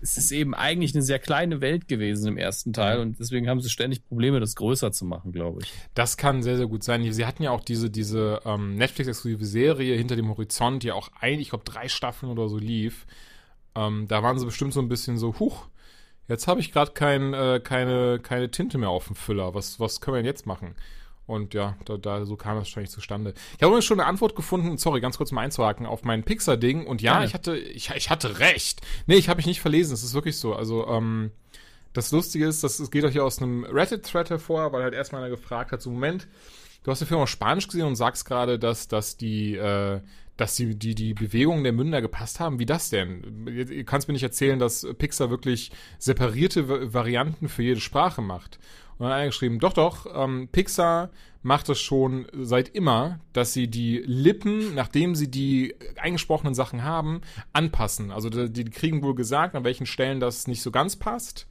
[0.01, 3.61] es ist eben eigentlich eine sehr kleine Welt gewesen im ersten Teil und deswegen haben
[3.61, 5.71] sie ständig Probleme, das größer zu machen, glaube ich.
[5.93, 7.11] Das kann sehr, sehr gut sein.
[7.11, 11.47] Sie hatten ja auch diese, diese ähm, Netflix-exklusive Serie hinter dem Horizont, die auch eigentlich,
[11.47, 13.05] ich glaube, drei Staffeln oder so lief.
[13.75, 15.67] Ähm, da waren sie bestimmt so ein bisschen so, huch,
[16.27, 19.53] jetzt habe ich gerade kein, äh, keine, keine Tinte mehr auf dem Füller.
[19.53, 20.75] Was, was können wir denn jetzt machen?
[21.31, 23.33] Und ja, da, da so kam es wahrscheinlich zustande.
[23.55, 26.85] Ich habe übrigens schon eine Antwort gefunden, sorry, ganz kurz mal einzuhaken, auf mein Pixar-Ding.
[26.85, 28.81] Und ja, ja, ich hatte, ich, ich hatte recht.
[29.07, 30.53] Nee, ich habe mich nicht verlesen, es ist wirklich so.
[30.53, 31.31] Also, ähm,
[31.93, 35.21] das Lustige ist, dass es geht euch hier aus einem Reddit-Thread hervor, weil halt erstmal
[35.21, 36.27] einer gefragt hat, so Moment,
[36.83, 40.01] du hast den Film auf Spanisch gesehen und sagst gerade, dass, dass die, äh,
[40.37, 42.59] dass die, die, die Bewegungen der Münder gepasst haben.
[42.59, 43.45] Wie das denn?
[43.45, 48.59] Du kannst mir nicht erzählen, dass Pixar wirklich separierte Varianten für jede Sprache macht.
[48.97, 51.09] Und dann eingeschrieben, doch, doch, ähm, Pixar
[51.43, 57.21] macht es schon seit immer, dass sie die Lippen, nachdem sie die eingesprochenen Sachen haben,
[57.51, 58.11] anpassen.
[58.11, 61.47] Also die, die kriegen wohl gesagt, an welchen Stellen das nicht so ganz passt.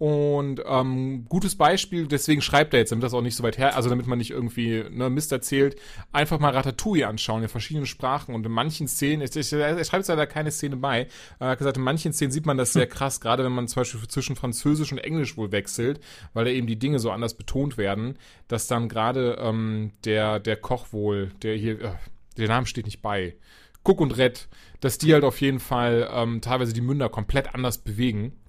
[0.00, 3.76] Und ähm, gutes Beispiel, deswegen schreibt er jetzt, damit das auch nicht so weit her,
[3.76, 5.76] also damit man nicht irgendwie ne, Mist erzählt,
[6.10, 8.34] einfach mal Ratatouille anschauen in verschiedenen Sprachen.
[8.34, 11.06] Und in manchen Szenen, ich, ich, er schreibt leider keine Szene bei,
[11.38, 13.82] er hat gesagt, in manchen Szenen sieht man das sehr krass, gerade wenn man zum
[13.82, 16.00] Beispiel zwischen Französisch und Englisch wohl wechselt,
[16.32, 18.16] weil da eben die Dinge so anders betont werden,
[18.48, 21.90] dass dann gerade ähm, der, der Koch wohl, der hier, äh,
[22.38, 23.36] der Name steht nicht bei,
[23.82, 24.48] Guck und Red,
[24.80, 28.39] dass die halt auf jeden Fall ähm, teilweise die Münder komplett anders bewegen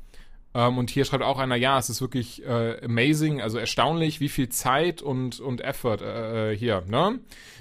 [0.54, 4.30] ähm, und hier schreibt auch einer, ja, es ist wirklich äh, amazing, also erstaunlich, wie
[4.30, 7.20] viel Zeit und, und Effort äh, äh, hier, ne?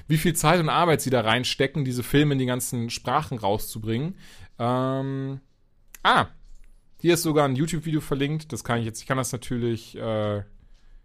[0.08, 4.16] Wie viel Zeit und Arbeit sie da reinstecken, diese Filme in die ganzen Sprachen rauszubringen.
[4.58, 5.40] Ähm,
[6.02, 6.26] ah,
[7.00, 8.52] hier ist sogar ein YouTube-Video verlinkt.
[8.52, 10.42] Das kann ich jetzt, ich kann das natürlich äh,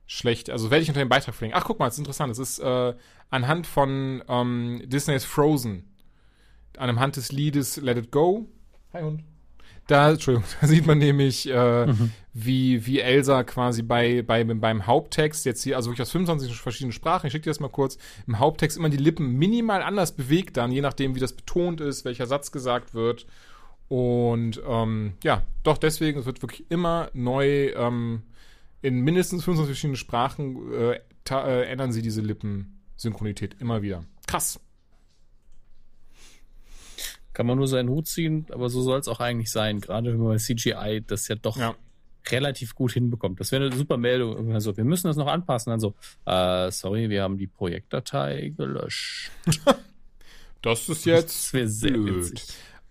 [0.07, 1.59] schlecht, also werde ich unter dem Beitrag verlinken.
[1.61, 2.31] Ach, guck mal, das ist interessant.
[2.31, 2.95] Das ist äh,
[3.29, 5.91] anhand von ähm, Disney's Frozen.
[6.77, 8.49] Anhand des Liedes Let It Go.
[8.91, 9.34] Hi Hund.
[9.88, 12.11] Da, Entschuldigung, da sieht man nämlich, äh, mhm.
[12.33, 16.91] wie, wie Elsa quasi bei, bei, beim Haupttext, jetzt hier, also wirklich aus 25 verschiedenen
[16.91, 20.57] Sprachen, ich schicke dir das mal kurz, im Haupttext immer die Lippen minimal anders bewegt
[20.57, 23.27] dann, je nachdem, wie das betont ist, welcher Satz gesagt wird.
[23.88, 28.23] Und ähm, ja, doch deswegen, es wird wirklich immer neu ähm,
[28.81, 34.03] in mindestens 25 verschiedenen Sprachen äh, äh, ändern sie diese Lippensynchronität immer wieder.
[34.25, 34.59] Krass
[37.36, 40.19] kann man nur seinen Hut ziehen, aber so soll es auch eigentlich sein, gerade wenn
[40.19, 41.75] man bei CGI das ja doch ja.
[42.31, 43.39] relativ gut hinbekommt.
[43.41, 44.53] Das wäre eine super Meldung.
[44.53, 45.69] Also, wir müssen das noch anpassen.
[45.69, 45.93] Dann so,
[46.25, 49.31] äh, sorry, wir haben die Projektdatei gelöscht.
[50.61, 52.41] das ist jetzt das sehr blöd.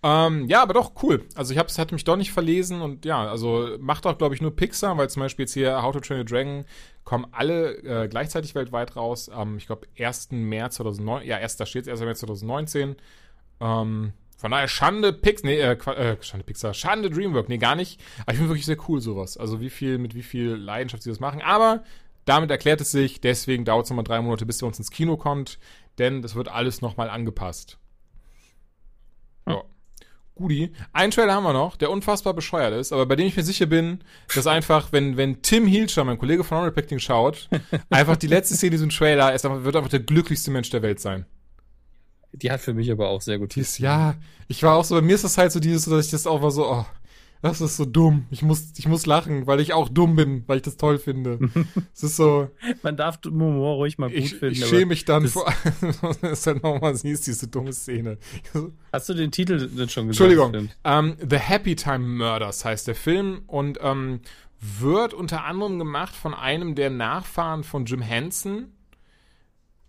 [0.03, 1.25] Ähm, ja, aber doch, cool.
[1.35, 4.43] Also ich hab's, hatte mich doch nicht verlesen und ja, also macht auch, glaube ich,
[4.43, 6.67] nur Pixar, weil zum Beispiel jetzt hier How to Train a Dragon
[7.05, 9.31] kommen alle äh, gleichzeitig weltweit raus.
[9.31, 10.33] Am, ich glaube, 1.
[10.33, 12.01] März 2009, ja, erst da steht 1.
[12.01, 12.97] März 2019.
[13.61, 14.13] Ähm,
[14.45, 17.99] von daher Schande Pix, nee, äh, äh, Schande Pixar, Schande Dreamwork, nee, gar nicht.
[18.21, 19.39] Aber ich finde wirklich sehr cool sowas.
[19.39, 21.41] Also wie viel, mit wie viel Leidenschaft sie das machen.
[21.41, 21.83] Aber
[22.27, 25.17] damit erklärt es sich, deswegen dauert es nochmal drei Monate, bis er uns ins Kino
[25.17, 25.59] kommt,
[25.97, 27.79] denn das wird alles nochmal angepasst.
[29.49, 29.63] Ja.
[30.35, 30.75] Gudi.
[30.93, 33.65] Einen Trailer haben wir noch, der unfassbar bescheuert ist, aber bei dem ich mir sicher
[33.65, 37.49] bin, dass einfach, wenn, wenn Tim Hielscher, mein Kollege von Unrepacting, schaut,
[37.89, 41.01] einfach die letzte Szene in diesem Trailer ist, wird einfach der glücklichste Mensch der Welt
[41.01, 41.25] sein.
[42.37, 43.55] Die hat für mich aber auch sehr gut.
[43.55, 44.15] Dies, ja,
[44.49, 46.41] ich war auch so, bei mir ist das halt so dieses, dass ich das auch
[46.41, 46.87] mal so, oh.
[47.45, 48.25] Das ist so dumm.
[48.31, 51.39] Ich muss, ich muss lachen, weil ich auch dumm bin, weil ich das toll finde.
[51.95, 52.49] Es ist so.
[52.83, 54.55] Man darf Humor ruhig mal gut ich, finden.
[54.55, 55.53] Ich schäme mich dann vor,
[56.23, 58.17] dass du halt nochmal siehst, diese dumme Szene.
[58.95, 60.09] Hast du den Titel denn schon gesagt?
[60.09, 60.49] Entschuldigung.
[60.49, 60.77] Stimmt.
[60.85, 64.21] Ähm, The Happy Time Murders heißt der Film und ähm,
[64.59, 68.73] wird unter anderem gemacht von einem der Nachfahren von Jim Henson.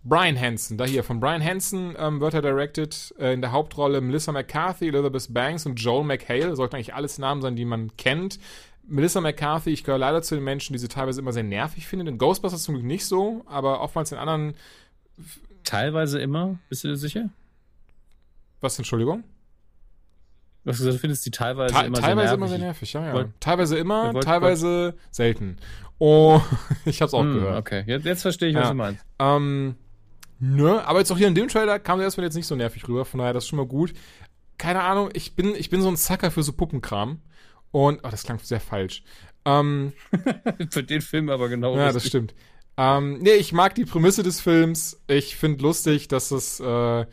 [0.08, 3.12] Brian Henson, da hier, von Brian Henson ähm, wird er directed.
[3.18, 6.54] Äh, in der Hauptrolle Melissa McCarthy, Elizabeth Banks und Joel McHale.
[6.54, 8.38] Sollten eigentlich alles Namen sein, die man kennt.
[8.88, 12.06] Melissa McCarthy, ich gehöre leider zu den Menschen, die sie teilweise immer sehr nervig finden.
[12.06, 14.54] In Ghostbusters zum Glück nicht so, aber oftmals in anderen.
[15.64, 17.30] Teilweise immer, bist du dir sicher?
[18.60, 19.24] Was, Entschuldigung?
[20.64, 22.92] Du hast gesagt, du findest die teilweise Te immer teilweise sehr immer sehr nervig.
[22.92, 23.12] nervig, ja, ja.
[23.14, 25.56] Wollt- teilweise immer, wollt teilweise selten.
[25.98, 26.40] Oh,
[26.84, 27.58] ich hab's auch Hm, gehört.
[27.58, 28.68] Okay, jetzt, jetzt verstehe ich, was Ja.
[28.70, 29.04] du meinst.
[29.18, 29.74] Ähm,
[30.38, 32.86] nö, aber jetzt auch hier in dem Trailer kam der erstmal jetzt nicht so nervig
[32.88, 33.92] rüber, von daher das ist schon mal gut.
[34.58, 37.20] Keine Ahnung, ich bin, ich bin so ein Sucker für so Puppenkram.
[37.72, 39.02] Und, oh, das klang sehr falsch.
[39.44, 39.92] Ähm,
[40.70, 41.76] Für den Film aber genau.
[41.76, 42.34] ja, das stimmt.
[42.78, 45.00] Ähm, nee, ich mag die Prämisse des Films.
[45.08, 47.06] Ich finde lustig, dass es äh,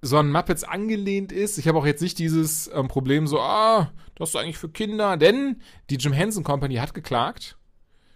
[0.00, 1.58] so an Muppets angelehnt ist.
[1.58, 5.16] Ich habe auch jetzt nicht dieses ähm, Problem so, ah, das ist eigentlich für Kinder,
[5.16, 7.56] denn die Jim Henson Company hat geklagt.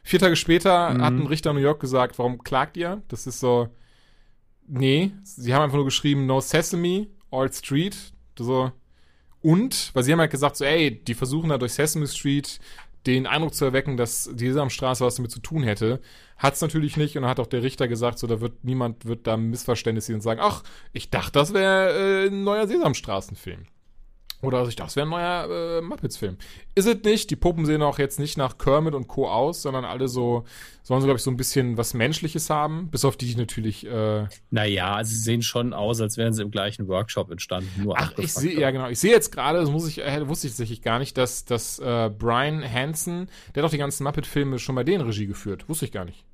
[0.03, 1.03] Vier Tage später Mhm.
[1.03, 3.03] hat ein Richter in New York gesagt, warum klagt ihr?
[3.09, 3.69] Das ist so,
[4.69, 7.97] nee, sie haben einfach nur geschrieben, no Sesame, All Street.
[8.39, 8.73] So,
[9.41, 12.59] und, weil sie haben halt gesagt, so, ey, die versuchen da durch Sesame Street
[13.07, 16.01] den Eindruck zu erwecken, dass die Sesamstraße was damit zu tun hätte.
[16.37, 19.37] Hat's natürlich nicht und hat auch der Richter gesagt, so, da wird niemand, wird da
[19.37, 20.63] Missverständnis sehen und sagen, ach,
[20.93, 23.67] ich dachte, das wäre äh, ein neuer Sesamstraßenfilm.
[24.41, 26.37] Oder ich dachte, das wäre ein neuer äh, Muppets-Film.
[26.77, 27.29] Ist es nicht.
[27.31, 29.29] Die Puppen sehen auch jetzt nicht nach Kermit und Co.
[29.29, 30.45] aus, sondern alle so,
[30.85, 32.89] sollen so, glaube ich, so ein bisschen was Menschliches haben.
[32.89, 36.53] Bis auf die natürlich, äh, Naja, also sie sehen schon aus, als wären sie im
[36.53, 37.83] gleichen Workshop entstanden.
[37.83, 38.89] Nur Ach, ich sehe, ja genau.
[38.89, 41.81] Ich sehe jetzt gerade, das muss ich, äh, wusste ich tatsächlich gar nicht, dass, dass
[41.81, 45.69] äh, Brian Hansen, der hat doch die ganzen Muppet-Filme schon bei denen Regie geführt.
[45.69, 46.25] Wusste ich gar nicht.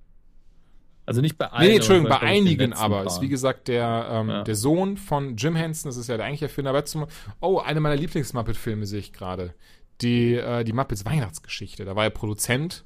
[1.07, 1.69] Also nicht bei allen.
[1.69, 2.97] Nee, Entschuldigung, bei einigen aber.
[2.99, 3.07] paar.
[3.07, 4.43] Ist wie gesagt der, ähm, Ja.
[4.43, 6.71] der Sohn von Jim Henson, das ist ja der eigentliche Erfinder.
[6.71, 7.07] Aber zum,
[7.41, 9.55] oh, eine meiner Lieblings-Muppet-Filme sehe ich gerade.
[10.01, 11.85] Die, äh, die Muppets Weihnachtsgeschichte.
[11.85, 12.85] Da war er Produzent.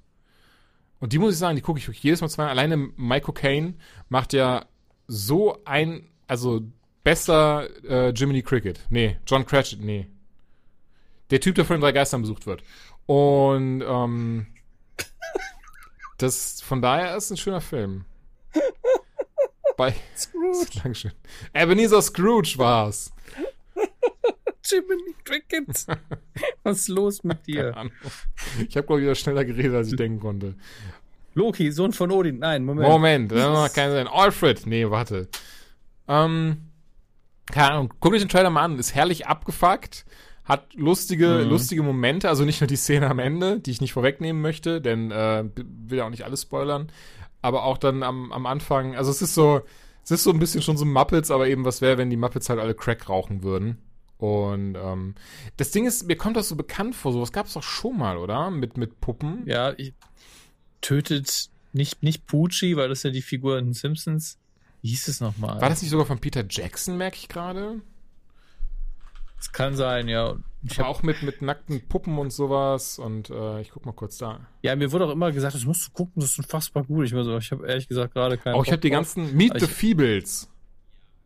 [1.01, 2.51] Und die muss ich sagen, die gucke ich jedes Mal zweimal.
[2.51, 3.75] Alleine Michael Caine
[4.09, 4.67] macht ja
[5.07, 6.61] so ein, also
[7.05, 8.81] besser äh, Jiminy Cricket.
[8.91, 10.09] Nee, John Cratchit, nee.
[11.31, 12.63] Der Typ, der von den drei Geistern besucht wird.
[13.07, 14.47] Und ähm,
[16.19, 18.05] das von daher ist ein schöner Film.
[19.77, 21.13] Bei Scrooge, Dankeschön.
[21.55, 23.13] Ebenezer Scrooge war's.
[24.65, 25.69] Jiminy Cricket.
[26.63, 27.75] Was ist los mit dir?
[28.69, 30.55] Ich habe glaube ich wieder schneller geredet, als ich denken konnte.
[31.35, 32.41] Loki, Sohn von Odin.
[32.41, 32.89] Nein, Moment.
[32.89, 34.09] Moment, das macht keinen Sinn.
[34.09, 35.29] Alfred, nee, warte.
[36.09, 36.69] Ähm,
[37.47, 40.05] keine Ahnung, guck dir den Trailer mal an, ist herrlich abgefuckt,
[40.49, 41.51] hat lustige, Mhm.
[41.51, 45.11] lustige Momente, also nicht nur die Szene am Ende, die ich nicht vorwegnehmen möchte, denn
[45.11, 46.91] äh, will ja auch nicht alles spoilern,
[47.43, 49.61] aber auch dann am, am Anfang, also es ist so,
[50.03, 52.49] es ist so ein bisschen schon so Muppets, aber eben was wäre, wenn die Muppets
[52.49, 53.77] halt alle Crack rauchen würden.
[54.17, 55.15] Und ähm,
[55.59, 58.17] das Ding ist, mir kommt das so bekannt vor, sowas gab es doch schon mal,
[58.17, 58.51] oder?
[58.51, 59.43] Mit, mit Puppen.
[59.47, 59.93] Ja, ich,
[60.81, 64.39] tötet nicht, nicht Poochie, weil das ist ja die Figur in den Simpsons.
[64.83, 65.61] Wie hieß es nochmal?
[65.61, 67.81] War das nicht sogar von Peter Jackson, merke ich gerade?
[69.39, 70.37] Das kann sein, ja.
[70.65, 72.99] Ich hab, auch mit, mit nackten Puppen und sowas.
[72.99, 74.41] Und äh, ich guck mal kurz da.
[74.63, 77.07] ja, mir wurde auch immer gesagt, das musst du gucken, das ist unfassbar gut.
[77.07, 79.67] Ich, so, ich habe ehrlich gesagt gerade keinen Oh, ich habe die ganzen Meet the
[79.67, 80.49] Feebles.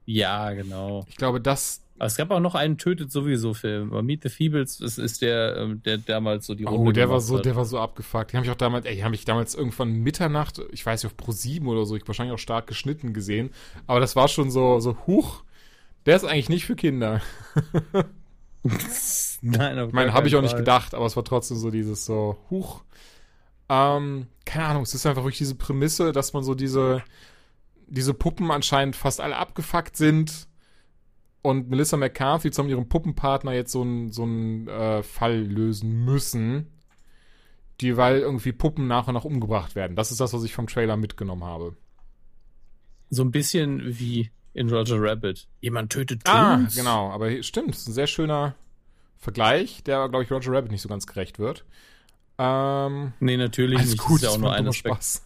[0.05, 1.05] Ja, genau.
[1.09, 1.81] Ich glaube, das.
[1.99, 3.93] Aber es gab auch noch einen Tötet sowieso Film.
[3.93, 7.09] Aber Meet the Feebles, das ist der, ähm, der damals so die Oh, Runde der
[7.09, 7.45] war so, hat.
[7.45, 8.33] der war so abgefuckt.
[8.33, 11.13] Die habe ich auch damals, ey, die habe ich damals irgendwann Mitternacht, ich weiß nicht,
[11.13, 13.51] auf Pro 7 oder so, ich wahrscheinlich auch stark geschnitten gesehen.
[13.87, 15.45] Aber das war schon so, so, huch,
[16.07, 17.21] der ist eigentlich nicht für Kinder.
[19.43, 20.61] Nein, auf Ich meine, habe ich auch keinen nicht Fall.
[20.61, 22.85] gedacht, aber es war trotzdem so dieses so, huch.
[23.69, 27.03] Ähm, keine Ahnung, es ist einfach wirklich diese Prämisse, dass man so diese,
[27.87, 30.47] diese Puppen anscheinend fast alle abgefuckt sind
[31.43, 36.05] und Melissa McCarthy zusammen mit ihrem Puppenpartner jetzt so einen so einen, äh, Fall lösen
[36.05, 36.69] müssen,
[37.81, 39.97] die weil irgendwie Puppen nach und nach umgebracht werden.
[39.97, 41.77] Das ist das, was ich vom Trailer mitgenommen habe.
[43.11, 45.47] So ein bisschen wie in Roger Rabbit.
[45.61, 46.75] Jemand tötet Ah, Toons.
[46.77, 48.55] genau, aber hier- stimmt, das ist ein sehr schöner
[49.19, 51.65] Vergleich, der, glaube ich, Roger Rabbit nicht so ganz gerecht wird.
[52.39, 53.99] Ähm, Nee, natürlich nicht.
[53.99, 54.73] gut, das ist ja auch nur ein.
[54.73, 55.25] Spaß.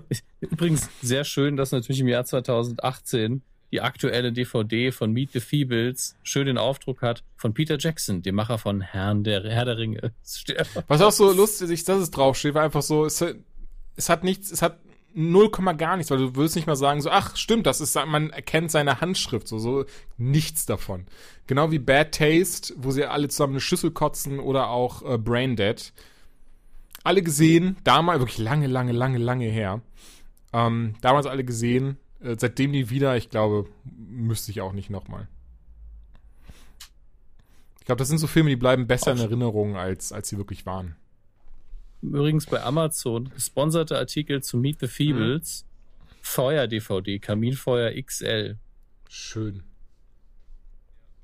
[0.40, 6.16] Übrigens sehr schön, dass natürlich im Jahr 2018 die aktuelle DVD von Meet the Feebles
[6.22, 10.12] schön den Aufdruck hat von Peter Jackson, dem Macher von Herrn der Herr der Ringe.
[10.88, 13.22] Was auch so lustig ist, dass es draufsteht, war einfach so, es,
[13.96, 14.78] es hat nichts, es hat
[15.14, 17.94] null Komma gar nichts, weil du würdest nicht mal sagen, so, ach, stimmt, das ist,
[18.06, 19.84] man erkennt seine Handschrift, so, so,
[20.16, 21.06] nichts davon.
[21.46, 25.56] Genau wie Bad Taste, wo sie alle zusammen eine Schüssel kotzen oder auch äh, Brain
[25.56, 25.92] Dead.
[27.04, 29.80] Alle gesehen, damals, wirklich lange, lange, lange, lange her.
[30.52, 35.28] Ähm, damals alle gesehen, äh, seitdem die wieder, ich glaube, müsste ich auch nicht nochmal.
[37.80, 40.66] Ich glaube, das sind so Filme, die bleiben besser in Erinnerung, als, als sie wirklich
[40.66, 40.96] waren.
[42.02, 46.14] Übrigens bei Amazon, gesponserte Artikel zu Meet the Feebles, mhm.
[46.22, 48.58] Feuer-DVD, Kaminfeuer XL.
[49.08, 49.62] Schön.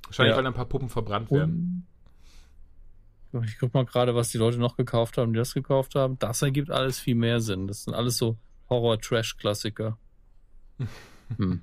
[0.06, 0.36] Wahrscheinlich, ja.
[0.36, 1.86] weil ein paar Puppen verbrannt werden.
[3.42, 6.18] Ich guck mal gerade, was die Leute noch gekauft haben, die das gekauft haben.
[6.20, 7.66] Das ergibt alles viel mehr Sinn.
[7.66, 8.36] Das sind alles so
[8.68, 9.98] Horror-Trash-Klassiker.
[11.38, 11.62] Hm.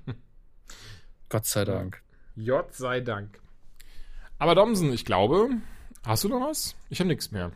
[1.28, 2.02] Gott sei Dank.
[2.36, 3.40] Gott sei Dank.
[4.38, 5.50] Aber Domsen, ich glaube,
[6.04, 6.74] hast du noch was?
[6.90, 7.52] Ich habe nichts mehr.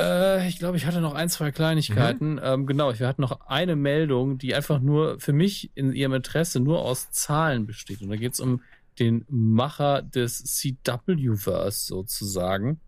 [0.00, 2.34] Äh, ich glaube, ich hatte noch ein, zwei Kleinigkeiten.
[2.34, 2.40] Mhm.
[2.42, 6.60] Ähm, genau, wir hatten noch eine Meldung, die einfach nur für mich in ihrem Interesse
[6.60, 8.00] nur aus Zahlen besteht.
[8.00, 8.62] Und da geht es um
[8.98, 12.80] den Macher des CW-Verse sozusagen,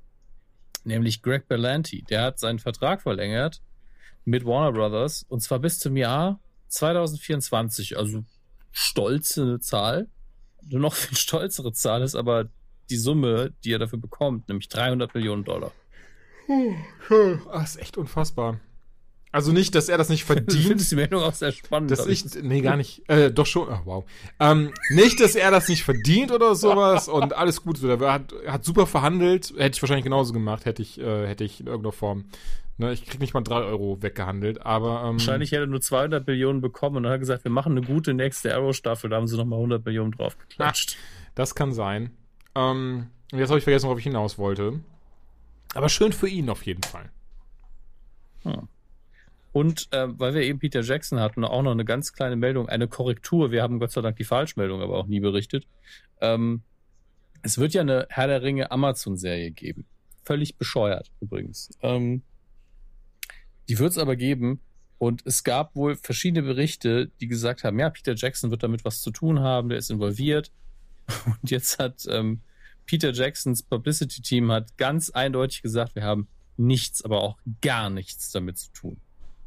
[0.84, 2.02] nämlich Greg Berlanti.
[2.02, 3.62] Der hat seinen Vertrag verlängert
[4.24, 7.98] mit Warner Brothers und zwar bis zum Jahr 2024.
[7.98, 8.24] Also
[8.70, 10.08] stolze Zahl.
[10.62, 12.48] Nur noch viel stolzere Zahl ist aber
[12.90, 15.72] die Summe, die er dafür bekommt, nämlich 300 Millionen Dollar.
[17.52, 18.60] Das ist echt unfassbar.
[19.32, 20.52] Also nicht, dass er das nicht verdient.
[20.52, 21.90] ich finde die Meldung auch sehr spannend.
[21.90, 23.08] Dass ich, nee, gar nicht.
[23.08, 23.68] Äh, doch schon.
[23.70, 24.04] Ach, wow.
[24.38, 27.82] Ähm, nicht, dass er das nicht verdient oder sowas und alles gut.
[27.82, 29.54] Er hat, hat super verhandelt.
[29.56, 32.26] Hätte ich wahrscheinlich genauso gemacht, hätte ich, äh, hätte ich in irgendeiner Form.
[32.78, 35.02] Ne, ich krieg nicht mal drei Euro weggehandelt, aber.
[35.04, 38.12] Ähm, wahrscheinlich hätte er nur 200 Millionen bekommen und hat gesagt, wir machen eine gute
[38.14, 39.08] nächste Arrow-Staffel.
[39.10, 40.96] Da haben sie nochmal 100 Millionen drauf geklatscht.
[41.34, 42.10] das kann sein.
[42.54, 44.80] Ähm, jetzt habe ich vergessen, worauf ich hinaus wollte.
[45.74, 47.10] Aber schön für ihn auf jeden Fall.
[48.42, 48.68] Hm.
[49.52, 52.88] Und äh, weil wir eben Peter Jackson hatten, auch noch eine ganz kleine Meldung, eine
[52.88, 53.50] Korrektur.
[53.50, 55.66] Wir haben Gott sei Dank die Falschmeldung aber auch nie berichtet.
[56.20, 56.62] Ähm,
[57.42, 59.84] es wird ja eine Herr der Ringe Amazon-Serie geben.
[60.24, 61.70] Völlig bescheuert übrigens.
[61.82, 62.22] Ähm,
[63.68, 64.60] die wird es aber geben.
[64.98, 69.02] Und es gab wohl verschiedene Berichte, die gesagt haben, ja, Peter Jackson wird damit was
[69.02, 70.52] zu tun haben, der ist involviert.
[71.26, 72.40] Und jetzt hat ähm,
[72.92, 76.28] Peter Jacksons Publicity-Team hat ganz eindeutig gesagt, wir haben
[76.58, 78.98] nichts, aber auch gar nichts damit zu tun.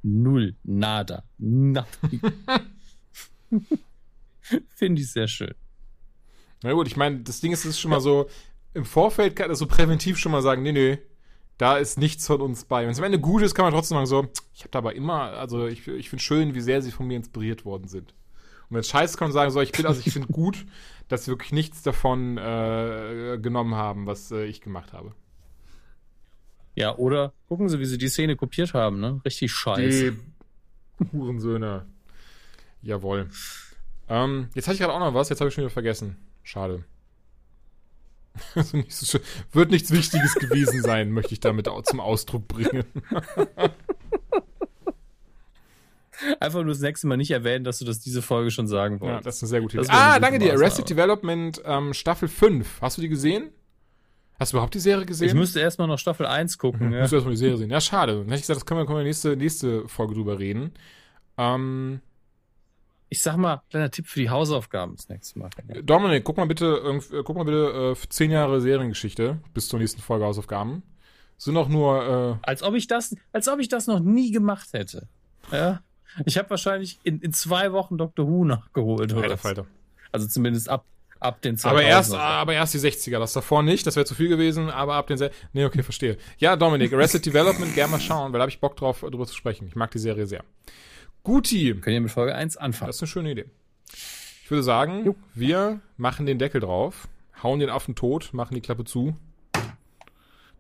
[0.02, 2.22] Null, nada, nothing.
[4.74, 5.54] Finde ich sehr schön.
[6.64, 8.32] Na gut, ich meine, das Ding ist, es ist schon mal so,
[8.74, 10.98] im Vorfeld kann er so präventiv schon mal sagen, nee, nee,
[11.60, 12.82] da ist nichts von uns bei.
[12.82, 15.34] Wenn es am Ende gut ist, kann man trotzdem sagen, so, ich habe dabei immer,
[15.34, 18.16] also ich, ich finde schön, wie sehr sie von mir inspiriert worden sind.
[18.70, 20.66] Und wenn es scheiße kann man sagen, so, ich bin, also ich finde gut,
[21.08, 25.14] dass sie wirklich nichts davon äh, genommen haben, was äh, ich gemacht habe.
[26.76, 29.22] Ja, oder gucken Sie, wie sie die Szene kopiert haben, ne?
[29.24, 30.12] Richtig scheiße.
[30.12, 31.86] Die Hurensöhne.
[32.82, 33.30] Jawohl.
[34.10, 36.18] Ähm, jetzt hatte ich gerade auch noch was, jetzt habe ich schon wieder vergessen.
[36.44, 36.84] Schade.
[38.54, 39.18] Also nicht so
[39.54, 42.84] wird nichts Wichtiges gewesen sein, möchte ich damit zum Ausdruck bringen.
[46.40, 49.20] Einfach nur das nächste Mal nicht erwähnen, dass du das diese Folge schon sagen wolltest.
[49.20, 49.88] Ja, das ist eine sehr gute Idee.
[49.90, 50.54] Ah, danke dir.
[50.54, 52.82] Arrested Development ähm, Staffel 5.
[52.82, 53.50] Hast du die gesehen?
[54.40, 55.30] Hast du überhaupt die Serie gesehen?
[55.30, 56.88] Ich müsste erstmal noch Staffel 1 gucken.
[56.88, 57.00] Mhm, ja.
[57.02, 57.70] Musst du erstmal die Serie sehen.
[57.70, 58.14] Ja, schade.
[58.14, 60.74] Dann hätte ich gesagt, das können wir, können wir nächste, nächste Folge drüber reden.
[61.38, 62.02] Ähm,
[63.10, 65.50] ich sag mal, kleiner Tipp für die Hausaufgaben das nächste Mal.
[65.84, 70.02] Dominik, guck mal bitte, äh, guck mal bitte äh, 10 Jahre Seriengeschichte bis zur nächsten
[70.02, 70.84] Folge Hausaufgaben.
[71.38, 72.40] Sind auch nur.
[72.44, 75.08] Äh, als ob ich das, als ob ich das noch nie gemacht hätte.
[75.52, 75.82] Ja.
[76.26, 79.14] Ich habe wahrscheinlich in, in zwei Wochen Doctor Who nachgeholt.
[79.14, 79.66] Alter Falter.
[80.12, 80.86] Also zumindest ab,
[81.20, 84.16] ab den 2000 aber erst, aber erst die 60er, das davor nicht, das wäre zu
[84.16, 85.18] viel gewesen, aber ab den...
[85.18, 86.18] Se nee, okay, verstehe.
[86.38, 89.36] Ja, Dominik, Arrested Development, gerne mal schauen, weil da habe ich Bock drauf, drüber zu
[89.36, 89.68] sprechen.
[89.68, 90.44] Ich mag die Serie sehr.
[91.24, 91.74] Guti.
[91.74, 92.88] Können wir mit Folge 1 anfangen.
[92.88, 93.46] Das ist eine schöne Idee.
[94.44, 95.16] Ich würde sagen, jo.
[95.34, 97.08] wir machen den Deckel drauf,
[97.42, 99.16] hauen den Affen tot, machen die Klappe zu.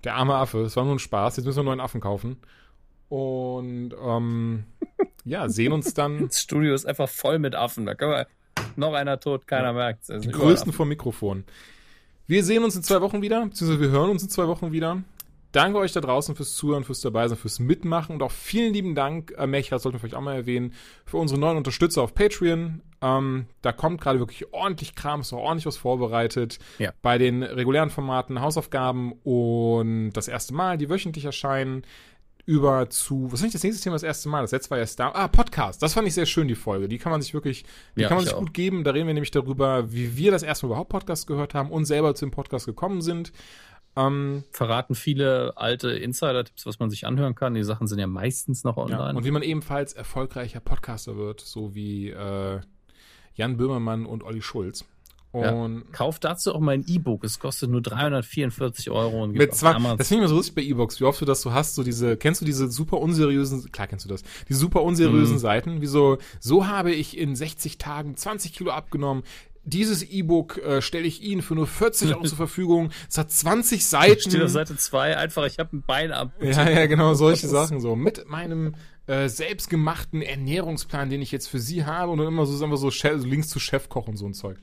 [0.03, 2.37] Der arme Affe, es war nur ein Spaß, jetzt müssen wir einen neuen Affen kaufen.
[3.09, 4.65] Und ähm,
[5.25, 6.19] ja, sehen uns dann.
[6.27, 7.85] Das Studio ist einfach voll mit Affen.
[7.85, 8.27] Da können wir
[8.75, 9.73] noch einer tot, keiner ja.
[9.73, 10.21] merkt es.
[10.21, 11.43] Die größten vom Mikrofon.
[12.27, 15.03] Wir sehen uns in zwei Wochen wieder, beziehungsweise wir hören uns in zwei Wochen wieder.
[15.51, 18.93] Danke euch da draußen fürs Zuhören, fürs dabei sein, fürs Mitmachen und auch vielen lieben
[18.93, 20.73] Dank, äh, Mecha, sollten wir vielleicht auch mal erwähnen,
[21.05, 22.81] für unsere neuen Unterstützer auf Patreon.
[23.01, 26.59] Ähm, da kommt gerade wirklich ordentlich Kram, ist auch ordentlich was vorbereitet.
[26.77, 26.91] Ja.
[27.01, 31.85] Bei den regulären Formaten Hausaufgaben und das erste Mal, die wöchentlich erscheinen
[32.45, 34.41] über zu, was ist nicht das nächste Thema das erste Mal?
[34.41, 35.11] Das letzte war erst da.
[35.11, 35.81] Ah, Podcast.
[35.81, 36.87] Das fand ich sehr schön, die Folge.
[36.87, 37.65] Die kann man sich wirklich,
[37.95, 38.39] die ja, kann man sich auch.
[38.39, 38.83] gut geben.
[38.83, 41.85] Da reden wir nämlich darüber, wie wir das erste Mal überhaupt Podcast gehört haben und
[41.85, 43.31] selber zu dem Podcast gekommen sind.
[43.95, 47.53] Ähm, Verraten viele alte Insider-Tipps, was man sich anhören kann.
[47.53, 49.11] Die Sachen sind ja meistens noch online.
[49.11, 52.59] Ja, und wie man ebenfalls erfolgreicher Podcaster wird, so wie äh,
[53.33, 54.85] Jan Böhmermann und Olli Schulz.
[55.35, 55.83] Und ja.
[55.91, 57.23] Kauf dazu auch mal ein E-Book.
[57.23, 59.23] Es kostet nur 344 Euro.
[59.23, 61.41] Und mit zwei, das finde ich mir so lustig bei E-Books, wie oft du das
[61.41, 64.83] so hast, so diese, kennst du diese super unseriösen, klar kennst du das, die super
[64.83, 65.39] unseriösen mhm.
[65.39, 69.23] Seiten, wie so, so habe ich in 60 Tagen 20 Kilo abgenommen.
[69.67, 72.91] Dieses E-Book äh, stelle ich Ihnen für nur 40 Euro zur Verfügung.
[73.09, 74.21] Es hat 20 Seiten.
[74.21, 76.31] Steht auf Seite 2 einfach, ich habe ein Bein ab.
[76.39, 77.95] Ja, ja, genau, solche Sachen so.
[77.95, 78.75] Mit meinem
[79.07, 82.77] äh, selbstgemachten Ernährungsplan, den ich jetzt für Sie habe und dann immer so, sagen wir
[82.77, 82.91] so,
[83.25, 84.57] Links zu Chefkoch und so ein Zeug.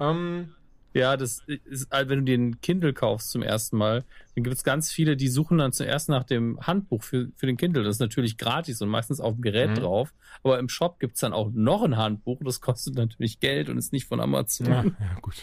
[0.00, 0.54] Ähm,
[0.94, 4.04] ja, das ist, also wenn du dir ein Kindle kaufst zum ersten Mal,
[4.34, 7.56] dann gibt es ganz viele, die suchen dann zuerst nach dem Handbuch für, für den
[7.56, 7.84] Kindle.
[7.84, 9.74] Das ist natürlich gratis und meistens auf dem Gerät mhm.
[9.76, 10.14] drauf.
[10.42, 12.38] Aber im Shop gibt es dann auch noch ein Handbuch.
[12.42, 14.66] Das kostet natürlich Geld und ist nicht von Amazon.
[14.66, 15.34] Ja, ja gut.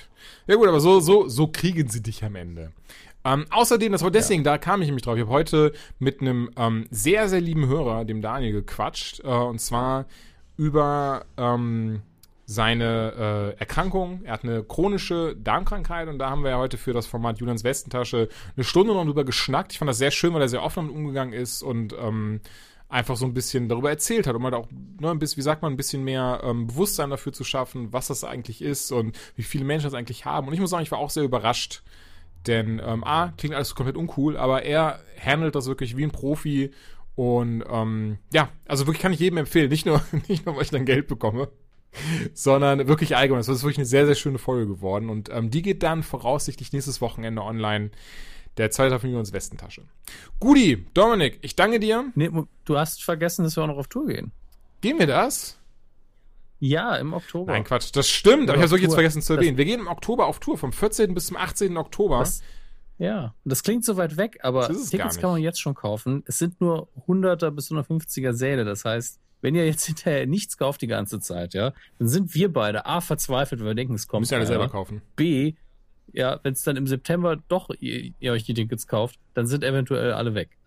[0.48, 2.72] Ja gut, aber so, so, so kriegen sie dich am Ende.
[3.24, 4.52] Ähm, außerdem, das war deswegen, ja.
[4.52, 5.16] da kam ich nämlich drauf.
[5.16, 9.22] Ich habe heute mit einem ähm, sehr, sehr lieben Hörer, dem Daniel, gequatscht.
[9.24, 10.06] Äh, und zwar
[10.58, 12.02] über ähm,
[12.46, 14.22] seine äh, Erkrankung.
[14.24, 17.64] Er hat eine chronische Darmkrankheit und da haben wir ja heute für das Format Julians
[17.64, 19.74] Westentasche eine Stunde noch drüber geschnackt.
[19.74, 22.42] Ich fand das sehr schön, weil er sehr offen damit umgegangen ist und ähm,
[22.88, 24.68] einfach so ein bisschen darüber erzählt hat, um halt auch,
[25.00, 28.08] ne, ein bisschen, wie sagt man, ein bisschen mehr ähm, Bewusstsein dafür zu schaffen, was
[28.08, 30.48] das eigentlich ist und wie viele Menschen das eigentlich haben.
[30.48, 31.82] Und ich muss sagen, ich war auch sehr überrascht,
[32.46, 36.72] denn ähm, A, klingt alles komplett uncool, aber er handelt das wirklich wie ein Profi
[37.16, 40.70] und ähm, ja, also wirklich kann ich jedem empfehlen, nicht nur, nicht nur, weil ich
[40.70, 41.50] dann Geld bekomme,
[42.34, 43.40] sondern wirklich allgemein.
[43.40, 45.10] Das ist wirklich eine sehr, sehr schöne Folge geworden.
[45.10, 47.92] Und ähm, die geht dann voraussichtlich nächstes Wochenende online.
[48.58, 49.84] Der zweite Teil von Julians Westentasche.
[50.40, 52.06] Gudi, Dominik, ich danke dir.
[52.16, 52.30] Nee,
[52.64, 54.32] du hast vergessen, dass wir auch noch auf Tour gehen.
[54.82, 55.60] Gehen wir das?
[56.60, 57.52] Ja, im Oktober.
[57.52, 59.58] Nein, Quatsch, das stimmt, aber ich habe wirklich jetzt vergessen zu erwähnen.
[59.58, 61.14] Wir gehen im Oktober auf Tour, vom 14.
[61.14, 61.76] bis zum 18.
[61.76, 62.20] Oktober.
[62.20, 62.42] Das,
[62.98, 66.24] ja, das klingt so weit weg, aber Tickets kann man jetzt schon kaufen.
[66.28, 70.82] Es sind nur 100er bis 150er Säle, das heißt, wenn ihr jetzt hinterher nichts kauft
[70.82, 74.22] die ganze Zeit, ja, dann sind wir beide A, verzweifelt, weil wir denken, es kommt.
[74.22, 75.02] Müsst ihr alle selber kaufen.
[75.16, 75.54] B,
[76.14, 79.64] ja, wenn es dann im September doch ihr, ihr, euch die Tickets kauft, dann sind
[79.64, 80.58] eventuell alle weg.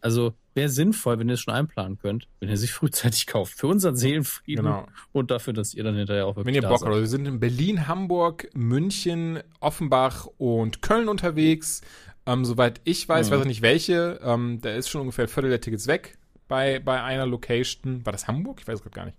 [0.00, 3.54] Also wäre sinnvoll, wenn ihr es schon einplanen könnt, wenn ihr sich frühzeitig kauft.
[3.54, 4.86] Für unseren Seelenfrieden genau.
[5.12, 6.88] und dafür, dass ihr dann hinterher auch wirklich Wenn ihr Bock habt.
[6.88, 11.80] Also wir sind in Berlin, Hamburg, München, Offenbach und Köln unterwegs.
[12.26, 13.34] Ähm, soweit ich weiß, mhm.
[13.34, 16.17] weiß ich nicht welche, ähm, da ist schon ungefähr ein Viertel der Tickets weg
[16.48, 18.04] bei, bei einer Location.
[18.04, 18.60] War das Hamburg?
[18.60, 19.18] Ich weiß es gar nicht.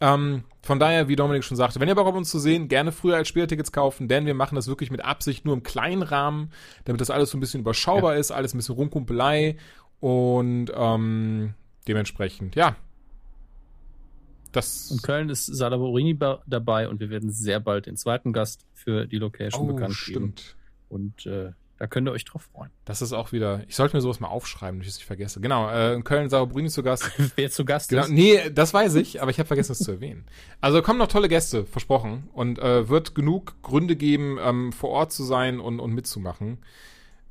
[0.00, 2.90] Ähm, von daher, wie Dominik schon sagte, wenn ihr Bock habt, uns zu sehen, gerne
[2.90, 6.50] früher als Spielertickets kaufen, denn wir machen das wirklich mit Absicht nur im kleinen Rahmen,
[6.84, 8.18] damit das alles so ein bisschen überschaubar ja.
[8.18, 9.56] ist, alles ein bisschen Rumkumpelei
[10.00, 11.54] und ähm,
[11.86, 12.74] dementsprechend, ja.
[14.50, 19.06] Das in Köln ist Salaborini dabei und wir werden sehr bald den zweiten Gast für
[19.06, 20.16] die Location oh, bekannt stimmt.
[20.36, 20.56] geben.
[20.88, 21.52] Und äh,
[21.82, 22.70] da könnt ihr euch drauf freuen.
[22.84, 25.40] Das ist auch wieder, ich sollte mir sowas mal aufschreiben, dass ich es nicht vergesse.
[25.40, 27.10] Genau, äh, in Köln Sauerbrini zu Gast.
[27.34, 28.10] Wer zu Gast genau, ist?
[28.10, 30.24] Nee, das weiß ich, aber ich habe vergessen, es zu erwähnen.
[30.60, 32.28] Also kommen noch tolle Gäste, versprochen.
[32.34, 36.58] Und äh, wird genug Gründe geben, ähm, vor Ort zu sein und, und mitzumachen.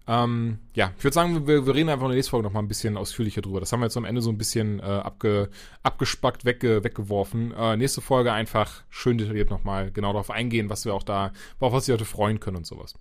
[0.08, 2.60] Ähm, ja, ich würde sagen, wir, wir reden einfach in der nächsten Folge noch mal
[2.60, 3.60] ein bisschen ausführlicher drüber.
[3.60, 5.50] Das haben wir jetzt am Ende so ein bisschen äh, abge,
[5.84, 7.54] abgespackt, wegge, weggeworfen.
[7.54, 11.34] Äh, nächste Folge einfach schön detailliert noch mal genau darauf eingehen, was wir auch da,
[11.60, 12.96] auf was wir heute freuen können und sowas.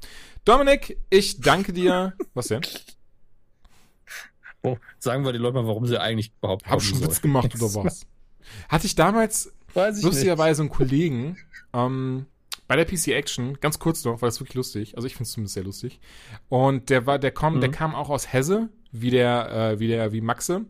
[0.45, 2.15] Dominik, ich danke dir.
[2.35, 2.61] was denn?
[4.63, 7.75] Oh, sagen wir die Leute mal, warum sie eigentlich überhaupt Hab schon Witz gemacht oder
[7.83, 8.07] was?
[8.69, 10.73] Hatte ich damals ich lustigerweise nicht.
[10.73, 11.37] einen Kollegen,
[11.73, 12.27] ähm,
[12.71, 15.33] bei der PC Action, ganz kurz noch, weil es wirklich lustig, also ich finde es
[15.33, 15.99] zumindest sehr lustig.
[16.49, 17.63] Und der war, der kommt, mhm.
[17.63, 20.67] der kam auch aus Hesse, wie der, äh, wie der, wie Maxe.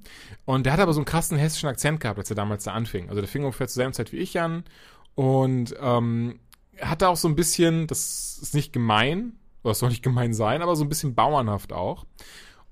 [0.46, 3.10] Und der hat aber so einen krassen hessischen Akzent gehabt, als er damals da anfing.
[3.10, 4.64] Also der fing ungefähr zur selben Zeit wie ich an.
[5.14, 6.40] Und ähm,
[6.80, 10.62] hatte auch so ein bisschen, das ist nicht gemein, oder es soll nicht gemein sein,
[10.62, 12.06] aber so ein bisschen bauernhaft auch.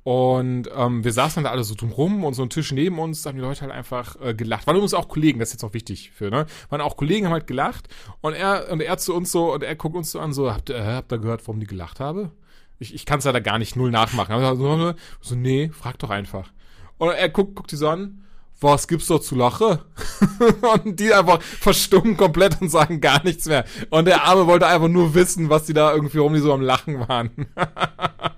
[0.09, 3.29] Und ähm, wir saßen da alle so drumrum und so ein Tisch neben uns, da
[3.29, 4.67] haben die Leute halt einfach äh, gelacht.
[4.67, 6.47] Waren übrigens auch Kollegen, das ist jetzt auch wichtig für, ne?
[6.71, 7.89] Waren auch Kollegen, haben halt gelacht
[8.23, 10.71] und er, und er zu uns so, und er guckt uns so an, so, habt
[10.71, 12.31] ihr, äh, habt ihr gehört, warum die gelacht habe?
[12.79, 14.33] Ich, ich kann es leider gar nicht null nachmachen.
[14.33, 16.53] Aber so, nee, frag doch einfach.
[16.97, 18.25] Und er guckt, guckt die so an,
[18.63, 19.79] was gibt's da zu lachen?
[20.85, 23.67] und die einfach verstummen komplett und sagen gar nichts mehr.
[23.91, 26.63] Und der Arme wollte einfach nur wissen, was die da irgendwie, warum die so am
[26.63, 27.31] Lachen waren.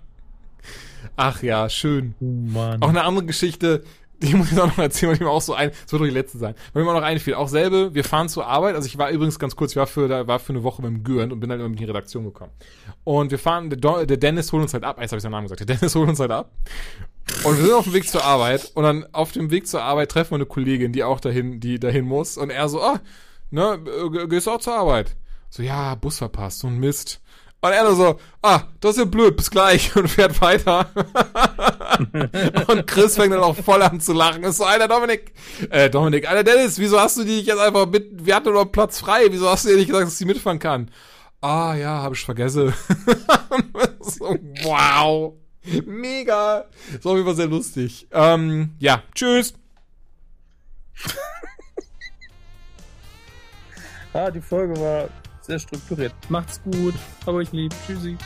[1.16, 2.14] Ach ja, schön.
[2.20, 2.82] Oh Mann.
[2.82, 3.82] Auch eine andere Geschichte,
[4.22, 6.06] die muss ich auch noch erzählen, weil die mir auch so ein, das wird doch
[6.06, 7.34] die letzte sein, weil mir auch noch einfiel.
[7.34, 10.08] Auch selbe, wir fahren zur Arbeit, also ich war übrigens ganz kurz, ich war für,
[10.08, 12.52] da war für eine Woche beim Gürnt und bin dann immer in die Redaktion gekommen.
[13.04, 15.46] Und wir fahren, der, der Dennis holt uns halt ab, jetzt habe ich seinen Namen
[15.46, 16.50] gesagt, der Dennis holt uns halt ab.
[17.44, 20.10] Und wir sind auf dem Weg zur Arbeit und dann auf dem Weg zur Arbeit
[20.10, 23.00] treffen wir eine Kollegin, die auch dahin, die dahin muss und er so, ah,
[23.50, 23.78] ne,
[24.28, 25.16] gehst du auch zur Arbeit?
[25.48, 27.20] So, ja, Bus verpasst, so ein Mist.
[27.62, 30.90] Und er nur so, ah, das ist ja blöd, bis gleich und fährt weiter.
[32.68, 34.44] und Chris fängt dann auch voll an zu lachen.
[34.44, 35.34] Ist so, Alter Dominik,
[35.68, 38.64] äh, Dominik, Alter Dennis, wieso hast du die nicht jetzt einfach mit, wir hatten noch
[38.64, 40.90] Platz frei, wieso hast du ihr nicht gesagt, dass sie mitfahren kann?
[41.42, 42.72] Ah, ja, habe ich vergessen.
[44.00, 45.34] so, wow.
[45.84, 46.64] Mega.
[46.94, 48.06] Ist auf jeden Fall sehr lustig.
[48.10, 49.54] Ähm, ja, tschüss.
[54.12, 55.08] ah, die Folge war
[55.40, 56.12] sehr strukturiert.
[56.28, 56.94] Macht's gut.
[57.26, 57.72] Hab euch lieb.
[57.86, 58.16] Tschüssi.